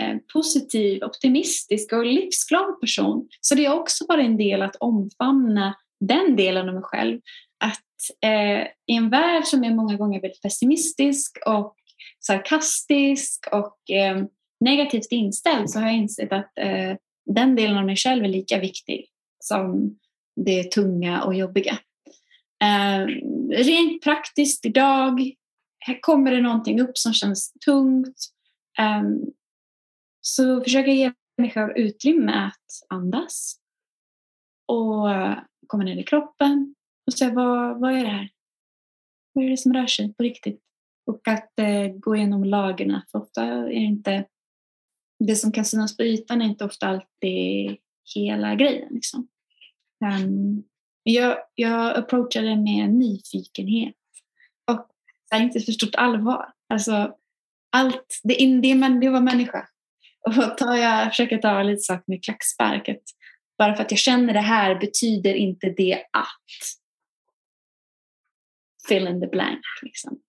eh, 0.02 0.18
positiv, 0.34 1.04
optimistisk 1.04 1.94
och 1.94 2.06
livsglad 2.06 2.80
person. 2.82 3.28
Så 3.42 3.56
det 3.56 3.66
är 3.66 3.74
också 3.74 4.06
bara 4.08 4.22
en 4.22 4.38
del 4.38 4.62
att 4.62 4.76
omfamna 4.76 5.76
den 6.00 6.36
delen 6.36 6.70
av 6.70 6.74
mig 6.74 6.84
själv. 6.84 7.22
Att 7.64 8.24
eh, 8.24 8.68
i 8.88 8.96
en 8.96 9.10
värld 9.10 9.46
som 9.46 9.64
är 9.64 9.76
många 9.76 9.98
gånger 9.98 10.22
väldigt 10.22 10.42
pessimistisk 10.42 11.38
och 11.46 11.76
sarkastisk 12.20 13.48
och 13.52 13.96
eh, 13.96 14.24
negativt 14.62 15.12
inställd 15.12 15.70
så 15.70 15.80
har 15.80 15.86
jag 15.86 15.96
insett 15.96 16.32
att 16.32 16.58
eh, 16.58 16.96
den 17.26 17.56
delen 17.56 17.78
av 17.78 17.86
mig 17.86 17.96
själv 17.96 18.24
är 18.24 18.30
lika 18.30 18.60
viktig 18.60 19.10
som 19.40 19.98
det 20.36 20.72
tunga 20.72 21.24
och 21.24 21.36
jobbiga. 21.36 21.80
Eh, 22.64 23.06
rent 23.50 24.04
praktiskt 24.04 24.66
idag, 24.66 25.32
här 25.80 26.00
kommer 26.02 26.32
det 26.32 26.42
någonting 26.42 26.82
upp 26.82 26.98
som 26.98 27.14
känns 27.14 27.54
tungt. 27.66 28.18
Eh, 28.80 29.04
så 30.22 30.62
försöker 30.62 30.92
jag 30.92 30.98
ge 30.98 31.14
mig 31.38 31.52
själv 31.52 31.72
utrymme 31.76 32.32
att 32.32 32.98
andas 32.98 33.56
och 34.68 35.08
komma 35.68 35.84
ner 35.84 35.98
i 35.98 36.04
kroppen 36.04 36.76
och 37.08 37.14
se 37.14 37.30
vad, 37.30 37.80
vad 37.80 37.92
är 37.92 38.04
det 38.04 38.10
här? 38.10 38.30
Vad 39.34 39.46
är 39.46 39.50
det 39.50 39.58
som 39.58 39.74
rör 39.74 39.88
sig 39.88 40.14
på 40.14 40.24
riktigt? 40.24 40.62
Och 41.06 41.28
att 41.28 41.60
eh, 41.60 41.88
gå 41.88 42.16
igenom 42.16 42.44
lagren, 42.44 43.02
för 43.12 43.22
ofta 43.22 43.44
är 43.44 43.66
det 43.66 43.74
inte 43.74 44.26
det 45.28 45.36
som 45.36 45.52
kan 45.52 45.66
synas 45.66 45.98
på 45.98 46.04
ytan 46.04 46.42
är 46.42 46.46
inte 46.46 46.66
ofta 46.66 46.88
alltid 46.88 47.78
hela 48.16 48.56
grejen. 48.56 48.94
Liksom. 48.94 49.28
Um, 50.06 50.64
jag, 51.04 51.38
jag 51.56 51.98
approachade 51.98 52.48
det 52.48 52.56
med 52.56 52.94
nyfikenhet 52.94 53.96
och 54.72 54.88
här, 55.32 55.44
inte 55.44 55.60
för 55.60 55.72
stort 55.72 55.96
allvar. 55.96 56.54
Alltså, 56.70 57.16
allt, 57.72 58.20
det, 58.24 58.34
det, 58.62 58.72
är, 58.72 59.02
det 59.02 59.10
var 59.10 59.22
människa. 59.22 59.68
Och 60.28 60.58
tar 60.58 60.76
jag 60.76 61.10
försöker 61.10 61.38
ta 61.38 61.64
lite 61.64 61.82
saker 61.82 62.04
med 62.08 62.24
klackspark. 62.24 62.90
Att 62.90 63.04
bara 63.58 63.76
för 63.76 63.84
att 63.84 63.92
jag 63.92 64.00
känner 64.00 64.34
det 64.34 64.40
här 64.40 64.80
betyder 64.80 65.34
inte 65.34 65.70
det 65.70 66.04
att 66.12 66.78
fill 68.88 69.08
in 69.08 69.22
the 69.22 69.28
blank. 69.28 69.62
Liksom 69.82 70.20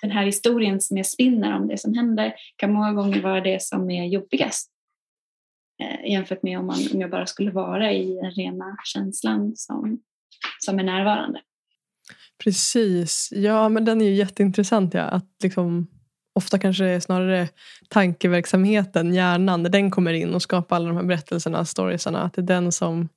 den 0.00 0.10
här 0.10 0.24
historien 0.24 0.80
som 0.80 0.96
jag 0.96 1.06
spinner 1.06 1.56
om 1.56 1.68
det 1.68 1.78
som 1.78 1.94
händer 1.94 2.34
kan 2.56 2.72
många 2.72 2.92
gånger 2.92 3.22
vara 3.22 3.40
det 3.40 3.62
som 3.62 3.90
är 3.90 4.04
jobbigast 4.04 4.70
eh, 5.82 6.12
jämfört 6.12 6.42
med 6.42 6.58
om, 6.58 6.66
man, 6.66 6.78
om 6.94 7.00
jag 7.00 7.10
bara 7.10 7.26
skulle 7.26 7.50
vara 7.50 7.92
i 7.92 8.14
den 8.14 8.30
rena 8.30 8.76
känslan 8.84 9.52
som, 9.56 10.00
som 10.58 10.78
är 10.78 10.82
närvarande. 10.82 11.40
Precis, 12.44 13.28
ja 13.32 13.68
men 13.68 13.84
den 13.84 14.00
är 14.00 14.04
ju 14.04 14.14
jätteintressant. 14.14 14.94
Ja. 14.94 15.02
Att 15.02 15.30
liksom, 15.42 15.86
ofta 16.34 16.58
kanske 16.58 16.84
det 16.84 16.90
är 16.90 17.00
snarare 17.00 17.48
tankeverksamheten, 17.88 19.14
hjärnan, 19.14 19.62
när 19.62 19.70
den 19.70 19.90
kommer 19.90 20.12
in 20.12 20.34
och 20.34 20.42
skapar 20.42 20.76
alla 20.76 20.88
de 20.88 20.96
här 20.96 21.04
berättelserna, 21.04 21.64
storiesarna. 21.64 22.22
Att 22.22 22.34
det 22.34 22.40
är 22.40 22.46
den 22.46 22.72
som 22.72 23.08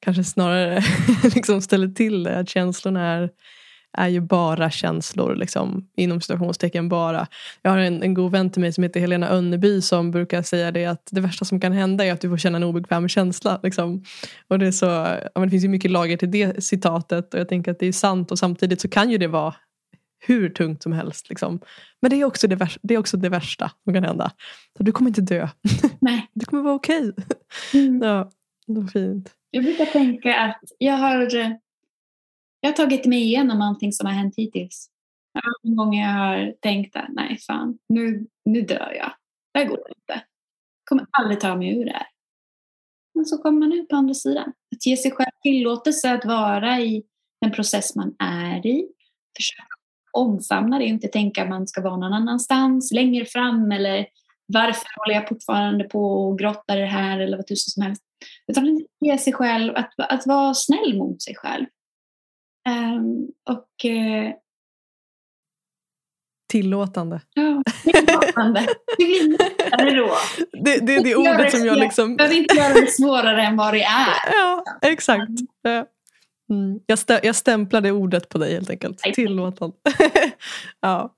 kanske 0.00 0.24
snarare 0.24 0.82
liksom 1.34 1.62
ställer 1.62 1.88
till 1.88 2.22
det. 2.22 2.38
Att 2.38 2.48
känslorna 2.48 3.06
är 3.06 3.30
är 3.94 4.08
ju 4.08 4.20
bara 4.20 4.70
känslor, 4.70 5.34
liksom, 5.34 5.88
inom 5.96 6.20
situationstecken 6.20 6.88
bara. 6.88 7.26
Jag 7.62 7.70
har 7.70 7.78
en, 7.78 8.02
en 8.02 8.14
god 8.14 8.32
vän 8.32 8.50
till 8.50 8.60
mig 8.60 8.72
som 8.72 8.82
heter 8.84 9.00
Helena 9.00 9.28
Önneby 9.28 9.80
som 9.80 10.10
brukar 10.10 10.42
säga 10.42 10.70
det 10.70 10.86
att 10.86 11.08
det 11.10 11.20
värsta 11.20 11.44
som 11.44 11.60
kan 11.60 11.72
hända 11.72 12.04
är 12.04 12.12
att 12.12 12.20
du 12.20 12.28
får 12.28 12.38
känna 12.38 12.56
en 12.56 12.64
obekväm 12.64 13.08
känsla. 13.08 13.60
Liksom. 13.62 14.04
Och 14.48 14.58
det, 14.58 14.66
är 14.66 14.72
så, 14.72 14.86
ja, 14.86 15.30
men 15.34 15.42
det 15.42 15.50
finns 15.50 15.64
ju 15.64 15.68
mycket 15.68 15.90
lager 15.90 16.16
till 16.16 16.30
det 16.30 16.64
citatet 16.64 17.34
och 17.34 17.40
jag 17.40 17.48
tänker 17.48 17.70
att 17.70 17.78
det 17.78 17.86
är 17.86 17.92
sant 17.92 18.30
och 18.30 18.38
samtidigt 18.38 18.80
så 18.80 18.88
kan 18.88 19.10
ju 19.10 19.18
det 19.18 19.26
vara 19.26 19.54
hur 20.26 20.48
tungt 20.48 20.82
som 20.82 20.92
helst. 20.92 21.28
Liksom. 21.28 21.60
Men 22.00 22.10
det 22.10 22.20
är, 22.20 22.24
också 22.24 22.48
det, 22.48 22.56
värsta, 22.56 22.80
det 22.82 22.94
är 22.94 22.98
också 22.98 23.16
det 23.16 23.28
värsta 23.28 23.70
som 23.84 23.94
kan 23.94 24.04
hända. 24.04 24.32
Så 24.76 24.82
du 24.82 24.92
kommer 24.92 25.10
inte 25.10 25.20
dö. 25.20 25.48
Nej. 26.00 26.30
Du 26.34 26.46
kommer 26.46 26.62
vara 26.62 26.74
okej. 26.74 27.08
Okay. 27.08 27.86
Mm. 27.86 28.02
Ja, 28.02 28.30
det 28.66 28.80
var 28.80 28.88
fint. 28.88 29.30
Jag 29.50 29.64
brukar 29.64 29.86
tänka 29.86 30.36
att 30.36 30.60
jag 30.78 30.96
har 30.96 31.26
jag 32.64 32.70
har 32.70 32.76
tagit 32.76 33.06
mig 33.06 33.22
igenom 33.22 33.62
allting 33.62 33.92
som 33.92 34.06
har 34.06 34.12
hänt 34.14 34.34
hittills. 34.36 34.90
Många 35.62 35.84
gånger 35.84 36.02
jag 36.02 36.12
har 36.12 36.54
tänkt 36.60 36.96
att 36.96 37.08
nej 37.08 37.38
fan, 37.46 37.78
nu, 37.88 38.26
nu 38.44 38.60
dör 38.60 38.92
jag. 38.96 39.12
Det 39.52 39.58
här 39.58 39.66
går 39.66 39.78
inte. 39.78 40.12
Jag 40.12 40.88
kommer 40.88 41.06
aldrig 41.10 41.40
ta 41.40 41.56
mig 41.56 41.78
ur 41.78 41.84
det 41.84 41.92
här. 41.92 42.06
Men 43.14 43.24
så 43.24 43.38
kommer 43.38 43.58
man 43.58 43.72
ut 43.72 43.88
på 43.88 43.96
andra 43.96 44.14
sidan. 44.14 44.52
Att 44.76 44.86
ge 44.86 44.96
sig 44.96 45.10
själv 45.10 45.30
tillåtelse 45.42 46.14
att 46.14 46.24
vara 46.24 46.80
i 46.80 47.02
den 47.40 47.52
process 47.52 47.96
man 47.96 48.14
är 48.18 48.66
i. 48.66 48.88
Försöka 49.36 49.66
omfamna 50.12 50.78
det 50.78 50.84
inte 50.84 51.08
tänka 51.08 51.42
att 51.42 51.48
man 51.48 51.66
ska 51.66 51.80
vara 51.80 51.96
någon 51.96 52.12
annanstans 52.12 52.92
längre 52.92 53.24
fram 53.24 53.72
eller 53.72 54.06
varför 54.46 54.88
håller 54.96 55.14
jag 55.14 55.28
fortfarande 55.28 55.84
på 55.84 56.28
och 56.28 56.38
grottar 56.38 56.76
det 56.76 56.86
här 56.86 57.20
eller 57.20 57.36
vad 57.36 57.46
tusen 57.46 57.70
som 57.70 57.82
helst. 57.82 58.02
Utan 58.46 58.86
ge 59.00 59.18
sig 59.18 59.32
själv, 59.32 59.76
att, 59.76 59.92
att 59.98 60.26
vara 60.26 60.54
snäll 60.54 60.98
mot 60.98 61.22
sig 61.22 61.34
själv. 61.34 61.66
Um, 62.68 63.28
och 63.50 63.84
uh, 63.84 64.32
Tillåtande. 66.48 67.20
Ja, 67.34 67.62
tillåtande. 67.82 68.66
Det 68.98 69.04
blir 69.04 69.38
lättare 69.38 69.90
då. 69.90 70.10
Det, 70.64 70.86
det 70.86 70.94
är 70.94 71.04
det 71.04 71.16
ordet 71.16 71.50
som 71.50 71.66
jag 71.66 71.78
liksom... 71.78 72.10
Jag 72.10 72.16
behöver 72.16 72.36
inte 72.36 72.54
göra 72.54 72.74
det 72.74 72.90
svårare 72.90 73.42
än 73.42 73.56
vad 73.56 73.74
det 73.74 73.82
är. 73.82 74.32
Ja, 74.32 74.64
exakt. 74.82 75.30
Ja. 75.62 75.86
Mm. 76.50 76.80
Jag, 76.86 76.98
stä, 76.98 77.20
jag 77.22 77.36
stämplade 77.36 77.90
ordet 77.90 78.28
på 78.28 78.38
dig 78.38 78.54
helt 78.54 78.70
enkelt. 78.70 78.98
Tillåtande. 78.98 79.76
ja. 80.80 81.14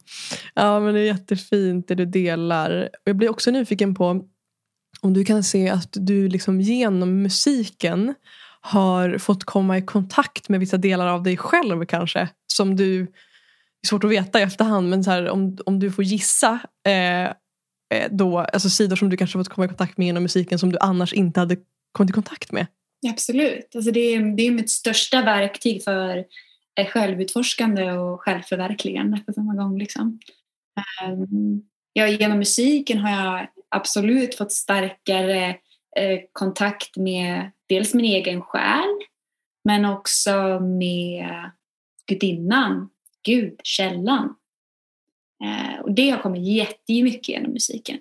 ja, 0.55 0.81
men 0.81 0.95
det 0.95 1.01
är 1.01 1.05
jättefint 1.05 1.89
det 1.89 1.95
du 1.95 2.07
delar. 2.07 2.89
Jag 3.05 3.17
blir 3.17 3.31
också 3.31 3.51
nyfiken 3.51 3.95
på 3.95 4.25
om 5.01 5.15
du 5.15 5.25
kan 5.25 5.43
se 5.43 5.69
att 5.69 5.91
du 5.93 6.29
liksom 6.29 6.61
genom 6.61 7.23
musiken 7.23 8.15
har 8.67 9.19
fått 9.19 9.45
komma 9.45 9.79
i 9.79 9.83
kontakt 9.83 10.49
med 10.49 10.61
vissa 10.61 10.77
delar 10.77 11.07
av 11.07 11.23
dig 11.23 11.37
själv 11.37 11.85
kanske. 11.85 12.29
Som 12.47 12.77
du, 12.77 13.05
det 13.05 13.11
är 13.83 13.89
svårt 13.89 14.05
att 14.05 14.11
veta 14.11 14.41
i 14.41 14.43
efterhand 14.43 14.91
men 14.91 15.05
så 15.05 15.11
här, 15.11 15.29
om, 15.29 15.59
om 15.67 15.79
du 15.79 15.93
får 15.93 16.05
gissa 16.05 16.59
eh, 16.89 17.25
eh, 17.25 18.11
då, 18.11 18.39
alltså 18.39 18.71
sidor 18.71 18.97
som 18.97 19.11
du 19.11 19.17
kanske 19.17 19.39
fått 19.39 19.49
komma 19.49 19.65
i 19.65 19.69
kontakt 19.69 19.99
med 19.99 20.07
genom 20.07 20.23
musiken 20.23 20.59
som 20.59 20.73
du 20.73 20.79
annars 20.81 21.13
inte 21.13 21.41
hade 21.41 21.57
kommit 21.93 22.11
i 22.11 22.13
kontakt 22.13 22.53
med. 22.53 22.67
Absolut. 23.09 23.77
Alltså 23.77 23.91
det, 23.91 24.01
är, 24.01 24.37
det 24.37 24.43
är 24.43 24.51
mitt 24.51 24.71
största 24.71 25.23
verktyg 25.23 25.85
för 25.85 26.25
eh, 26.81 26.87
självutforskande 26.87 27.93
och 27.93 28.21
självförverkligande 28.21 29.21
på 29.27 29.33
samma 29.33 29.55
gång. 29.55 29.79
Liksom. 29.79 30.19
Um, 31.05 31.63
ja, 31.93 32.09
genom 32.09 32.39
musiken 32.39 32.99
har 32.99 33.11
jag 33.11 33.47
absolut 33.69 34.35
fått 34.35 34.53
starkare 34.53 35.47
eh, 35.47 35.55
Eh, 35.97 36.21
kontakt 36.33 36.97
med 36.97 37.51
dels 37.69 37.95
min 37.95 38.05
egen 38.05 38.43
själ 38.43 38.99
men 39.65 39.85
också 39.85 40.61
med 40.61 41.51
gudinnan, 42.07 42.91
Gud, 43.23 43.61
källan. 43.63 44.37
Eh, 45.45 45.81
och 45.81 45.95
det 45.95 46.11
har 46.11 46.19
kommit 46.19 46.47
jättemycket 46.47 47.29
genom 47.29 47.53
musiken. 47.53 48.01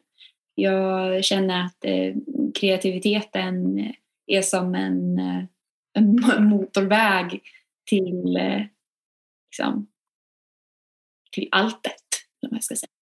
Jag 0.56 1.24
känner 1.26 1.66
att 1.66 1.86
eh, 1.86 2.16
kreativiteten 2.56 3.80
är 4.28 4.42
som 4.42 4.76
en, 4.76 5.20
en 5.94 6.22
motorväg 6.40 7.42
till, 7.86 8.40
liksom, 9.52 9.88
till 11.32 11.48
alltet. 11.52 12.04
Om 12.42 12.50
jag 12.52 12.64
ska 12.64 12.76
säga. 12.76 12.95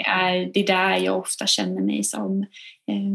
Det, 0.00 0.10
är, 0.10 0.50
det 0.54 0.60
är 0.60 0.66
där 0.66 0.96
jag 0.96 1.18
ofta 1.18 1.46
känner 1.46 1.82
mig 1.82 2.04
som 2.04 2.42
eh, 2.86 3.10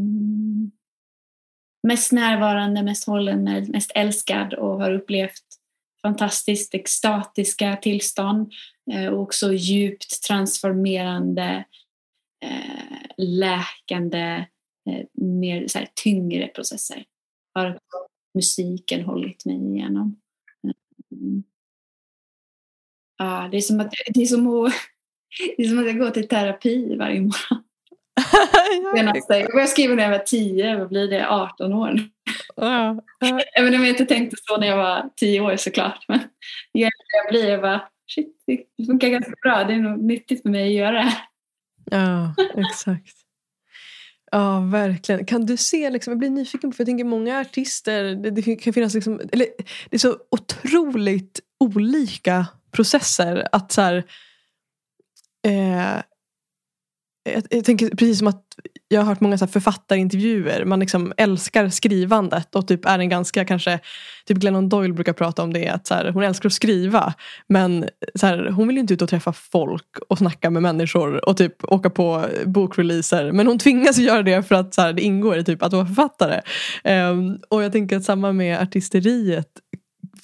mest 1.87 2.11
närvarande, 2.11 2.83
mest 2.83 3.07
hållen, 3.07 3.43
mest 3.71 3.91
älskad 3.95 4.53
och 4.53 4.81
har 4.81 4.91
upplevt 4.91 5.43
fantastiskt 6.01 6.73
extatiska 6.73 7.75
tillstånd 7.75 8.53
eh, 8.91 9.07
och 9.07 9.21
också 9.21 9.53
djupt 9.53 10.23
transformerande, 10.27 11.65
eh, 12.45 13.07
läkande 13.17 14.45
Eh, 14.89 15.05
mer 15.13 15.67
så 15.67 15.79
här, 15.79 15.89
tyngre 15.93 16.47
processer 16.47 17.05
har 17.53 17.79
musiken 18.33 19.05
hållit 19.05 19.45
mig 19.45 19.55
igenom. 19.55 20.21
Mm. 21.11 21.43
Ja, 23.17 23.49
det, 23.51 23.57
är 23.57 23.61
som 23.61 23.79
att, 23.79 23.91
det, 24.13 24.21
är 24.21 24.25
som 24.25 24.47
att, 24.47 24.73
det 25.57 25.63
är 25.63 25.67
som 25.67 25.79
att 25.79 25.85
jag 25.85 25.99
går 25.99 26.09
till 26.09 26.27
terapi 26.27 26.95
varje 26.95 27.21
morgon. 27.21 27.63
Senaste, 28.95 29.37
jag 29.37 29.51
började 29.51 29.67
skriva 29.71 29.95
när 29.95 30.03
jag 30.03 30.11
var 30.11 30.19
10, 30.25 30.77
vad 30.77 30.89
blir 30.89 31.07
det, 31.07 31.29
18 31.29 31.73
år 31.73 31.99
ja, 32.55 33.03
ja. 33.19 33.41
Även 33.53 33.75
om 33.75 33.81
jag 33.81 33.89
inte 33.89 34.05
tänkte 34.05 34.35
så 34.41 34.57
när 34.57 34.67
jag 34.67 34.77
var 34.77 35.09
10 35.15 35.41
år 35.41 35.55
såklart. 35.55 36.05
Men 36.07 36.19
jag 36.71 36.91
blir 37.29 37.49
jag 37.49 37.61
bara, 37.61 37.81
shit, 38.15 38.43
det 38.47 38.85
funkar 38.85 39.09
ganska 39.09 39.33
bra. 39.41 39.63
Det 39.63 39.73
är 39.73 39.77
nog 39.77 40.03
nyttigt 40.03 40.41
för 40.41 40.49
mig 40.49 40.67
att 40.67 40.73
göra 40.73 40.91
det 40.91 41.01
här. 41.01 41.27
Ja, 41.91 42.35
exakt. 42.57 43.15
Ja, 44.31 44.59
verkligen. 44.59 45.25
Kan 45.25 45.45
du 45.45 45.57
se, 45.57 45.89
liksom, 45.89 46.11
jag 46.11 46.19
blir 46.19 46.29
nyfiken 46.29 46.71
på, 46.71 46.75
för 46.75 46.81
jag 46.81 46.87
tänker 46.87 47.05
många 47.05 47.39
artister, 47.39 48.03
det, 48.03 48.29
det 48.29 48.55
kan 48.55 48.73
finnas 48.73 48.93
liksom, 48.93 49.21
eller, 49.31 49.47
det 49.89 49.95
är 49.95 49.97
så 49.97 50.17
otroligt 50.31 51.39
olika 51.59 52.45
processer. 52.71 53.47
Att 53.51 53.71
så 53.71 53.81
här, 53.81 54.03
eh, 55.45 56.01
jag, 57.33 57.43
jag, 57.49 57.65
tänker 57.65 57.89
precis 57.89 58.19
som 58.19 58.27
att 58.27 58.43
jag 58.87 59.01
har 59.01 59.05
hört 59.05 59.21
många 59.21 59.37
så 59.37 59.47
författarintervjuer. 59.47 60.65
Man 60.65 60.79
liksom 60.79 61.13
älskar 61.17 61.69
skrivandet 61.69 62.55
och 62.55 62.67
typ 62.67 62.85
är 62.85 62.99
en 62.99 63.09
ganska 63.09 63.45
kanske 63.45 63.79
Typ 64.27 64.37
Glennon 64.37 64.69
Doyle 64.69 64.93
brukar 64.93 65.13
prata 65.13 65.43
om 65.43 65.53
det. 65.53 65.69
Att 65.69 65.87
så 65.87 65.93
här, 65.93 66.09
hon 66.09 66.23
älskar 66.23 66.49
att 66.49 66.53
skriva 66.53 67.13
men 67.47 67.85
så 68.15 68.27
här, 68.27 68.49
hon 68.49 68.67
vill 68.67 68.77
inte 68.77 68.93
ut 68.93 69.01
och 69.01 69.09
träffa 69.09 69.33
folk 69.33 69.97
och 70.09 70.17
snacka 70.17 70.49
med 70.49 70.61
människor 70.61 71.29
och 71.29 71.37
typ 71.37 71.63
åka 71.63 71.89
på 71.89 72.25
bokreleaser. 72.45 73.31
Men 73.31 73.47
hon 73.47 73.59
tvingas 73.59 73.97
göra 73.97 74.23
det 74.23 74.43
för 74.43 74.55
att 74.55 74.73
så 74.73 74.81
här, 74.81 74.93
det 74.93 75.01
ingår 75.01 75.37
i 75.37 75.43
typ 75.43 75.63
att 75.63 75.73
vara 75.73 75.85
författare. 75.85 76.41
Um, 76.83 77.39
och 77.49 77.63
jag 77.63 77.71
tänker 77.71 77.97
att 77.97 78.03
samma 78.03 78.31
med 78.31 78.59
artisteriet 78.59 79.49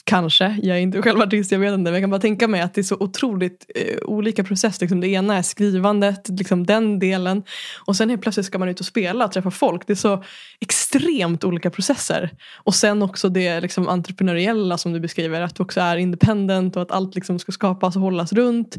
Kanske, 0.03 0.59
jag 0.61 0.77
är 0.77 0.81
inte 0.81 1.01
själv 1.01 1.21
artist, 1.21 1.51
jag 1.51 1.59
vet 1.59 1.73
inte. 1.73 1.83
Men 1.83 1.93
jag 1.93 2.03
kan 2.03 2.09
bara 2.09 2.21
tänka 2.21 2.47
mig 2.47 2.61
att 2.61 2.73
det 2.73 2.81
är 2.81 2.83
så 2.83 2.97
otroligt 2.99 3.65
eh, 3.75 3.97
olika 4.05 4.43
processer. 4.43 4.81
Liksom 4.83 5.01
det 5.01 5.07
ena 5.07 5.37
är 5.37 5.41
skrivandet, 5.41 6.29
liksom 6.29 6.65
den 6.65 6.99
delen. 6.99 7.43
Och 7.85 7.95
sen 7.95 8.09
helt 8.09 8.21
plötsligt 8.21 8.45
ska 8.45 8.59
man 8.59 8.69
ut 8.69 8.79
och 8.79 8.85
spela 8.85 9.25
och 9.25 9.31
träffa 9.31 9.51
folk. 9.51 9.87
Det 9.87 9.93
är 9.93 9.95
så 9.95 10.23
extremt 10.59 11.43
olika 11.43 11.69
processer. 11.69 12.31
Och 12.63 12.75
sen 12.75 13.01
också 13.01 13.29
det 13.29 13.61
liksom, 13.61 13.87
entreprenöriella 13.87 14.77
som 14.77 14.93
du 14.93 14.99
beskriver. 14.99 15.41
Att 15.41 15.55
du 15.55 15.63
också 15.63 15.81
är 15.81 15.97
independent 15.97 16.75
och 16.75 16.81
att 16.81 16.91
allt 16.91 17.15
liksom 17.15 17.39
ska 17.39 17.51
skapas 17.51 17.95
och 17.95 18.01
hållas 18.01 18.33
runt. 18.33 18.77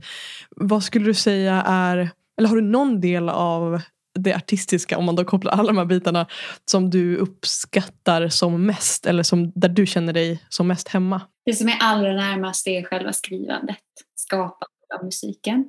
Vad 0.57 0.83
skulle 0.83 1.05
du 1.05 1.14
säga 1.14 1.62
är, 1.66 2.11
eller 2.39 2.49
har 2.49 2.57
du 2.57 2.62
någon 2.62 3.01
del 3.01 3.29
av 3.29 3.81
det 4.18 4.34
artistiska, 4.34 4.98
om 4.98 5.04
man 5.04 5.16
då 5.16 5.24
kopplar 5.24 5.52
alla 5.52 5.66
de 5.66 5.78
här 5.78 5.84
bitarna, 5.84 6.26
som 6.70 6.90
du 6.90 7.16
uppskattar 7.16 8.28
som 8.28 8.66
mest 8.66 9.06
eller 9.06 9.22
som, 9.22 9.52
där 9.54 9.68
du 9.68 9.86
känner 9.86 10.12
dig 10.12 10.44
som 10.48 10.68
mest 10.68 10.88
hemma? 10.88 11.20
Det 11.44 11.52
som 11.52 11.68
är 11.68 11.76
allra 11.80 12.12
närmast 12.12 12.66
är 12.66 12.82
själva 12.82 13.12
skrivandet, 13.12 13.78
skapandet 14.16 14.68
av 14.98 15.04
musiken. 15.04 15.68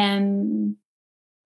Um, 0.00 0.76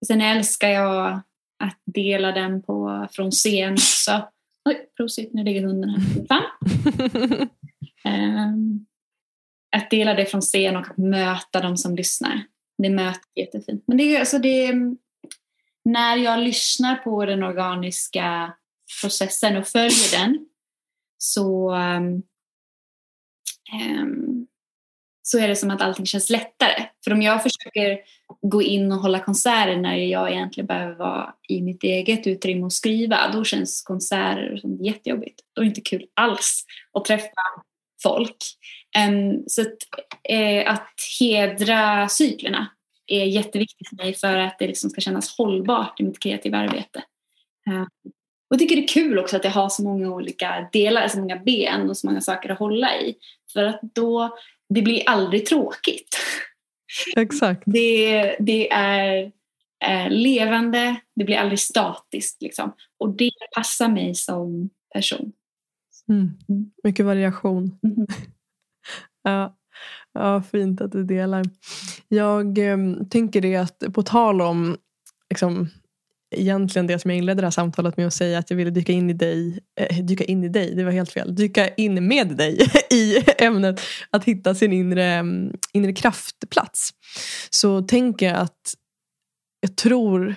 sen 0.06 0.20
älskar 0.20 0.68
jag 0.68 1.20
att 1.64 1.82
dela 1.94 2.32
den 2.32 2.62
på, 2.62 3.08
från 3.12 3.30
scen 3.30 3.72
också. 3.72 4.28
Oj, 4.68 4.88
prosit, 4.96 5.32
nu 5.32 5.44
ligger 5.44 5.62
hunden 5.62 5.90
här. 5.90 6.26
Fan. 6.28 7.48
um, 8.04 8.86
att 9.76 9.90
dela 9.90 10.14
det 10.14 10.26
från 10.26 10.40
scen 10.40 10.76
och 10.76 10.90
att 10.90 10.96
möta 10.96 11.60
de 11.60 11.76
som 11.76 11.96
lyssnar. 11.96 12.42
Det 12.82 12.90
mötet 12.90 13.22
är 13.34 13.40
jättefint. 13.40 13.84
Men 13.86 13.96
det 13.96 14.16
är, 14.16 14.20
alltså 14.20 14.38
det, 14.38 14.72
när 15.84 16.16
jag 16.16 16.40
lyssnar 16.40 16.96
på 16.96 17.26
den 17.26 17.42
organiska 17.42 18.54
processen 19.00 19.56
och 19.56 19.66
följer 19.66 20.18
den 20.18 20.46
så, 21.18 21.74
um, 21.74 22.22
så 25.22 25.38
är 25.38 25.48
det 25.48 25.56
som 25.56 25.70
att 25.70 25.82
allting 25.82 26.06
känns 26.06 26.30
lättare. 26.30 26.86
För 27.04 27.12
om 27.12 27.22
jag 27.22 27.42
försöker 27.42 28.00
gå 28.40 28.62
in 28.62 28.92
och 28.92 28.98
hålla 28.98 29.20
konserter 29.20 29.76
när 29.76 29.96
jag 29.96 30.32
egentligen 30.32 30.66
behöver 30.66 30.94
vara 30.94 31.34
i 31.48 31.62
mitt 31.62 31.82
eget 31.82 32.26
utrymme 32.26 32.64
och 32.64 32.72
skriva, 32.72 33.30
då 33.32 33.44
känns 33.44 33.82
konserter 33.82 34.56
som 34.56 34.84
jättejobbigt. 34.84 35.40
Då 35.52 35.62
är 35.62 35.64
det 35.64 35.68
inte 35.68 35.80
kul 35.80 36.06
alls 36.14 36.64
att 36.92 37.04
träffa 37.04 37.42
folk. 38.02 38.36
Um, 39.08 39.44
så 39.46 39.62
att, 39.62 39.76
eh, 40.28 40.72
att 40.72 40.94
hedra 41.20 42.08
cyklerna 42.08 42.73
är 43.06 43.24
jätteviktigt 43.24 43.88
för 43.88 43.96
mig 43.96 44.14
för 44.14 44.38
att 44.38 44.58
det 44.58 44.66
liksom 44.66 44.90
ska 44.90 45.00
kännas 45.00 45.36
hållbart 45.38 46.00
i 46.00 46.04
mitt 46.04 46.18
kreativa 46.18 46.58
arbete. 46.58 47.04
Eh, 47.66 47.82
och 48.50 48.54
jag 48.54 48.58
tycker 48.58 48.76
det 48.76 48.82
är 48.82 48.88
kul 48.88 49.18
också 49.18 49.36
att 49.36 49.44
jag 49.44 49.50
har 49.50 49.68
så 49.68 49.82
många 49.82 50.10
olika 50.10 50.68
delar, 50.72 51.08
så 51.08 51.18
många 51.18 51.36
ben 51.36 51.90
och 51.90 51.96
så 51.96 52.06
många 52.06 52.20
saker 52.20 52.48
att 52.48 52.58
hålla 52.58 52.96
i. 53.00 53.14
För 53.52 53.64
att 53.64 53.80
då, 53.82 54.38
det 54.68 54.82
blir 54.82 55.02
aldrig 55.08 55.46
tråkigt. 55.46 56.16
Exakt. 57.16 57.62
Det, 57.66 58.36
det 58.40 58.72
är 58.72 59.32
eh, 59.84 60.10
levande, 60.10 60.96
det 61.16 61.24
blir 61.24 61.36
aldrig 61.36 61.58
statiskt. 61.60 62.42
Liksom. 62.42 62.72
Och 62.98 63.16
det 63.16 63.30
passar 63.54 63.88
mig 63.88 64.14
som 64.14 64.70
person. 64.94 65.32
Mm. 66.08 66.30
mm. 66.48 66.70
Mycket 66.84 67.06
variation. 67.06 67.78
Mm. 67.82 68.06
ja. 69.22 69.56
Ja, 70.14 70.42
fint 70.42 70.80
att 70.80 70.92
du 70.92 71.04
delar. 71.04 71.44
Jag 72.08 72.58
eh, 72.58 72.78
tänker 73.10 73.40
det 73.40 73.56
att 73.56 73.82
på 73.94 74.02
tal 74.02 74.40
om 74.40 74.76
liksom, 75.30 75.68
egentligen 76.36 76.86
det 76.86 76.98
som 76.98 77.10
jag 77.10 77.18
inledde 77.18 77.42
det 77.42 77.46
här 77.46 77.50
samtalet 77.50 77.96
med 77.96 78.06
att 78.06 78.14
säga 78.14 78.38
att 78.38 78.50
jag 78.50 78.56
ville 78.56 78.70
dyka 78.70 78.92
in 78.92 79.10
i 79.10 79.12
dig. 79.12 79.58
Eh, 79.80 80.04
dyka 80.04 80.24
in 80.24 80.44
i 80.44 80.48
dig, 80.48 80.74
det 80.74 80.84
var 80.84 80.92
helt 80.92 81.12
fel. 81.12 81.34
Dyka 81.34 81.68
in 81.68 82.06
med 82.08 82.36
dig 82.36 82.58
i 82.90 83.24
ämnet 83.38 83.80
att 84.10 84.24
hitta 84.24 84.54
sin 84.54 84.72
inre, 84.72 85.04
ehm, 85.04 85.52
inre 85.72 85.92
kraftplats. 85.92 86.90
Så 87.50 87.82
tänker 87.82 88.26
jag 88.26 88.36
att 88.36 88.74
jag 89.60 89.76
tror 89.76 90.34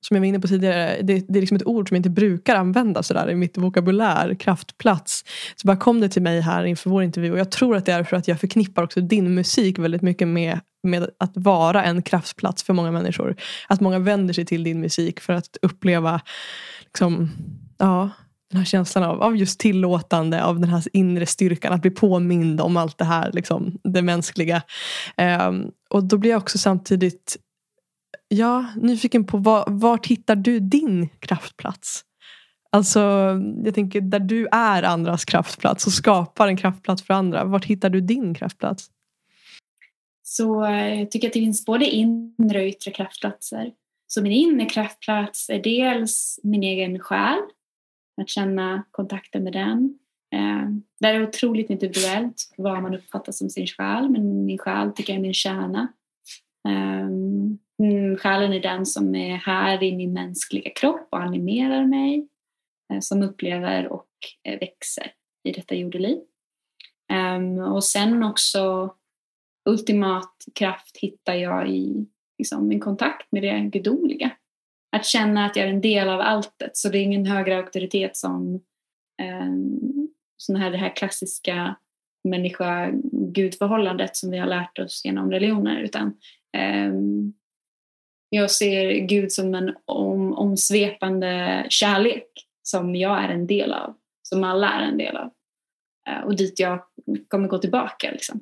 som 0.00 0.14
jag 0.14 0.20
var 0.20 0.26
inne 0.26 0.40
på 0.40 0.48
tidigare, 0.48 1.02
det, 1.02 1.24
det 1.28 1.38
är 1.38 1.40
liksom 1.40 1.56
ett 1.56 1.66
ord 1.66 1.88
som 1.88 1.94
jag 1.94 1.98
inte 1.98 2.10
brukar 2.10 2.56
använda 2.56 3.02
sådär 3.02 3.30
i 3.30 3.34
mitt 3.34 3.58
vokabulär, 3.58 4.34
kraftplats. 4.34 5.24
Så 5.56 5.66
bara 5.66 5.76
kom 5.76 6.00
det 6.00 6.08
till 6.08 6.22
mig 6.22 6.40
här 6.40 6.64
inför 6.64 6.90
vår 6.90 7.02
intervju 7.02 7.32
och 7.32 7.38
jag 7.38 7.50
tror 7.50 7.76
att 7.76 7.86
det 7.86 7.92
är 7.92 8.04
för 8.04 8.16
att 8.16 8.28
jag 8.28 8.40
förknippar 8.40 8.82
också 8.82 9.00
din 9.00 9.34
musik 9.34 9.78
väldigt 9.78 10.02
mycket 10.02 10.28
med, 10.28 10.60
med 10.82 11.10
att 11.18 11.32
vara 11.34 11.84
en 11.84 12.02
kraftplats 12.02 12.62
för 12.62 12.74
många 12.74 12.90
människor. 12.90 13.36
Att 13.68 13.80
många 13.80 13.98
vänder 13.98 14.34
sig 14.34 14.44
till 14.44 14.64
din 14.64 14.80
musik 14.80 15.20
för 15.20 15.32
att 15.32 15.56
uppleva 15.62 16.20
liksom, 16.84 17.30
ja, 17.78 18.10
den 18.50 18.58
här 18.58 18.64
känslan 18.64 19.04
av, 19.04 19.22
av 19.22 19.36
just 19.36 19.60
tillåtande, 19.60 20.44
av 20.44 20.60
den 20.60 20.70
här 20.70 20.82
inre 20.92 21.26
styrkan, 21.26 21.72
att 21.72 21.82
bli 21.82 21.90
påmind 21.90 22.60
om 22.60 22.76
allt 22.76 22.98
det 22.98 23.04
här, 23.04 23.30
liksom, 23.32 23.78
det 23.84 24.02
mänskliga. 24.02 24.62
Um, 25.48 25.70
och 25.90 26.04
då 26.04 26.18
blir 26.18 26.30
jag 26.30 26.38
också 26.38 26.58
samtidigt 26.58 27.36
ja, 28.28 28.66
nyfiken 28.76 29.26
på 29.26 29.36
var, 29.36 29.64
vart 29.66 30.06
hittar 30.06 30.36
du 30.36 30.60
din 30.60 31.08
kraftplats? 31.08 32.04
Alltså, 32.70 33.00
jag 33.64 33.74
tänker 33.74 34.00
där 34.00 34.18
du 34.18 34.48
är 34.52 34.82
andras 34.82 35.24
kraftplats 35.24 35.86
och 35.86 35.92
skapar 35.92 36.48
en 36.48 36.56
kraftplats 36.56 37.02
för 37.02 37.14
andra. 37.14 37.44
Vart 37.44 37.64
hittar 37.64 37.90
du 37.90 38.00
din 38.00 38.34
kraftplats? 38.34 38.90
Så 40.22 40.64
eh, 40.64 40.98
jag 40.98 41.10
tycker 41.10 41.28
att 41.28 41.32
det 41.32 41.40
finns 41.40 41.64
både 41.64 41.84
inre 41.84 42.58
och 42.58 42.66
yttre 42.66 42.90
kraftplatser. 42.90 43.72
Så 44.06 44.22
min 44.22 44.32
inre 44.32 44.66
kraftplats 44.66 45.50
är 45.50 45.62
dels 45.62 46.40
min 46.42 46.62
egen 46.62 46.98
själ, 46.98 47.38
att 48.20 48.28
känna 48.28 48.84
kontakten 48.90 49.44
med 49.44 49.52
den. 49.52 49.98
Eh, 50.34 50.68
det 51.00 51.06
är 51.06 51.28
otroligt 51.28 51.70
individuellt 51.70 52.54
vad 52.56 52.82
man 52.82 52.94
uppfattar 52.94 53.32
som 53.32 53.50
sin 53.50 53.66
själ, 53.66 54.10
men 54.10 54.44
min 54.44 54.58
själ 54.58 54.92
tycker 54.92 55.12
jag 55.12 55.18
är 55.18 55.22
min 55.22 55.34
kärna. 55.34 55.92
Um, 56.68 57.58
Mm, 57.82 58.16
själen 58.16 58.52
är 58.52 58.60
den 58.60 58.86
som 58.86 59.14
är 59.14 59.36
här 59.36 59.82
i 59.82 59.96
min 59.96 60.12
mänskliga 60.12 60.70
kropp 60.70 61.08
och 61.10 61.22
animerar 61.22 61.84
mig, 61.84 62.28
eh, 62.92 63.00
som 63.00 63.22
upplever 63.22 63.92
och 63.92 64.08
eh, 64.44 64.58
växer 64.60 65.12
i 65.44 65.52
detta 65.52 65.74
jordeliv. 65.74 66.18
Um, 67.12 67.58
och 67.58 67.84
sen 67.84 68.22
också 68.22 68.94
ultimat 69.68 70.34
kraft 70.54 70.96
hittar 70.96 71.34
jag 71.34 71.70
i 71.70 72.06
liksom, 72.38 72.68
min 72.68 72.80
kontakt 72.80 73.32
med 73.32 73.42
det 73.42 73.60
gudomliga. 73.60 74.30
Att 74.96 75.04
känna 75.04 75.46
att 75.46 75.56
jag 75.56 75.66
är 75.66 75.70
en 75.70 75.80
del 75.80 76.08
av 76.08 76.20
alltet, 76.20 76.76
så 76.76 76.88
det 76.88 76.98
är 76.98 77.02
ingen 77.02 77.26
högre 77.26 77.56
auktoritet 77.56 78.16
som 78.16 78.54
eh, 79.22 79.52
sån 80.36 80.56
här, 80.56 80.70
det 80.70 80.78
här 80.78 80.96
klassiska 80.96 81.76
människa-gud-förhållandet 82.24 84.16
som 84.16 84.30
vi 84.30 84.38
har 84.38 84.46
lärt 84.46 84.78
oss 84.78 85.04
genom 85.04 85.30
religioner 85.30 85.80
utan 85.80 86.06
eh, 86.56 86.92
jag 88.28 88.50
ser 88.50 88.92
Gud 88.92 89.32
som 89.32 89.54
en 89.54 89.76
om, 89.84 90.32
omsvepande 90.32 91.66
kärlek 91.68 92.26
som 92.62 92.96
jag 92.96 93.24
är 93.24 93.28
en 93.28 93.46
del 93.46 93.72
av, 93.72 93.94
som 94.22 94.44
alla 94.44 94.72
är 94.72 94.82
en 94.82 94.98
del 94.98 95.16
av. 95.16 95.30
Eh, 96.08 96.20
och 96.20 96.36
dit 96.36 96.58
jag 96.58 96.82
kommer 97.28 97.48
gå 97.48 97.58
tillbaka 97.58 98.10
liksom, 98.10 98.40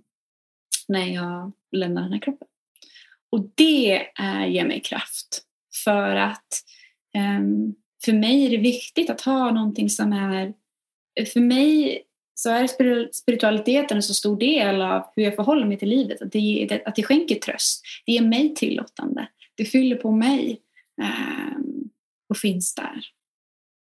när 0.89 1.07
jag 1.07 1.53
lämnar 1.73 2.03
den 2.03 2.13
här 2.13 2.21
kroppen. 2.21 2.49
Och 3.31 3.51
det 3.55 4.07
uh, 4.21 4.49
ger 4.49 4.67
mig 4.67 4.81
kraft 4.81 5.43
för 5.85 6.17
att 6.17 6.63
um, 7.39 7.75
för 8.05 8.13
mig 8.13 8.47
är 8.47 8.51
det 8.51 8.57
viktigt 8.57 9.11
att 9.11 9.21
ha 9.21 9.51
någonting 9.51 9.91
som 9.91 10.13
är 10.13 10.55
för 11.33 11.41
mig 11.41 12.03
så 12.35 12.51
är 12.51 12.67
spiritualiteten 13.13 13.97
en 13.97 14.03
så 14.03 14.15
stor 14.15 14.37
del 14.37 14.83
av 14.83 15.13
hur 15.17 15.23
jag 15.23 15.37
förhåller 15.37 15.67
mig 15.67 15.79
till 15.79 15.89
livet. 15.89 16.23
Att 16.23 16.33
det, 16.33 16.83
att 16.85 16.97
det 16.97 17.03
skänker 17.03 17.35
tröst. 17.35 17.83
Det 18.07 18.13
ger 18.13 18.23
mig 18.23 18.55
tillåtande. 18.55 19.29
Det 19.57 19.65
fyller 19.65 19.97
på 19.97 20.11
mig 20.11 20.63
eh, 21.03 21.59
och 22.29 22.37
finns 22.37 22.75
där. 22.75 23.07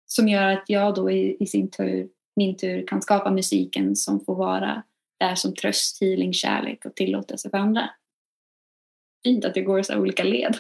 Som 0.06 0.28
gör 0.28 0.52
att 0.52 0.64
jag 0.68 0.96
då 0.96 1.12
i, 1.12 1.38
i, 1.40 1.46
sin 1.46 1.72
tur, 1.72 2.10
min 2.36 2.58
tur 2.58 2.88
kan 2.88 3.02
skapa 3.02 3.32
musiken 3.32 3.96
som 3.96 4.26
får 4.26 4.36
vara 4.36 4.84
där 5.20 5.36
som 5.36 5.56
tröst, 5.56 6.02
healing, 6.02 6.34
kärlek 6.34 6.86
och 6.86 6.96
tillåtelse 6.96 7.50
för 7.50 7.58
andra. 7.58 7.90
Fint 9.24 9.46
att 9.46 9.54
det 9.54 9.62
går 9.62 9.82
så 9.82 10.00
olika 10.00 10.24
led. 10.24 10.58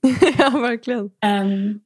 ja, 0.38 0.50
verkligen. 0.50 1.10
Um, 1.26 1.80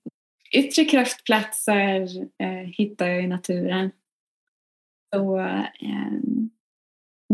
yttre 0.52 0.84
kraftplatser 0.84 2.02
uh, 2.42 2.68
hittar 2.76 3.06
jag 3.06 3.24
i 3.24 3.26
naturen. 3.26 3.90
Så, 5.14 5.40
um, 5.40 6.50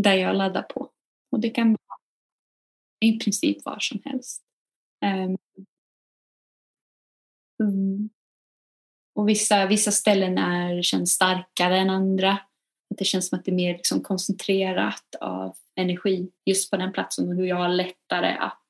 där 0.01 0.13
jag 0.13 0.35
laddar 0.35 0.61
på. 0.61 0.89
Och 1.31 1.39
det 1.39 1.49
kan 1.49 1.67
vara 1.67 1.99
i 2.99 3.19
princip 3.19 3.65
var 3.65 3.79
som 3.79 4.01
helst. 4.05 4.46
Um, 5.05 5.37
mm. 7.63 8.09
Och 9.15 9.29
vissa, 9.29 9.65
vissa 9.65 9.91
ställen 9.91 10.37
är, 10.37 10.81
känns 10.81 11.11
starkare 11.11 11.77
än 11.77 11.89
andra. 11.89 12.31
Att 12.89 12.97
det 12.97 13.05
känns 13.05 13.29
som 13.29 13.39
att 13.39 13.45
det 13.45 13.51
är 13.51 13.55
mer 13.55 13.73
liksom 13.73 14.01
koncentrerat 14.01 15.15
av 15.21 15.55
energi 15.75 16.31
just 16.45 16.71
på 16.71 16.77
den 16.77 16.91
platsen 16.91 17.29
och 17.29 17.35
hur 17.35 17.45
jag 17.45 17.55
har 17.55 17.69
lättare 17.69 18.37
att 18.37 18.63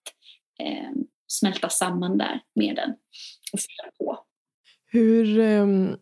eh, 0.60 0.92
smälta 1.28 1.70
samman 1.70 2.18
där 2.18 2.40
med 2.56 2.76
den 2.76 2.90
och 3.54 3.60
fylla 3.60 3.92
på. 3.98 4.20
Hur, 4.86 5.40
eh, 5.40 5.96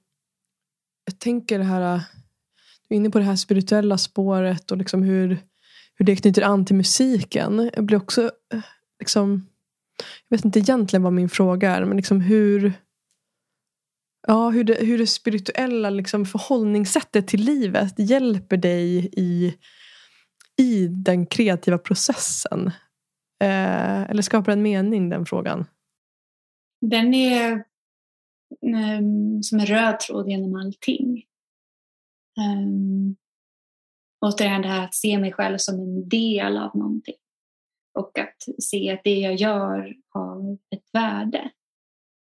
jag 1.06 1.20
tänker 1.20 1.58
det 1.58 1.66
här, 1.66 1.96
äh, 1.96 2.02
du 2.88 2.96
är 2.96 2.98
inne 2.98 3.10
på 3.10 3.20
det 3.20 3.26
här 3.26 3.36
spirituella 3.36 3.98
spåret 3.98 4.72
och 4.72 4.78
liksom 4.78 5.04
hur, 5.04 5.38
hur 5.96 6.06
det 6.06 6.16
knyter 6.16 6.42
an 6.42 6.66
till 6.66 6.76
musiken. 6.76 7.72
Jag 7.74 7.86
blir 7.86 7.98
också 7.98 8.32
eh, 8.54 8.62
liksom 9.00 9.50
jag 10.28 10.38
vet 10.38 10.46
inte 10.46 10.60
egentligen 10.60 11.04
vad 11.04 11.14
min 11.14 11.30
fråga 11.30 11.72
är, 11.72 11.86
men 11.86 11.98
liksom 11.98 12.22
hur, 12.22 12.74
ja, 14.28 14.50
hur, 14.50 14.64
det, 14.64 14.86
hur 14.86 14.98
det 14.98 15.08
spirituella 15.08 15.90
liksom 15.90 16.26
förhållningssättet 16.26 17.28
till 17.28 17.42
livet 17.42 17.94
hjälper 17.98 18.58
dig 18.58 19.10
i, 19.14 19.58
i 20.58 20.88
den 20.88 21.26
kreativa 21.26 21.78
processen. 21.78 22.68
Eh, 23.44 24.02
eller 24.02 24.22
skapar 24.22 24.52
en 24.52 24.62
mening, 24.62 25.10
den 25.10 25.26
frågan? 25.26 25.66
Den 26.82 27.14
är 27.14 27.52
eh, 28.62 29.02
som 29.42 29.60
en 29.60 29.66
röd 29.66 30.00
tråd 30.00 30.30
genom 30.30 30.56
allting. 30.56 31.24
Um, 32.38 33.16
återigen 34.26 34.62
det 34.62 34.68
här 34.68 34.84
att 34.84 34.96
se 34.96 35.18
mig 35.18 35.34
själv 35.34 35.58
som 35.58 35.76
en 35.76 36.10
del 36.10 36.58
av 36.58 36.76
någonting 36.76 37.16
och 37.96 38.20
att 38.20 38.64
se 38.64 38.92
att 38.92 39.04
det 39.04 39.20
jag 39.20 39.36
gör 39.36 39.96
har 40.10 40.54
ett 40.54 40.90
värde. 40.94 41.52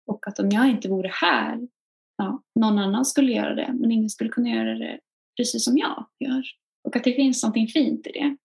Och 0.06 0.28
att 0.28 0.38
om 0.38 0.50
jag 0.50 0.68
inte 0.68 0.88
vore 0.88 1.08
här, 1.08 1.68
ja, 2.16 2.42
någon 2.60 2.78
annan 2.78 3.04
skulle 3.04 3.32
göra 3.32 3.54
det, 3.54 3.74
men 3.74 3.92
ingen 3.92 4.10
skulle 4.10 4.30
kunna 4.30 4.48
göra 4.48 4.74
det 4.74 5.00
precis 5.36 5.64
som 5.64 5.78
jag 5.78 6.06
gör. 6.18 6.42
Och 6.84 6.96
att 6.96 7.04
det 7.04 7.12
finns 7.12 7.42
någonting 7.42 7.68
fint 7.68 8.06
i 8.06 8.12
det. 8.12 8.36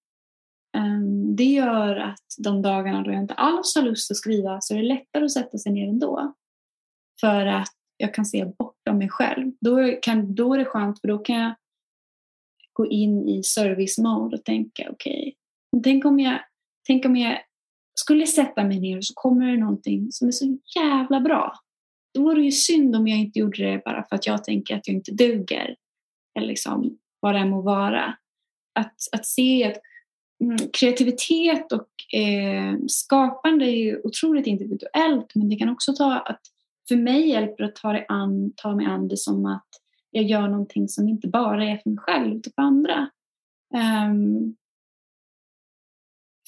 Ehm, 0.78 1.36
det 1.36 1.44
gör 1.44 1.96
att 1.96 2.26
de 2.44 2.62
dagarna 2.62 3.02
då 3.02 3.12
jag 3.12 3.22
inte 3.22 3.34
alls 3.34 3.76
har 3.76 3.84
lust 3.84 4.12
att 4.12 4.18
skriva 4.18 4.62
så 4.62 4.74
är 4.74 4.78
det 4.78 4.88
lättare 4.88 5.26
att 5.26 5.32
sätta 5.32 5.58
sig 5.58 5.72
ner 5.72 5.88
ändå. 5.88 6.34
För 7.22 7.46
att 7.46 7.74
jag 7.98 8.14
kan 8.14 8.26
se 8.26 8.46
bortom 8.46 8.98
mig 8.98 9.10
själv. 9.10 9.52
Då, 9.62 9.98
kan, 10.02 10.36
då 10.36 10.54
är 10.54 10.58
det 10.58 10.66
skönt 10.66 11.02
för 11.02 11.08
då 11.08 11.18
kan 11.18 11.36
jag 11.36 11.54
gå 12.74 12.88
in 12.88 13.30
i 13.30 13.44
service 13.44 13.98
mode 13.98 14.38
och 14.38 14.46
tänka 14.46 14.90
okej, 14.92 15.36
okay, 15.72 15.84
tänk 15.84 16.06
om 16.06 16.20
jag 16.20 16.40
Tänk 16.88 17.06
om 17.06 17.16
jag 17.16 17.40
skulle 17.94 18.28
sätta 18.28 18.64
mig 18.64 18.80
ner 18.80 18.98
och 18.98 19.06
så 19.06 19.14
kommer 19.14 19.48
det 19.48 19.58
någonting 19.58 20.12
som 20.12 20.28
är 20.28 20.32
så 20.32 20.58
jävla 20.76 21.20
bra. 21.20 21.54
Då 22.14 22.24
vore 22.24 22.36
det 22.36 22.46
ju 22.46 22.52
synd 22.52 22.96
om 22.96 23.08
jag 23.08 23.20
inte 23.20 23.40
gjorde 23.40 23.64
det 23.64 23.82
bara 23.86 24.04
för 24.04 24.16
att 24.16 24.28
jag 24.28 24.44
tänker 24.44 24.78
att 24.78 24.88
jag 24.88 24.96
inte 24.96 25.12
duger. 25.12 25.76
Eller 26.36 26.48
liksom 26.48 26.98
vad 27.20 27.36
det 27.36 27.46
må 27.46 27.62
vara. 27.62 28.18
Att, 28.76 28.96
att 29.12 29.26
se 29.26 29.64
att 29.64 29.78
mm, 30.44 30.58
kreativitet 30.74 31.72
och 31.72 32.20
eh, 32.20 32.76
skapande 32.88 33.66
är 33.66 33.76
ju 33.76 34.02
otroligt 34.04 34.48
individuellt 34.48 35.36
men 35.36 35.50
det 35.50 35.56
kan 35.56 35.70
också 35.70 35.94
ta 35.94 36.20
att 36.20 36.42
för 36.88 36.96
mig 36.96 37.30
hjälper 37.30 37.64
det 37.64 37.70
att 37.70 37.76
ta, 37.76 37.94
det 37.94 38.06
an, 38.08 38.54
ta 38.56 38.76
mig 38.76 38.86
an 38.86 39.08
det 39.08 39.18
som 39.18 39.46
att 39.46 39.68
jag 40.12 40.24
gör 40.24 40.48
någonting 40.48 40.88
som 40.88 41.08
inte 41.08 41.28
bara 41.28 41.66
är 41.66 41.78
för 41.78 41.90
mig 41.90 42.00
själv 42.00 42.36
utan 42.36 42.54
för 42.56 42.62
andra. 42.62 43.10
Um, 44.08 44.56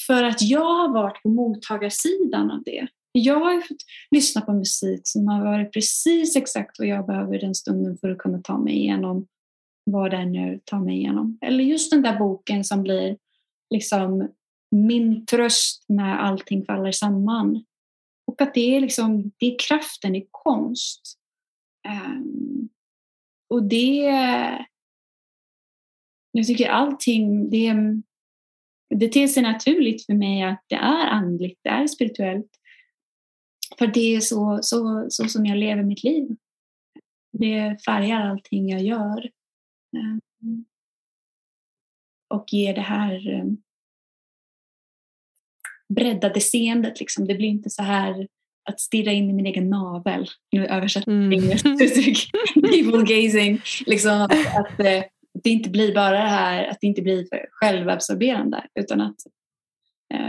för 0.08 0.24
att 0.24 0.42
jag 0.42 0.76
har 0.76 0.94
varit 0.94 1.24
på 1.24 1.30
mottagarsidan 1.30 2.52
av 2.52 2.64
det. 2.64 2.88
Jag 3.12 3.40
har 3.40 3.62
fått 3.62 3.78
lyssna 4.12 4.42
på 4.42 4.54
musik 4.54 5.02
som 5.04 5.28
har 5.28 5.44
varit 5.44 5.74
precis 5.74 6.36
exakt 6.36 6.80
vad 6.80 6.88
jag 6.88 7.06
behöver 7.06 7.40
den 7.40 7.56
stunden 7.56 7.98
för 7.98 8.10
att 8.10 8.18
kunna 8.18 8.42
ta 8.42 8.58
mig 8.58 8.74
igenom 8.74 9.28
vad 9.86 10.12
det 10.12 10.26
nu 10.26 10.60
tar 10.66 10.80
mig 10.80 10.96
igenom. 10.96 11.38
Eller 11.42 11.64
just 11.64 11.92
den 11.92 12.02
där 12.02 12.20
boken 12.20 12.64
som 12.64 12.84
blir 12.84 13.18
liksom 13.70 14.30
min 14.72 15.26
tröst 15.26 15.86
när 15.88 16.18
allting 16.18 16.66
faller 16.66 16.92
samman. 16.92 17.64
Och 18.28 18.42
att 18.42 18.54
det 18.54 18.76
är, 18.76 18.80
liksom, 18.80 19.32
det 19.38 19.46
är 19.46 19.60
kraften 19.60 20.16
i 20.16 20.28
konst. 20.32 21.18
Um, 21.88 22.70
och 23.50 23.64
det... 23.64 24.06
Jag 26.32 26.48
tycker 26.48 26.70
allting, 26.70 27.50
det, 27.50 27.76
det 28.90 29.08
ter 29.08 29.28
sig 29.28 29.44
naturligt 29.44 30.06
för 30.06 30.14
mig 30.14 30.44
att 30.44 30.64
det 30.68 30.76
är 30.76 31.08
andligt, 31.08 31.60
det 31.64 31.70
är 31.70 31.88
spirituellt. 31.88 32.50
För 33.78 33.88
det 33.88 34.16
är 34.16 34.20
så, 34.20 34.60
så, 34.62 35.06
så 35.10 35.28
som 35.28 35.46
jag 35.46 35.58
lever 35.58 35.84
mitt 35.84 36.04
liv. 36.04 36.28
Det 37.32 37.78
färgar 37.86 38.22
allting 38.22 38.70
jag 38.70 38.82
gör. 38.82 39.30
Um, 39.98 40.66
och 42.34 42.46
ger 42.48 42.74
det 42.74 42.82
här 42.82 43.42
um, 43.42 43.62
breddade 45.96 46.42
seendet. 46.42 47.00
Liksom. 47.00 47.28
Det 47.28 47.36
blir 47.36 47.48
inte 47.48 47.70
så 47.70 47.84
här 47.84 48.28
att 48.70 48.80
stirra 48.80 49.12
in 49.12 49.30
i 49.30 49.34
min 49.34 49.46
egen 49.46 49.70
navel. 49.70 50.30
Nu 50.52 50.66
översätter 50.66 51.12
jag 51.12 51.34
mm. 51.34 51.52
uttryck. 51.82 52.32
Evil 52.56 53.04
gazing. 53.06 53.62
Liksom 53.86 54.22
att, 54.22 54.32
att, 54.32 54.80
eh, 54.80 55.00
att, 55.00 55.12
det 55.46 55.50
inte 55.50 55.70
blir 55.70 55.96
bara 55.96 56.12
det 56.12 56.30
här, 56.30 56.68
att 56.68 56.78
det 56.82 56.88
inte 56.88 57.02
blir 57.02 57.28
självabsorberande 57.52 58.68
utan 58.80 59.02
att 59.02 59.16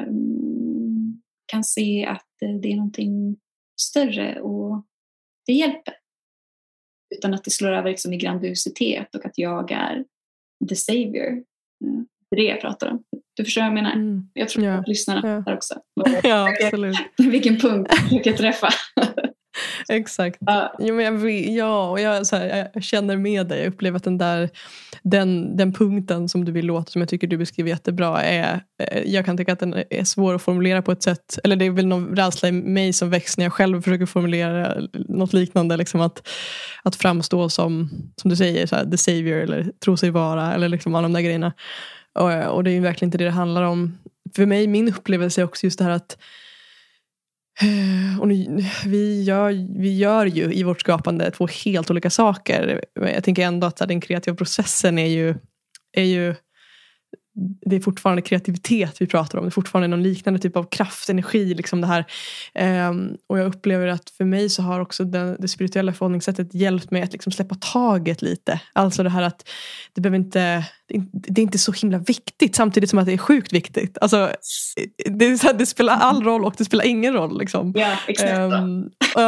um, 0.09 1.23
kan 1.47 1.65
se 1.65 2.07
att 2.07 2.27
det 2.41 2.73
är 2.73 2.77
någonting 2.77 3.37
större 3.81 4.41
och 4.41 4.87
det 5.47 5.53
hjälper. 5.53 5.95
Utan 7.15 7.35
att 7.35 7.45
det 7.45 7.51
slår 7.51 7.73
över 7.73 7.91
liksom 7.91 8.13
i 8.13 8.17
grandiositet 8.17 9.15
och 9.15 9.27
att 9.27 9.39
jag 9.39 9.71
är 9.71 10.05
the 10.69 10.77
savior. 10.77 11.45
Det 12.31 12.37
är 12.37 12.37
det 12.37 12.49
jag 12.49 12.61
pratar 12.61 12.91
om. 12.91 13.05
Du 13.35 13.45
förstår 13.45 13.61
vad 13.61 13.67
jag 13.67 13.75
menar? 13.75 13.93
Mm. 13.93 14.31
Jag 14.33 14.49
tror 14.49 14.65
ja. 14.65 14.73
att 14.73 14.89
lyssnarna 14.89 15.29
ja. 15.29 15.41
där 15.47 15.57
också. 15.57 15.81
ja, 16.23 16.49
absolut. 16.49 16.97
Vilken 17.19 17.59
punkt 17.59 17.93
jag 18.11 18.25
kan 18.25 18.37
träffa. 18.37 18.69
Exakt. 19.89 20.39
Ja. 20.41 20.75
Jo, 20.79 20.95
men 20.95 21.05
jag, 21.05 21.31
ja, 21.31 21.91
och 21.91 22.01
jag, 22.01 22.27
så 22.27 22.37
här, 22.37 22.69
jag 22.75 22.83
känner 22.83 23.17
med 23.17 23.47
dig. 23.47 23.59
Jag 23.59 23.69
upplever 23.69 23.97
att 23.97 24.05
den 24.05 24.19
där 24.19 24.51
den, 25.11 25.57
den 25.57 25.73
punkten 25.73 26.29
som 26.29 26.45
du 26.45 26.53
vill 26.53 26.67
låta, 26.67 26.91
som 26.91 27.03
jag 27.03 27.09
tycker 27.09 27.27
du 27.27 27.37
beskriver 27.37 27.71
jättebra, 27.71 28.23
är, 28.23 28.61
eh, 28.83 29.03
jag 29.03 29.25
kan 29.25 29.37
tycka 29.37 29.53
att 29.53 29.59
den 29.59 29.75
är 29.91 30.05
svår 30.05 30.35
att 30.35 30.43
formulera 30.43 30.83
på 30.83 30.93
ett 30.93 31.03
sätt, 31.03 31.39
eller 31.45 31.57
det 31.57 31.65
är 31.65 31.71
väl 31.71 31.87
någon 31.87 32.17
rädsla 32.17 32.49
i 32.49 32.53
mig 32.53 32.93
som 32.93 33.11
väcks 33.11 33.39
när 33.39 33.45
jag 33.45 33.53
själv 33.53 33.83
försöker 33.83 34.07
formulera 34.07 34.75
något 34.93 35.33
liknande. 35.33 35.77
Liksom 35.77 36.01
att, 36.01 36.29
att 36.83 36.97
framstå 36.97 37.49
som, 37.49 37.91
som 38.17 38.31
du 38.31 38.37
säger, 38.37 38.67
så 38.67 38.77
här, 38.77 38.85
the 38.85 38.97
savior 38.97 39.37
eller 39.37 39.71
tro 39.85 39.97
sig 39.97 40.11
vara, 40.11 40.55
eller 40.55 40.69
liksom 40.69 40.95
alla 40.95 41.03
de 41.03 41.13
där 41.13 41.21
grejerna. 41.21 41.53
Och, 42.19 42.55
och 42.57 42.65
det 42.65 42.71
är 42.71 42.75
ju 42.75 42.81
verkligen 42.81 43.09
inte 43.09 43.19
det 43.19 43.25
det 43.25 43.31
handlar 43.31 43.63
om. 43.63 43.99
För 44.37 44.47
mig, 44.47 44.67
min 44.67 44.89
upplevelse 44.89 45.41
är 45.41 45.45
också 45.45 45.67
just 45.67 45.79
det 45.79 45.85
här 45.85 45.91
att 45.91 46.19
Eh, 47.61 48.21
och 48.21 48.29
nu, 48.29 48.65
vi, 48.87 49.23
gör, 49.23 49.79
vi 49.81 49.97
gör 49.97 50.27
ju 50.27 50.55
i 50.55 50.63
vårt 50.63 50.81
skapande 50.81 51.31
två 51.31 51.47
helt 51.65 51.91
olika 51.91 52.11
saker. 52.11 52.85
men 53.01 53.15
Jag 53.15 53.25
tänker 53.25 53.43
ändå 53.43 53.67
att 53.67 53.77
den 53.77 54.01
kreativa 54.01 54.37
processen 54.37 54.99
är 54.99 55.07
ju, 55.07 55.35
är 55.93 56.05
ju 56.05 56.35
det 57.67 57.77
är 57.77 57.81
fortfarande 57.81 58.23
kreativitet 58.23 58.97
vi 59.01 59.07
pratar 59.07 59.39
om. 59.39 59.45
Det 59.45 59.49
är 59.49 59.51
fortfarande 59.51 59.89
någon 59.89 60.03
liknande 60.03 60.41
typ 60.41 60.57
av 60.57 60.65
kraft, 60.65 61.09
energi. 61.09 61.55
Liksom 61.55 61.81
det 61.81 61.87
här. 61.87 62.05
Um, 62.89 63.17
och 63.27 63.39
jag 63.39 63.47
upplever 63.47 63.87
att 63.87 64.11
för 64.11 64.25
mig 64.25 64.49
så 64.49 64.63
har 64.63 64.81
också 64.81 65.05
den, 65.05 65.37
det 65.39 65.49
spirituella 65.49 65.93
förhållningssättet 65.93 66.55
hjälpt 66.55 66.91
mig 66.91 67.03
att 67.03 67.13
liksom 67.13 67.33
släppa 67.33 67.55
taget 67.55 68.23
lite. 68.23 68.61
Alltså 68.73 69.03
det 69.03 69.11
här 69.11 69.23
att 69.23 69.49
det 69.95 70.01
behöver 70.01 70.19
inte, 70.19 70.65
det 71.13 71.41
är 71.41 71.43
inte 71.43 71.59
så 71.59 71.73
himla 71.73 71.99
viktigt 71.99 72.57
samtidigt 72.57 72.91
som 72.91 72.99
att 72.99 73.07
det 73.07 73.13
är 73.13 73.19
sjukt 73.19 73.53
viktigt. 73.53 73.99
Alltså, 74.01 74.33
det, 75.11 75.39
så 75.39 75.53
det 75.53 75.67
spelar 75.67 75.95
all 75.95 76.23
roll 76.23 76.45
och 76.45 76.55
det 76.59 76.65
spelar 76.65 76.85
ingen 76.85 77.13
roll. 77.13 77.39
Liksom. 77.39 77.73
Ja, 77.77 77.99
exakt. 78.07 78.33
Um? 78.37 78.91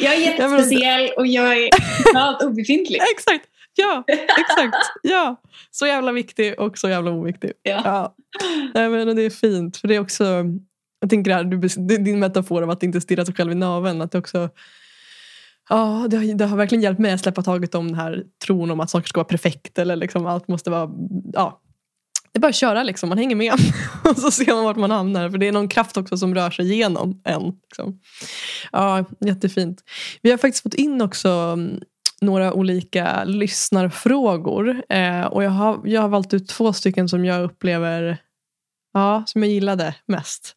Jag 0.00 0.14
är 0.14 0.20
jättespeciell 0.20 1.10
och 1.16 1.26
jag 1.26 1.58
är 1.58 1.68
totalt 2.04 2.42
obefintlig. 2.42 3.00
exakt. 3.16 3.51
Ja, 3.74 4.04
exakt. 4.38 4.76
Ja. 5.02 5.40
Så 5.70 5.86
jävla 5.86 6.12
viktig 6.12 6.60
och 6.60 6.78
så 6.78 6.88
jävla 6.88 7.10
oviktig. 7.10 7.52
Ja. 7.62 7.82
Ja. 7.84 8.14
Nej, 8.74 8.88
men 8.88 9.16
det 9.16 9.22
är 9.22 9.30
fint. 9.30 9.76
För 9.76 9.88
det 9.88 9.94
är 9.94 10.00
också, 10.00 10.24
jag 11.00 11.10
tänker 11.10 11.30
här, 11.30 11.44
du, 11.44 11.58
din 11.98 12.18
metafor 12.18 12.62
av 12.62 12.70
att 12.70 12.82
inte 12.82 13.00
stirra 13.00 13.24
sig 13.24 13.34
själv 13.34 13.52
i 13.52 13.54
naveln. 13.54 14.02
Att 14.02 14.12
det 14.12 14.18
också, 14.18 14.48
ja, 15.68 16.06
det, 16.10 16.16
har, 16.16 16.38
det 16.38 16.46
har 16.46 16.56
verkligen 16.56 16.82
hjälpt 16.82 17.00
mig 17.00 17.12
att 17.12 17.20
släppa 17.20 17.42
taget 17.42 17.74
om 17.74 17.86
den 17.86 17.96
här 17.96 18.24
tron 18.46 18.70
om 18.70 18.80
att 18.80 18.90
saker 18.90 19.08
ska 19.08 19.18
vara 19.18 19.28
perfekt. 19.28 19.78
Eller 19.78 19.96
liksom 19.96 20.26
allt 20.26 20.48
måste 20.48 20.70
vara, 20.70 20.90
ja. 21.32 21.58
Det 22.32 22.38
är 22.38 22.40
bara 22.40 22.48
att 22.48 22.54
köra 22.54 22.82
liksom, 22.82 23.08
man 23.08 23.18
hänger 23.18 23.36
med. 23.36 23.54
och 24.04 24.18
så 24.18 24.30
ser 24.30 24.54
man 24.54 24.64
vart 24.64 24.76
man 24.76 24.90
hamnar. 24.90 25.30
För 25.30 25.38
det 25.38 25.48
är 25.48 25.52
någon 25.52 25.68
kraft 25.68 25.96
också 25.96 26.16
som 26.16 26.34
rör 26.34 26.50
sig 26.50 26.72
igenom 26.72 27.20
en. 27.24 27.42
Liksom. 27.62 28.00
Ja, 28.72 29.04
jättefint. 29.20 29.80
Vi 30.22 30.30
har 30.30 30.38
faktiskt 30.38 30.62
fått 30.62 30.74
in 30.74 31.02
också 31.02 31.58
några 32.22 32.52
olika 32.52 33.24
lyssnarfrågor. 33.24 34.82
Eh, 34.88 35.24
och 35.24 35.44
jag 35.44 35.50
har, 35.50 35.80
jag 35.84 36.00
har 36.00 36.08
valt 36.08 36.34
ut 36.34 36.48
två 36.48 36.72
stycken 36.72 37.08
som 37.08 37.24
jag 37.24 37.42
upplever 37.42 38.18
Ja, 38.94 39.22
som 39.26 39.42
jag 39.42 39.52
gillade 39.52 39.94
mest. 40.06 40.56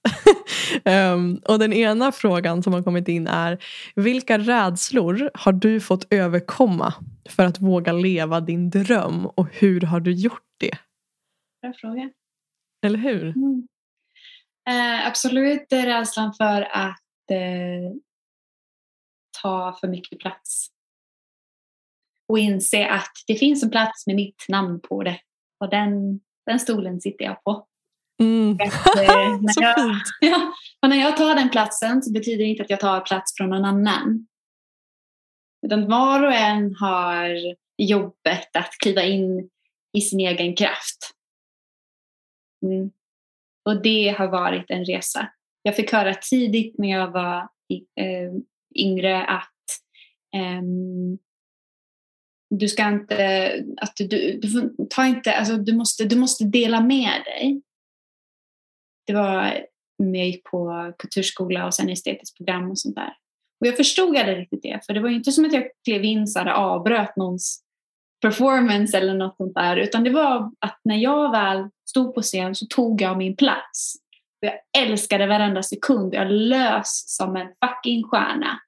um, 0.86 1.41
och 1.45 1.59
den 1.59 1.74
ena 1.74 2.11
frågan 2.11 2.63
som 2.63 2.74
har 2.74 2.84
kommit 2.84 3.07
in 3.07 3.28
är 3.28 3.63
Vilka 3.95 4.38
rädslor 4.38 5.32
har 5.34 5.53
du 5.53 5.82
fått 5.82 6.13
överkomma 6.13 6.93
för 7.30 7.45
att 7.45 7.61
våga 7.61 7.91
leva 7.91 8.39
din 8.39 8.70
dröm 8.70 9.26
och 9.26 9.47
hur 9.51 9.82
har 9.82 9.99
du 9.99 10.11
gjort 10.11 10.41
det? 10.59 10.78
Bra 11.61 11.74
fråga. 11.74 12.09
Eller 12.86 12.99
hur? 12.99 13.24
Mm. 13.24 13.68
Uh, 14.70 15.07
absolut 15.07 15.68
rädslan 15.72 16.34
för 16.34 16.61
att 16.61 17.32
uh, 17.32 17.97
ta 19.41 19.78
för 19.82 19.88
mycket 19.88 20.20
plats 20.20 20.74
och 22.28 22.39
inse 22.39 22.88
att 22.88 23.11
det 23.28 23.36
finns 23.36 23.63
en 23.63 23.71
plats 23.71 24.07
med 24.07 24.15
mitt 24.15 24.45
namn 24.49 24.80
på 24.80 25.03
det. 25.03 25.19
Och 25.59 25.69
den, 25.69 26.19
den 26.45 26.59
stolen 26.59 27.01
sitter 27.01 27.26
jag 27.26 27.43
på. 27.43 27.67
Mm. 28.21 28.53
Att, 28.53 28.97
eh, 28.97 29.39
så 29.53 29.61
jag, 29.61 29.76
fint! 29.76 30.03
Ja, 30.21 30.53
och 30.82 30.89
när 30.89 30.97
jag 30.97 31.17
tar 31.17 31.36
den 31.36 31.49
platsen 31.49 32.03
så 32.03 32.13
betyder 32.13 32.38
det 32.38 32.49
inte 32.49 32.63
att 32.63 32.69
jag 32.69 32.80
tar 32.80 33.01
plats 33.01 33.38
från 33.38 33.49
någon 33.49 33.65
annan. 33.65 34.28
Utan 35.65 35.88
var 35.88 36.23
och 36.23 36.34
en 36.34 36.76
har 36.76 37.36
jobbet 37.78 38.55
att 38.55 38.71
kliva 38.80 39.03
in 39.03 39.49
i 39.97 40.01
sin 40.01 40.19
egen 40.19 40.55
kraft. 40.55 41.11
Mm. 42.65 42.91
Och 43.65 43.82
det 43.82 44.15
har 44.17 44.28
varit 44.28 44.65
en 44.69 44.86
resa. 44.86 45.32
Jag 45.61 45.76
fick 45.76 45.91
höra 45.91 46.13
tidigt 46.13 46.78
när 46.78 46.89
jag 46.89 47.11
var 47.11 47.39
äh, 47.99 48.34
yngre 48.76 49.26
att 49.26 49.51
ähm, 50.36 51.17
du 52.58 52.68
ska 52.68 52.88
inte, 52.88 53.51
att 53.78 53.93
du, 53.95 54.39
du, 54.41 54.49
får, 54.49 54.88
ta 54.89 55.06
inte, 55.06 55.34
alltså 55.34 55.58
du 55.58 55.74
måste, 55.74 56.06
du 56.06 56.16
måste 56.16 56.43
dela 56.43 56.82
med 56.82 57.22
dig. 57.26 57.62
Det 59.08 59.14
var 59.14 59.66
när 60.03 60.20
jag 60.20 60.28
gick 60.28 60.43
på 60.43 60.93
kulturskola 60.97 61.66
och 61.66 61.74
sen 61.74 61.89
estetiskt 61.89 62.38
program 62.38 62.72
och 62.72 62.80
sånt 62.80 62.95
där. 62.95 63.14
Och 63.62 63.68
jag 63.68 63.78
förstod 63.78 64.18
aldrig 64.18 64.38
riktigt 64.38 64.64
det, 64.64 64.80
för 64.86 64.93
det 64.93 64.99
var 64.99 65.10
ju 65.10 65.16
inte 65.16 65.32
som 65.32 65.45
att 65.45 65.53
jag 65.53 65.64
klev 65.86 66.03
in 66.03 66.26
och 66.36 66.47
avbröt 66.47 67.16
någons 67.16 67.62
performance 68.22 68.97
eller 68.97 69.14
något 69.14 69.38
sånt 69.38 69.56
där, 69.56 69.78
utan 69.78 70.03
det 70.03 70.10
var 70.10 70.51
att 70.60 70.80
när 70.84 70.97
jag 70.97 71.32
väl 71.32 71.70
stod 71.89 72.16
på 72.16 72.22
scen 72.22 72.56
så 72.56 72.66
tog 72.66 73.01
jag 73.01 73.18
min 73.18 73.36
plats. 73.36 73.95
Och 74.41 74.47
jag 74.47 74.84
älskade 74.84 75.28
varenda 75.28 75.64
sekund, 75.64 76.14
jag 76.14 76.32
lös 76.32 77.16
som 77.18 77.36
en 77.36 77.47
fucking 77.47 78.03
stjärna. 78.03 78.60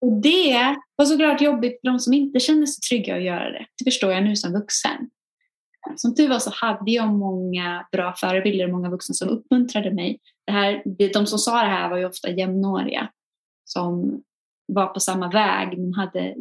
Och 0.00 0.12
det 0.22 0.76
var 0.96 1.04
såklart 1.04 1.40
jobbigt 1.40 1.80
för 1.80 1.88
de 1.88 1.98
som 1.98 2.14
inte 2.14 2.40
kände 2.40 2.66
sig 2.66 2.80
trygga 2.80 3.16
att 3.16 3.22
göra 3.22 3.50
det. 3.50 3.66
Det 3.78 3.84
förstår 3.84 4.12
jag 4.12 4.24
nu 4.24 4.36
som 4.36 4.52
vuxen. 4.52 5.10
Som 5.96 6.14
tur 6.14 6.28
var 6.28 6.38
så 6.38 6.50
hade 6.50 6.90
jag 6.90 7.08
många 7.08 7.88
bra 7.92 8.14
förebilder, 8.20 8.64
och 8.64 8.70
många 8.70 8.90
vuxna 8.90 9.14
som 9.14 9.28
uppmuntrade 9.28 9.94
mig. 9.94 10.20
Det 10.46 10.52
här, 10.52 10.82
de 11.12 11.26
som 11.26 11.38
sa 11.38 11.62
det 11.62 11.68
här 11.68 11.90
var 11.90 11.96
ju 11.96 12.04
ofta 12.04 12.30
jämnåriga 12.30 13.10
som 13.64 14.22
var 14.66 14.86
på 14.86 15.00
samma 15.00 15.30
väg 15.30 15.78
men 15.78 15.94
hade 15.94 16.36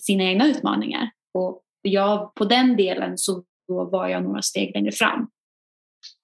sina 0.00 0.24
egna 0.24 0.46
utmaningar. 0.46 1.10
Och 1.34 1.62
jag, 1.82 2.34
på 2.34 2.44
den 2.44 2.76
delen 2.76 3.18
så 3.18 3.44
var 3.66 4.08
jag 4.08 4.22
några 4.22 4.42
steg 4.42 4.74
längre 4.74 4.92
fram. 4.92 5.22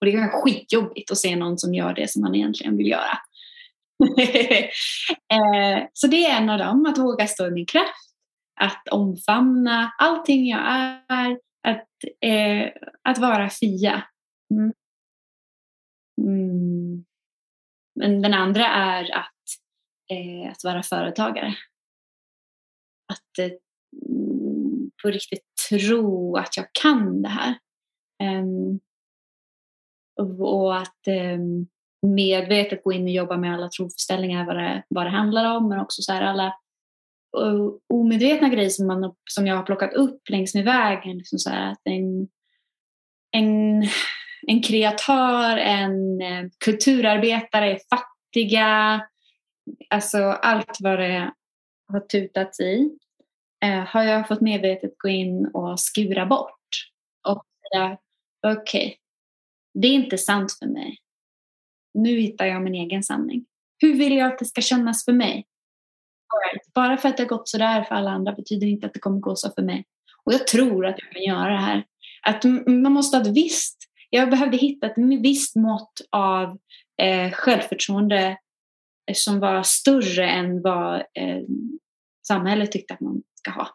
Och 0.00 0.06
det 0.06 0.12
är 0.12 0.42
skitjobbigt 0.42 1.10
att 1.10 1.18
se 1.18 1.36
någon 1.36 1.58
som 1.58 1.74
gör 1.74 1.94
det 1.94 2.10
som 2.10 2.22
man 2.22 2.34
egentligen 2.34 2.76
vill 2.76 2.86
göra. 2.86 3.18
Eh, 5.32 5.86
så 5.92 6.06
det 6.06 6.26
är 6.26 6.40
en 6.40 6.50
av 6.50 6.58
dem, 6.58 6.86
att 6.86 6.98
våga 6.98 7.26
stå 7.26 7.46
i 7.46 7.50
min 7.50 7.66
kraft, 7.66 8.14
att 8.60 8.88
omfamna 8.88 9.92
allting 9.98 10.46
jag 10.46 10.60
är, 11.08 11.38
att, 11.68 11.88
eh, 12.20 12.68
att 13.02 13.18
vara 13.18 13.50
Fia. 13.50 14.02
Mm. 14.50 14.72
Mm. 16.20 17.04
Men 17.94 18.22
den 18.22 18.34
andra 18.34 18.66
är 18.66 19.14
att, 19.14 19.44
eh, 20.10 20.50
att 20.50 20.64
vara 20.64 20.82
företagare. 20.82 21.54
Att 23.08 23.38
eh, 23.38 23.52
på 25.02 25.08
riktigt 25.10 25.44
tro 25.68 26.36
att 26.36 26.56
jag 26.56 26.66
kan 26.72 27.22
det 27.22 27.28
här. 27.28 27.58
Um, 28.22 28.80
och, 30.20 30.54
och, 30.54 30.76
att 30.76 31.06
um, 31.06 31.68
medvetet 32.02 32.84
gå 32.84 32.92
in 32.92 33.02
och 33.02 33.10
jobba 33.10 33.36
med 33.36 33.54
alla 33.54 33.68
troföreställningar, 33.68 34.46
vad 34.46 34.56
det, 34.56 34.82
vad 34.88 35.06
det 35.06 35.10
handlar 35.10 35.56
om, 35.56 35.68
men 35.68 35.80
också 35.80 36.02
så 36.02 36.12
här 36.12 36.22
alla 36.22 36.46
eh, 37.38 37.68
omedvetna 37.88 38.48
grejer 38.48 38.70
som, 38.70 38.86
man, 38.86 39.14
som 39.30 39.46
jag 39.46 39.56
har 39.56 39.62
plockat 39.62 39.94
upp 39.94 40.28
längs 40.28 40.54
med 40.54 40.64
vägen. 40.64 41.18
Liksom 41.18 41.38
så 41.38 41.50
här, 41.50 41.72
att 41.72 41.80
en, 41.84 42.28
en, 43.30 43.82
en 44.46 44.62
kreatör, 44.62 45.56
en 45.56 46.20
eh, 46.22 46.48
kulturarbetare 46.64 47.72
är 47.72 47.78
fattiga, 47.90 49.00
alltså 49.90 50.18
allt 50.18 50.76
vad 50.80 50.98
det 50.98 51.32
har 51.92 52.00
tutats 52.00 52.60
i 52.60 52.90
eh, 53.64 53.84
har 53.84 54.02
jag 54.02 54.28
fått 54.28 54.40
medvetet 54.40 54.98
gå 54.98 55.08
in 55.08 55.46
och 55.46 55.80
skura 55.80 56.26
bort 56.26 56.90
och 57.28 57.44
säga 57.72 57.98
okej, 58.46 58.86
okay, 58.86 58.96
det 59.74 59.88
är 59.88 59.92
inte 59.92 60.18
sant 60.18 60.52
för 60.58 60.66
mig. 60.66 60.98
Nu 61.94 62.20
hittar 62.20 62.46
jag 62.46 62.62
min 62.62 62.74
egen 62.74 63.02
sanning. 63.02 63.44
Hur 63.78 63.94
vill 63.94 64.16
jag 64.16 64.32
att 64.32 64.38
det 64.38 64.44
ska 64.44 64.60
kännas 64.60 65.04
för 65.04 65.12
mig? 65.12 65.46
Right. 66.44 66.74
Bara 66.74 66.96
för 66.96 67.08
att 67.08 67.16
det 67.16 67.22
har 67.22 67.28
gått 67.28 67.48
sådär 67.48 67.82
för 67.82 67.94
alla 67.94 68.10
andra 68.10 68.32
betyder 68.32 68.66
inte 68.66 68.86
att 68.86 68.94
det 68.94 69.00
kommer 69.00 69.20
gå 69.20 69.36
så 69.36 69.50
för 69.50 69.62
mig. 69.62 69.84
Och 70.24 70.32
jag 70.32 70.46
tror 70.46 70.86
att 70.86 70.96
jag 70.98 71.12
kan 71.12 71.22
göra 71.22 71.52
det 71.52 71.58
här. 71.58 71.84
Att 72.22 72.44
man 72.66 72.92
måste 72.92 73.16
ha 73.16 73.24
ett 73.24 73.36
visst, 73.36 73.76
jag 74.10 74.30
behövde 74.30 74.56
hitta 74.56 74.86
ett 74.86 75.22
visst 75.22 75.56
mått 75.56 76.00
av 76.10 76.58
eh, 77.02 77.32
självförtroende 77.32 78.38
som 79.14 79.40
var 79.40 79.62
större 79.62 80.30
än 80.30 80.62
vad 80.62 80.94
eh, 80.94 81.42
samhället 82.26 82.72
tyckte 82.72 82.94
att 82.94 83.00
man 83.00 83.22
ska 83.34 83.50
ha. 83.50 83.68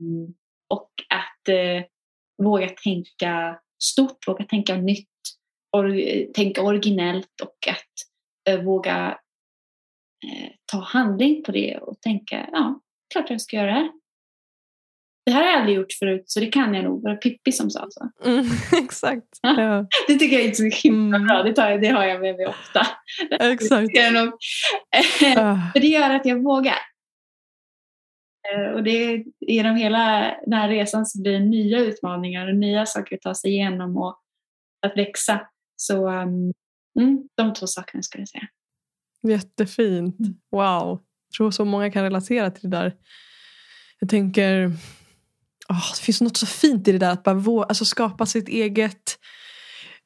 Mm. 0.00 0.34
Och 0.68 0.90
att 1.08 1.48
eh, 1.48 1.84
våga 2.42 2.68
tänka 2.68 3.60
stort, 3.82 4.28
våga 4.28 4.44
tänka 4.44 4.76
nytt, 4.76 5.09
or, 5.72 6.26
tänka 6.32 6.62
originellt 6.62 7.40
och 7.42 7.68
att 7.68 8.54
eh, 8.54 8.62
våga 8.64 9.18
eh, 10.26 10.50
ta 10.72 10.78
handling 10.78 11.42
på 11.42 11.52
det 11.52 11.78
och 11.78 12.00
tänka, 12.00 12.48
ja, 12.52 12.80
klart 13.12 13.30
jag 13.30 13.40
ska 13.40 13.56
göra 13.56 13.66
det 13.66 13.72
här. 13.72 13.90
Det 15.26 15.32
här 15.32 15.42
har 15.44 15.50
jag 15.50 15.58
aldrig 15.60 15.76
gjort 15.76 15.92
förut 15.92 16.22
så 16.26 16.40
det 16.40 16.46
kan 16.46 16.74
jag 16.74 16.84
nog. 16.84 17.02
Var 17.02 17.10
det 17.10 17.16
Pippi 17.16 17.52
som 17.52 17.70
sa 17.70 17.86
så? 17.90 18.10
Mm, 18.24 18.46
exakt. 18.84 19.38
Ja. 19.42 19.86
det 20.08 20.14
tycker 20.14 20.36
jag 20.36 20.42
är 20.42 20.46
inte 20.46 20.70
så 20.70 20.88
himla 20.88 21.16
mm. 21.16 21.28
bra. 21.28 21.42
Det, 21.42 21.52
tar 21.52 21.70
jag, 21.70 21.80
det 21.80 21.88
har 21.88 22.04
jag 22.04 22.20
med 22.20 22.36
mig 22.36 22.46
ofta. 22.46 22.86
Exakt. 23.40 23.96
Uh. 23.96 25.72
För 25.72 25.80
det 25.80 25.86
gör 25.86 26.10
att 26.10 26.26
jag 26.26 26.42
vågar. 26.42 26.78
Eh, 28.52 28.70
och 28.70 28.82
det, 28.82 29.24
genom 29.40 29.76
hela 29.76 30.34
den 30.46 30.52
här 30.52 30.68
resan 30.68 31.06
så 31.06 31.22
blir 31.22 31.32
det 31.32 31.44
nya 31.44 31.78
utmaningar 31.78 32.48
och 32.48 32.54
nya 32.54 32.86
saker 32.86 33.16
att 33.16 33.22
ta 33.22 33.34
sig 33.34 33.50
igenom 33.50 33.96
och 33.96 34.20
att 34.86 34.96
växa. 34.96 35.40
Så 35.80 36.08
um, 36.08 36.52
mm, 37.00 37.28
de 37.36 37.54
två 37.54 37.66
sakerna 37.66 38.02
skulle 38.02 38.22
jag 38.22 38.28
säga. 38.28 38.48
Jättefint. 39.22 40.18
Mm. 40.18 40.34
Wow. 40.50 41.00
Jag 41.28 41.36
tror 41.36 41.50
så 41.50 41.64
många 41.64 41.90
kan 41.90 42.02
relatera 42.02 42.50
till 42.50 42.70
det 42.70 42.76
där. 42.76 42.94
Jag 43.98 44.08
tänker, 44.08 44.66
oh, 45.68 45.90
det 45.94 46.00
finns 46.00 46.20
något 46.20 46.36
så 46.36 46.46
fint 46.46 46.88
i 46.88 46.92
det 46.92 46.98
där 46.98 47.10
att 47.10 47.22
bara 47.22 47.34
våga, 47.34 47.64
alltså 47.64 47.84
skapa 47.84 48.26
sitt 48.26 48.48
eget 48.48 49.18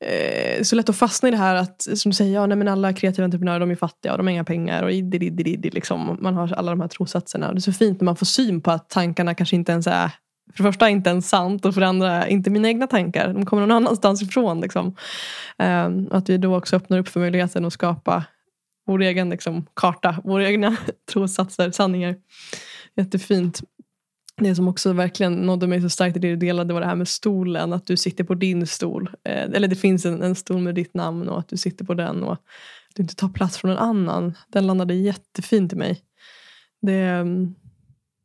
eh, 0.05 0.63
så 0.63 0.77
lätt 0.77 0.89
att 0.89 0.97
fastna 0.97 1.29
i 1.29 1.33
det 1.33 1.37
här 1.37 1.55
att 1.55 1.83
som 1.83 2.11
du 2.11 2.15
säger, 2.15 2.35
ja, 2.35 2.47
nej, 2.47 2.57
men 2.57 2.69
alla 2.69 2.93
kreativa 2.93 3.25
entreprenörer 3.25 3.61
de 3.61 3.71
är 3.71 3.77
fattiga 3.77 4.13
och 4.13 4.19
de 4.19 4.27
har 4.27 4.33
inga 4.33 4.45
pengar. 4.45 4.83
och 4.83 4.93
iddi, 4.93 5.71
liksom. 5.71 6.19
Man 6.21 6.35
har 6.35 6.53
alla 6.53 6.71
de 6.71 6.81
här 6.81 6.89
trossatserna. 6.89 7.53
Det 7.53 7.59
är 7.59 7.61
så 7.61 7.73
fint 7.73 8.01
när 8.01 8.05
man 8.05 8.17
får 8.17 8.27
syn 8.27 8.61
på 8.61 8.71
att 8.71 8.91
tankarna 8.91 9.35
kanske 9.35 9.57
inte 9.57 9.73
ens 9.73 9.87
är 9.87 10.11
för 10.53 10.65
det 10.65 10.73
första 10.73 10.89
inte 10.89 11.11
ens 11.11 11.29
sant 11.29 11.65
och 11.65 11.75
för 11.75 11.81
det 11.81 11.87
andra 11.87 12.29
inte 12.29 12.51
mina 12.51 12.69
egna 12.69 12.87
tankar. 12.87 13.33
De 13.33 13.47
kommer 13.47 13.67
någon 13.67 13.77
annanstans 13.77 14.23
ifrån. 14.23 14.61
Liksom. 14.61 14.97
Um, 15.59 16.09
att 16.11 16.29
vi 16.29 16.39
då 16.39 16.57
också 16.57 16.77
öppnar 16.77 16.99
upp 16.99 17.09
för 17.09 17.21
möjligheten 17.21 17.65
att 17.65 17.73
skapa 17.73 18.25
vår 18.87 19.03
egen 19.03 19.31
liksom, 19.31 19.67
karta, 19.75 20.21
våra 20.25 20.49
egna 20.49 20.77
trossatser, 21.13 21.71
sanningar. 21.71 22.17
Jättefint 22.97 23.63
det 24.37 24.55
som 24.55 24.69
också 24.69 24.93
verkligen 24.93 25.33
nådde 25.33 25.67
mig 25.67 25.83
så 25.83 25.89
starkt 25.89 26.17
i 26.17 26.21
det 26.21 26.29
du 26.29 26.37
delade 26.37 26.75
var 26.75 26.81
det 26.81 26.87
här 26.87 26.95
med 26.95 27.09
stolen. 27.09 27.73
Att 27.73 27.87
du 27.87 27.97
sitter 27.97 28.25
på 28.25 28.35
din 28.35 28.67
stol. 28.67 29.11
Eh, 29.25 29.43
eller 29.43 29.69
det 29.69 29.77
finns 29.77 30.07
en, 30.07 30.23
en 30.23 30.35
stol 30.35 30.61
med 30.61 30.75
ditt 30.75 30.95
namn 30.95 31.29
och 31.29 31.39
att 31.39 31.49
du 31.49 31.57
sitter 31.57 31.85
på 31.85 31.95
den. 31.95 32.23
Och 32.23 32.33
att 32.33 32.43
du 32.95 33.03
inte 33.03 33.15
tar 33.15 33.29
plats 33.29 33.59
från 33.59 33.71
en 33.71 33.79
annan. 33.79 34.35
Den 34.49 34.67
landade 34.67 34.95
jättefint 34.95 35.73
i 35.73 35.77
mig. 35.77 36.01
Det, 36.83 36.93
mm, 36.93 37.55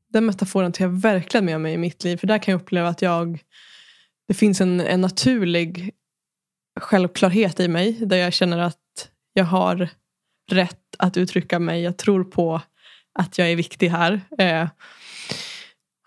den 0.10 0.26
metaforen 0.26 0.72
tar 0.72 0.86
jag 0.86 1.02
verkligen 1.02 1.46
med 1.46 1.62
mig 1.62 1.74
i 1.74 1.78
mitt 1.78 2.04
liv. 2.04 2.18
För 2.18 2.28
där 2.28 2.38
kan 2.38 2.52
jag 2.52 2.62
uppleva 2.62 2.88
att 2.88 3.02
jag 3.02 3.40
det 4.28 4.34
finns 4.34 4.62
en, 4.62 4.80
en 4.80 5.02
naturlig 5.02 5.92
självklarhet 6.80 7.60
i 7.60 7.68
mig. 7.68 7.94
Där 7.94 8.18
jag 8.18 8.34
känner 8.34 8.58
att 8.58 9.10
jag 9.34 9.46
har 9.46 9.90
rätt 10.52 10.96
att 10.98 11.18
uttrycka 11.18 11.60
mig. 11.60 11.82
Jag 11.82 11.98
tror 11.98 12.24
på 12.24 12.62
att 13.20 13.38
jag 13.38 13.52
är 13.52 13.56
viktig 13.56 13.90
här. 13.90 14.22
Eh, 14.38 14.68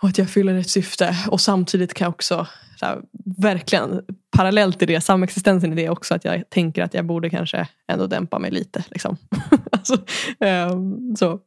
och 0.03 0.09
att 0.09 0.18
jag 0.18 0.30
fyller 0.30 0.55
ett 0.55 0.70
syfte. 0.70 1.16
Och 1.28 1.40
samtidigt 1.40 1.94
kan 1.94 2.05
jag 2.05 2.11
också, 2.11 2.46
här, 2.80 3.03
verkligen 3.38 4.00
parallellt 4.36 4.82
i 4.82 4.86
det, 4.86 5.00
samexistensen 5.00 5.72
i 5.72 5.76
det 5.76 5.88
också, 5.88 6.14
att 6.14 6.24
jag 6.24 6.50
tänker 6.50 6.82
att 6.82 6.94
jag 6.94 7.07
borde 7.07 7.30
kanske 7.30 7.68
ändå 7.92 8.07
dämpa 8.07 8.38
mig 8.38 8.50
lite. 8.50 8.84
Liksom. 8.88 9.16
alltså, 9.72 9.94
eh, 10.40 10.76
så, 11.18 11.40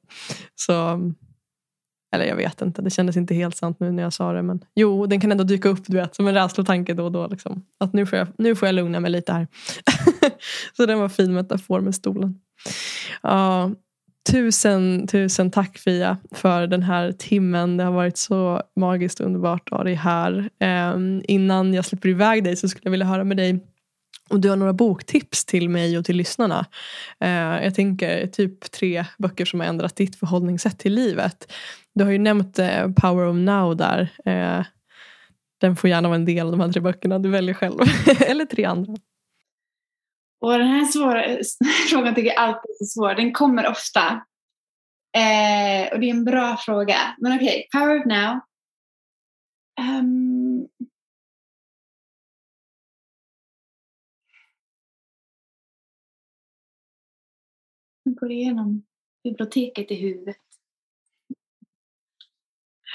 så, 0.56 1.00
eller 2.16 2.26
jag 2.26 2.36
vet 2.36 2.62
inte, 2.62 2.82
det 2.82 2.90
kändes 2.90 3.18
inte 3.18 3.36
helt 3.36 3.58
sant 3.58 3.80
nu 3.80 3.92
när 3.92 4.04
jag 4.04 4.14
sa 4.14 4.34
det. 4.34 4.42
Men 4.42 4.66
jo, 4.76 5.06
den 5.06 5.20
kan 5.20 5.32
ändå 5.32 5.44
dyka 5.44 5.70
upp 5.70 5.84
du 5.88 5.98
vet, 5.98 6.16
som 6.16 6.28
en 6.28 6.34
rädslotanke 6.34 6.94
då 6.94 7.04
och 7.04 7.12
då. 7.12 7.28
Liksom. 7.28 7.66
Att 7.80 7.94
nu 7.94 8.06
får, 8.06 8.20
jag, 8.20 8.28
nu 8.38 8.56
får 8.56 8.68
jag 8.68 8.76
lugna 8.76 9.00
mig 9.00 9.12
lite 9.12 9.34
här. 9.34 9.48
så 10.78 10.86
den 10.86 11.00
var 11.00 11.10
fin 11.10 11.34
metafor 11.34 11.82
med 11.82 11.96
stolen. 11.96 12.40
Ja, 13.22 13.72
Tusen, 14.32 15.08
tusen 15.08 15.52
tack 15.52 15.78
Fia 15.78 16.18
för 16.32 16.68
den 16.68 16.84
här 16.84 17.12
timmen. 17.12 17.78
Det 17.78 17.84
har 17.84 17.92
varit 17.92 18.18
så 18.18 18.62
magiskt 18.76 19.20
underbart 19.20 19.70
att 19.72 19.78
ha 19.78 19.84
dig 19.84 19.94
här. 19.94 20.50
Eh, 20.60 20.96
innan 21.24 21.74
jag 21.74 21.86
släpper 21.86 22.10
iväg 22.10 22.44
dig 22.44 22.56
så 22.56 22.70
skulle 22.70 22.82
jag 22.84 22.92
vilja 22.92 23.06
höra 23.06 23.24
med 23.24 23.38
dig 23.38 23.60
om 24.30 24.42
du 24.42 24.50
har 24.50 24.56
några 24.56 24.74
boktips 24.74 25.46
till 25.46 25.70
mig 25.70 25.98
och 25.98 26.06
till 26.06 26.18
lyssnarna. 26.18 26.66
Eh, 27.20 27.30
jag 27.64 27.76
tänker 27.76 28.28
typ 28.28 28.72
tre 28.72 29.06
böcker 29.18 29.46
som 29.46 29.60
har 29.60 29.68
ändrat 29.68 29.96
ditt 29.96 30.16
förhållningssätt 30.16 30.80
till 30.80 30.94
livet. 30.94 31.52
Du 31.96 32.04
har 32.04 32.12
ju 32.12 32.18
nämnt 32.18 32.60
eh, 32.60 32.92
Power 33.02 33.28
of 33.28 33.36
Now 33.36 33.76
där. 33.76 34.12
Eh, 34.26 34.66
den 35.58 35.76
får 35.76 35.90
gärna 35.90 36.08
vara 36.08 36.16
en 36.16 36.26
del 36.26 36.46
av 36.46 36.52
de 36.52 36.60
här 36.60 36.72
tre 36.72 36.82
böckerna. 36.82 37.20
Du 37.20 37.30
väljer 37.30 37.54
själv. 37.54 37.80
Eller 38.28 38.46
tre 38.46 38.66
andra. 38.66 38.94
Och 40.42 40.52
den 40.52 40.68
här 40.68 40.86
svåra, 40.86 41.24
frågan 41.90 42.16
tycker 42.16 42.30
jag 42.30 42.38
alltid 42.38 42.70
är 42.70 42.86
så 42.86 42.86
svår. 42.86 43.16
Den 43.16 43.34
kommer 43.34 43.68
ofta. 43.68 44.26
Eh, 45.18 45.94
och 45.94 46.00
det 46.00 46.10
är 46.10 46.12
en 46.12 46.26
bra 46.26 46.58
fråga. 46.58 46.98
Men 47.18 47.36
okej, 47.36 47.68
okay, 47.70 47.82
Power 47.82 48.00
of 48.00 48.06
Now. 48.06 48.40
Ehm. 49.80 50.00
Um, 50.00 50.68
jag 58.04 58.16
går 58.16 58.32
igenom 58.32 58.86
biblioteket 59.24 59.92
i 59.92 59.96
huvudet. 59.96 60.45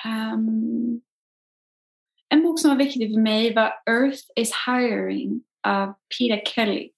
Um, 0.04 1.02
en 2.28 2.42
bok 2.42 2.60
som 2.60 2.70
var 2.70 2.76
viktig 2.76 3.14
för 3.14 3.20
mig 3.20 3.54
var 3.54 3.72
Earth 3.86 4.22
is 4.36 4.52
Hiring 4.66 5.44
av 5.66 5.94
Peter 6.18 6.42
Kelly. 6.46 6.90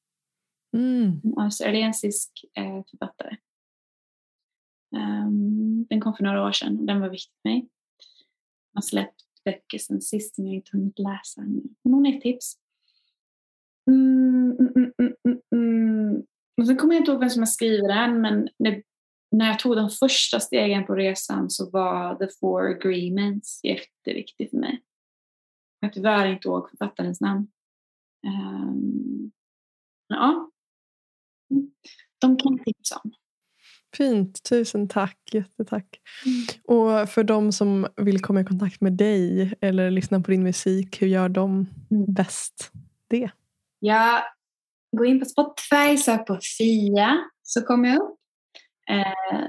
Mm. 0.77 1.21
En 1.25 1.39
australiensisk 1.39 2.45
eh, 2.55 2.83
författare. 2.91 3.37
Um, 4.97 5.87
den 5.91 6.01
kom 6.01 6.15
för 6.15 6.25
några 6.25 6.47
år 6.47 6.53
sedan 6.53 6.79
och 6.79 6.87
den 6.87 7.01
var 7.01 7.09
viktig 7.09 7.33
för 7.43 7.49
mig. 7.49 7.69
Jag 8.73 8.77
har 8.77 8.83
släppt 8.83 9.23
böcker 9.45 9.79
sen 9.79 10.01
sist 10.01 10.35
som 10.35 10.47
jag 10.47 10.55
inte 10.55 10.71
hunnit 10.73 10.99
läsa 10.99 11.41
ännu. 11.41 11.63
Men 11.85 11.93
hon 11.93 12.07
är 12.07 12.17
ett 12.17 12.23
tips. 12.23 12.57
Mm, 13.91 14.57
mm, 14.59 14.93
mm, 14.99 15.41
mm, 15.55 16.23
och 16.61 16.67
sen 16.67 16.77
kommer 16.77 16.95
jag 16.95 17.01
inte 17.01 17.11
ihåg 17.11 17.21
vem 17.21 17.31
som 17.31 17.43
har 17.43 17.47
skrivit 17.47 17.89
den 17.89 18.21
men 18.21 18.49
när, 18.59 18.83
när 19.33 19.47
jag 19.47 19.59
tog 19.59 19.77
de 19.77 19.91
första 19.91 20.41
stegen 20.41 20.87
på 20.87 20.95
resan 20.95 21.51
så 21.51 21.71
var 21.71 22.15
The 22.15 22.29
Four 22.41 22.71
Agreements 22.71 23.65
jätteviktig 23.65 24.51
för 24.51 24.57
mig. 24.57 24.83
Jag 25.81 25.89
har 25.89 25.93
tyvärr 25.93 26.27
inte 26.27 26.49
ihåg 26.49 26.71
författarens 26.71 27.21
namn. 27.21 27.47
Um, 28.27 29.33
ja, 30.09 30.51
de 32.19 32.37
kan 32.37 32.57
jag 32.57 32.65
tipsa 32.65 33.01
om. 33.05 33.13
Fint, 33.97 34.43
tusen 34.43 34.89
tack. 34.89 35.19
Jättetack. 35.33 36.01
Mm. 36.27 36.79
Och 36.79 37.09
för 37.09 37.25
de 37.25 37.53
som 37.53 37.87
vill 37.97 38.21
komma 38.21 38.41
i 38.41 38.45
kontakt 38.45 38.81
med 38.81 38.93
dig 38.93 39.55
eller 39.61 39.91
lyssna 39.91 40.21
på 40.21 40.31
din 40.31 40.43
musik, 40.43 41.03
hur 41.03 41.07
gör 41.07 41.29
de 41.29 41.67
mm. 41.91 42.05
bäst 42.15 42.73
det? 43.09 43.31
Ja, 43.79 44.23
gå 44.97 45.05
in 45.05 45.21
på 45.21 45.25
Spotify, 45.25 45.97
sök 45.97 46.27
på 46.27 46.39
Fia 46.59 47.19
så 47.43 47.63
kommer 47.63 47.89
jag 47.89 48.03
upp. 48.03 48.22
Eh, 48.91 49.49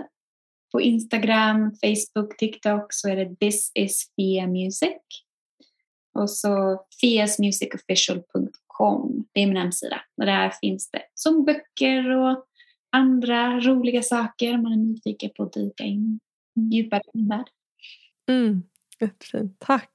på 0.71 0.81
Instagram, 0.81 1.71
Facebook, 1.71 2.37
TikTok 2.37 2.85
så 2.89 3.09
är 3.09 3.15
det 3.15 3.35
This 3.35 3.71
is 3.75 4.11
Fia 4.15 4.47
Music. 4.47 4.97
Och 6.19 6.29
så 6.29 6.85
fiasmusicofficial.com 7.01 9.25
Det 9.31 9.41
är 9.41 9.47
min 9.47 9.57
hemsida. 9.57 10.01
Och 10.17 10.25
där 10.25 10.53
finns 10.61 10.91
det 10.91 11.01
som 11.13 11.45
böcker 11.45 12.09
och 12.09 12.45
andra 12.91 13.59
roliga 13.59 14.03
saker 14.03 14.53
om 14.53 14.63
man 14.63 14.71
är 14.71 14.77
nyfiken 14.77 15.29
på 15.37 15.43
att 15.43 15.53
dyka 15.53 15.83
in 15.83 16.19
djupare 16.71 17.01
i 17.13 17.17
min 17.17 17.27
värld. 17.27 17.49
Mm. 18.29 18.63
Jättefint. 18.99 19.55
Tack. 19.59 19.91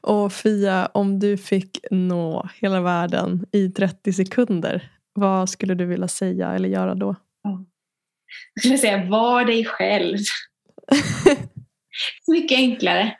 Och 0.00 0.32
Fia, 0.32 0.86
om 0.86 1.18
du 1.18 1.36
fick 1.36 1.78
nå 1.90 2.48
hela 2.60 2.80
världen 2.80 3.46
i 3.52 3.68
30 3.68 4.12
sekunder, 4.12 4.92
vad 5.12 5.48
skulle 5.48 5.74
du 5.74 5.86
vilja 5.86 6.08
säga 6.08 6.52
eller 6.52 6.68
göra 6.68 6.94
då? 6.94 7.16
Jag 8.54 8.62
skulle 8.62 8.78
säga, 8.78 9.04
var 9.10 9.44
dig 9.44 9.64
själv. 9.64 10.18
Mycket 12.26 12.58
enklare. 12.58 13.16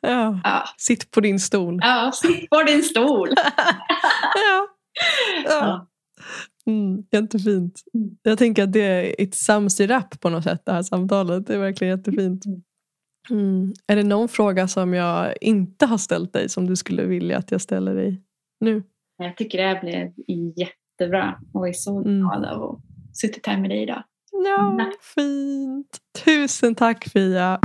Ja. 0.00 0.40
Ja. 0.44 0.64
Sitt 0.76 1.10
på 1.10 1.20
din 1.20 1.40
stol. 1.40 1.78
Ja, 1.82 2.10
sitt 2.14 2.50
på 2.50 2.62
din 2.62 2.82
stol. 2.82 3.28
ja. 4.34 4.68
Ja. 5.44 5.88
Mm, 6.66 7.02
jättefint. 7.12 7.82
Mm. 7.94 8.10
Jag 8.22 8.38
tänker 8.38 8.62
att 8.62 8.72
det 8.72 8.80
är 8.80 9.14
ett 9.18 9.34
sums 9.34 9.80
i 9.80 9.86
rap 9.86 10.20
på 10.20 10.30
något 10.30 10.44
sätt, 10.44 10.62
det 10.66 10.72
här 10.72 10.82
samtalet. 10.82 11.46
Det 11.46 11.54
är 11.54 11.58
verkligen 11.58 11.98
jättefint. 11.98 12.44
Mm. 13.30 13.72
Är 13.86 13.96
det 13.96 14.02
någon 14.02 14.28
fråga 14.28 14.68
som 14.68 14.94
jag 14.94 15.34
inte 15.40 15.86
har 15.86 15.98
ställt 15.98 16.32
dig 16.32 16.48
som 16.48 16.66
du 16.66 16.76
skulle 16.76 17.04
vilja 17.04 17.38
att 17.38 17.50
jag 17.50 17.60
ställer 17.60 17.94
dig 17.94 18.22
nu? 18.60 18.82
Jag 19.18 19.36
tycker 19.36 19.58
det 19.58 19.64
här 19.64 19.80
blev 19.80 20.12
jättebra 20.56 21.38
och 21.54 21.68
är 21.68 21.72
så 21.72 21.98
Mm. 22.00 22.20
glad 22.20 22.44
av 22.44 22.62
att 22.62 22.80
suttit 23.16 23.46
här 23.46 23.58
med 23.58 23.70
dig 23.70 23.82
idag. 23.82 24.02
Ja, 24.44 24.74
Nej. 24.76 24.92
fint. 25.14 25.86
Tusen 26.24 26.74
tack 26.74 27.08
Fia. 27.12 27.58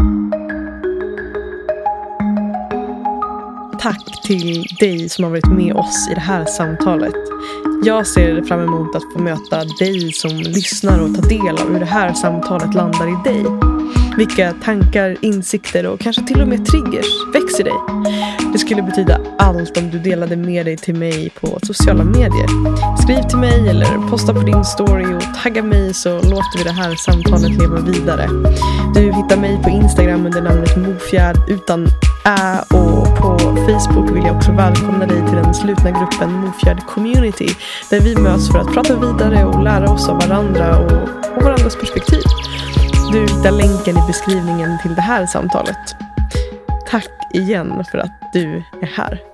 Tack 3.80 4.24
till 4.24 4.63
dig 4.80 5.09
som 5.09 5.24
har 5.24 5.32
varit 5.32 5.51
med 5.51 5.76
oss 5.76 6.09
i 6.11 6.13
det 6.13 6.22
här 6.22 6.45
samtalet. 6.45 7.15
Jag 7.84 8.07
ser 8.07 8.43
fram 8.43 8.59
emot 8.59 8.95
att 8.95 9.13
få 9.13 9.19
möta 9.19 9.63
dig 9.80 10.13
som 10.13 10.30
lyssnar 10.32 10.99
och 11.03 11.15
ta 11.15 11.22
del 11.22 11.57
av 11.57 11.74
hur 11.74 11.80
det 11.80 11.86
här 11.86 12.13
samtalet 12.13 12.74
landar 12.74 13.07
i 13.07 13.30
dig. 13.30 13.70
Vilka 14.18 14.53
tankar, 14.64 15.18
insikter 15.22 15.86
och 15.86 15.99
kanske 15.99 16.24
till 16.28 16.41
och 16.41 16.47
med 16.47 16.66
triggers 16.66 17.05
växer 17.34 17.64
dig. 17.64 17.74
Det 18.53 18.59
skulle 18.59 18.82
betyda 18.82 19.20
allt 19.38 19.78
om 19.78 19.89
du 19.89 19.99
delade 19.99 20.36
med 20.36 20.66
dig 20.66 20.78
till 20.78 20.95
mig 20.95 21.30
på 21.41 21.59
sociala 21.64 22.03
medier. 22.03 22.47
Skriv 23.03 23.22
till 23.30 23.38
mig 23.38 23.70
eller 23.70 24.09
posta 24.09 24.34
på 24.34 24.39
din 24.39 24.66
story 24.66 25.05
och 25.16 25.43
tagga 25.43 25.64
mig 25.64 25.93
så 25.93 26.09
låter 26.16 26.57
vi 26.57 26.64
det 26.64 26.72
här 26.72 26.95
samtalet 26.95 27.51
leva 27.51 27.80
vidare. 27.80 28.28
Du 28.93 29.01
hittar 29.01 29.38
mig 29.38 29.59
på 29.64 29.70
Instagram 29.70 30.26
under 30.26 30.41
namnet 30.41 30.78
Mofjärd 30.78 31.38
utan 31.49 31.88
ä 32.26 32.59
och 32.70 33.18
på 33.18 33.38
Facebook 33.39 34.16
vill 34.16 34.24
jag 34.26 34.36
också 34.36 34.51
välkomna 34.51 35.05
dig 35.05 35.28
till 35.28 35.36
den 35.36 35.53
slutna 35.53 35.91
gruppen 35.91 36.32
Mofjärd 36.34 36.86
Community 36.86 37.49
där 37.89 37.99
vi 37.99 38.16
möts 38.16 38.51
för 38.51 38.59
att 38.59 38.74
prata 38.74 38.95
vidare 38.95 39.45
och 39.45 39.64
lära 39.64 39.91
oss 39.91 40.09
av 40.09 40.16
varandra 40.16 40.78
och, 40.78 40.91
och 41.38 41.43
varandras 41.43 41.76
perspektiv. 41.76 42.22
Du 43.12 43.20
hittar 43.20 43.51
länken 43.51 43.97
i 44.03 44.07
beskrivningen 44.07 44.80
till 44.82 44.95
det 44.95 45.01
här 45.01 45.26
samtalet. 45.26 45.95
Tack 46.88 47.09
igen 47.34 47.84
för 47.91 47.97
att 47.97 48.34
du 48.34 48.64
är 48.82 48.88
här. 48.88 49.31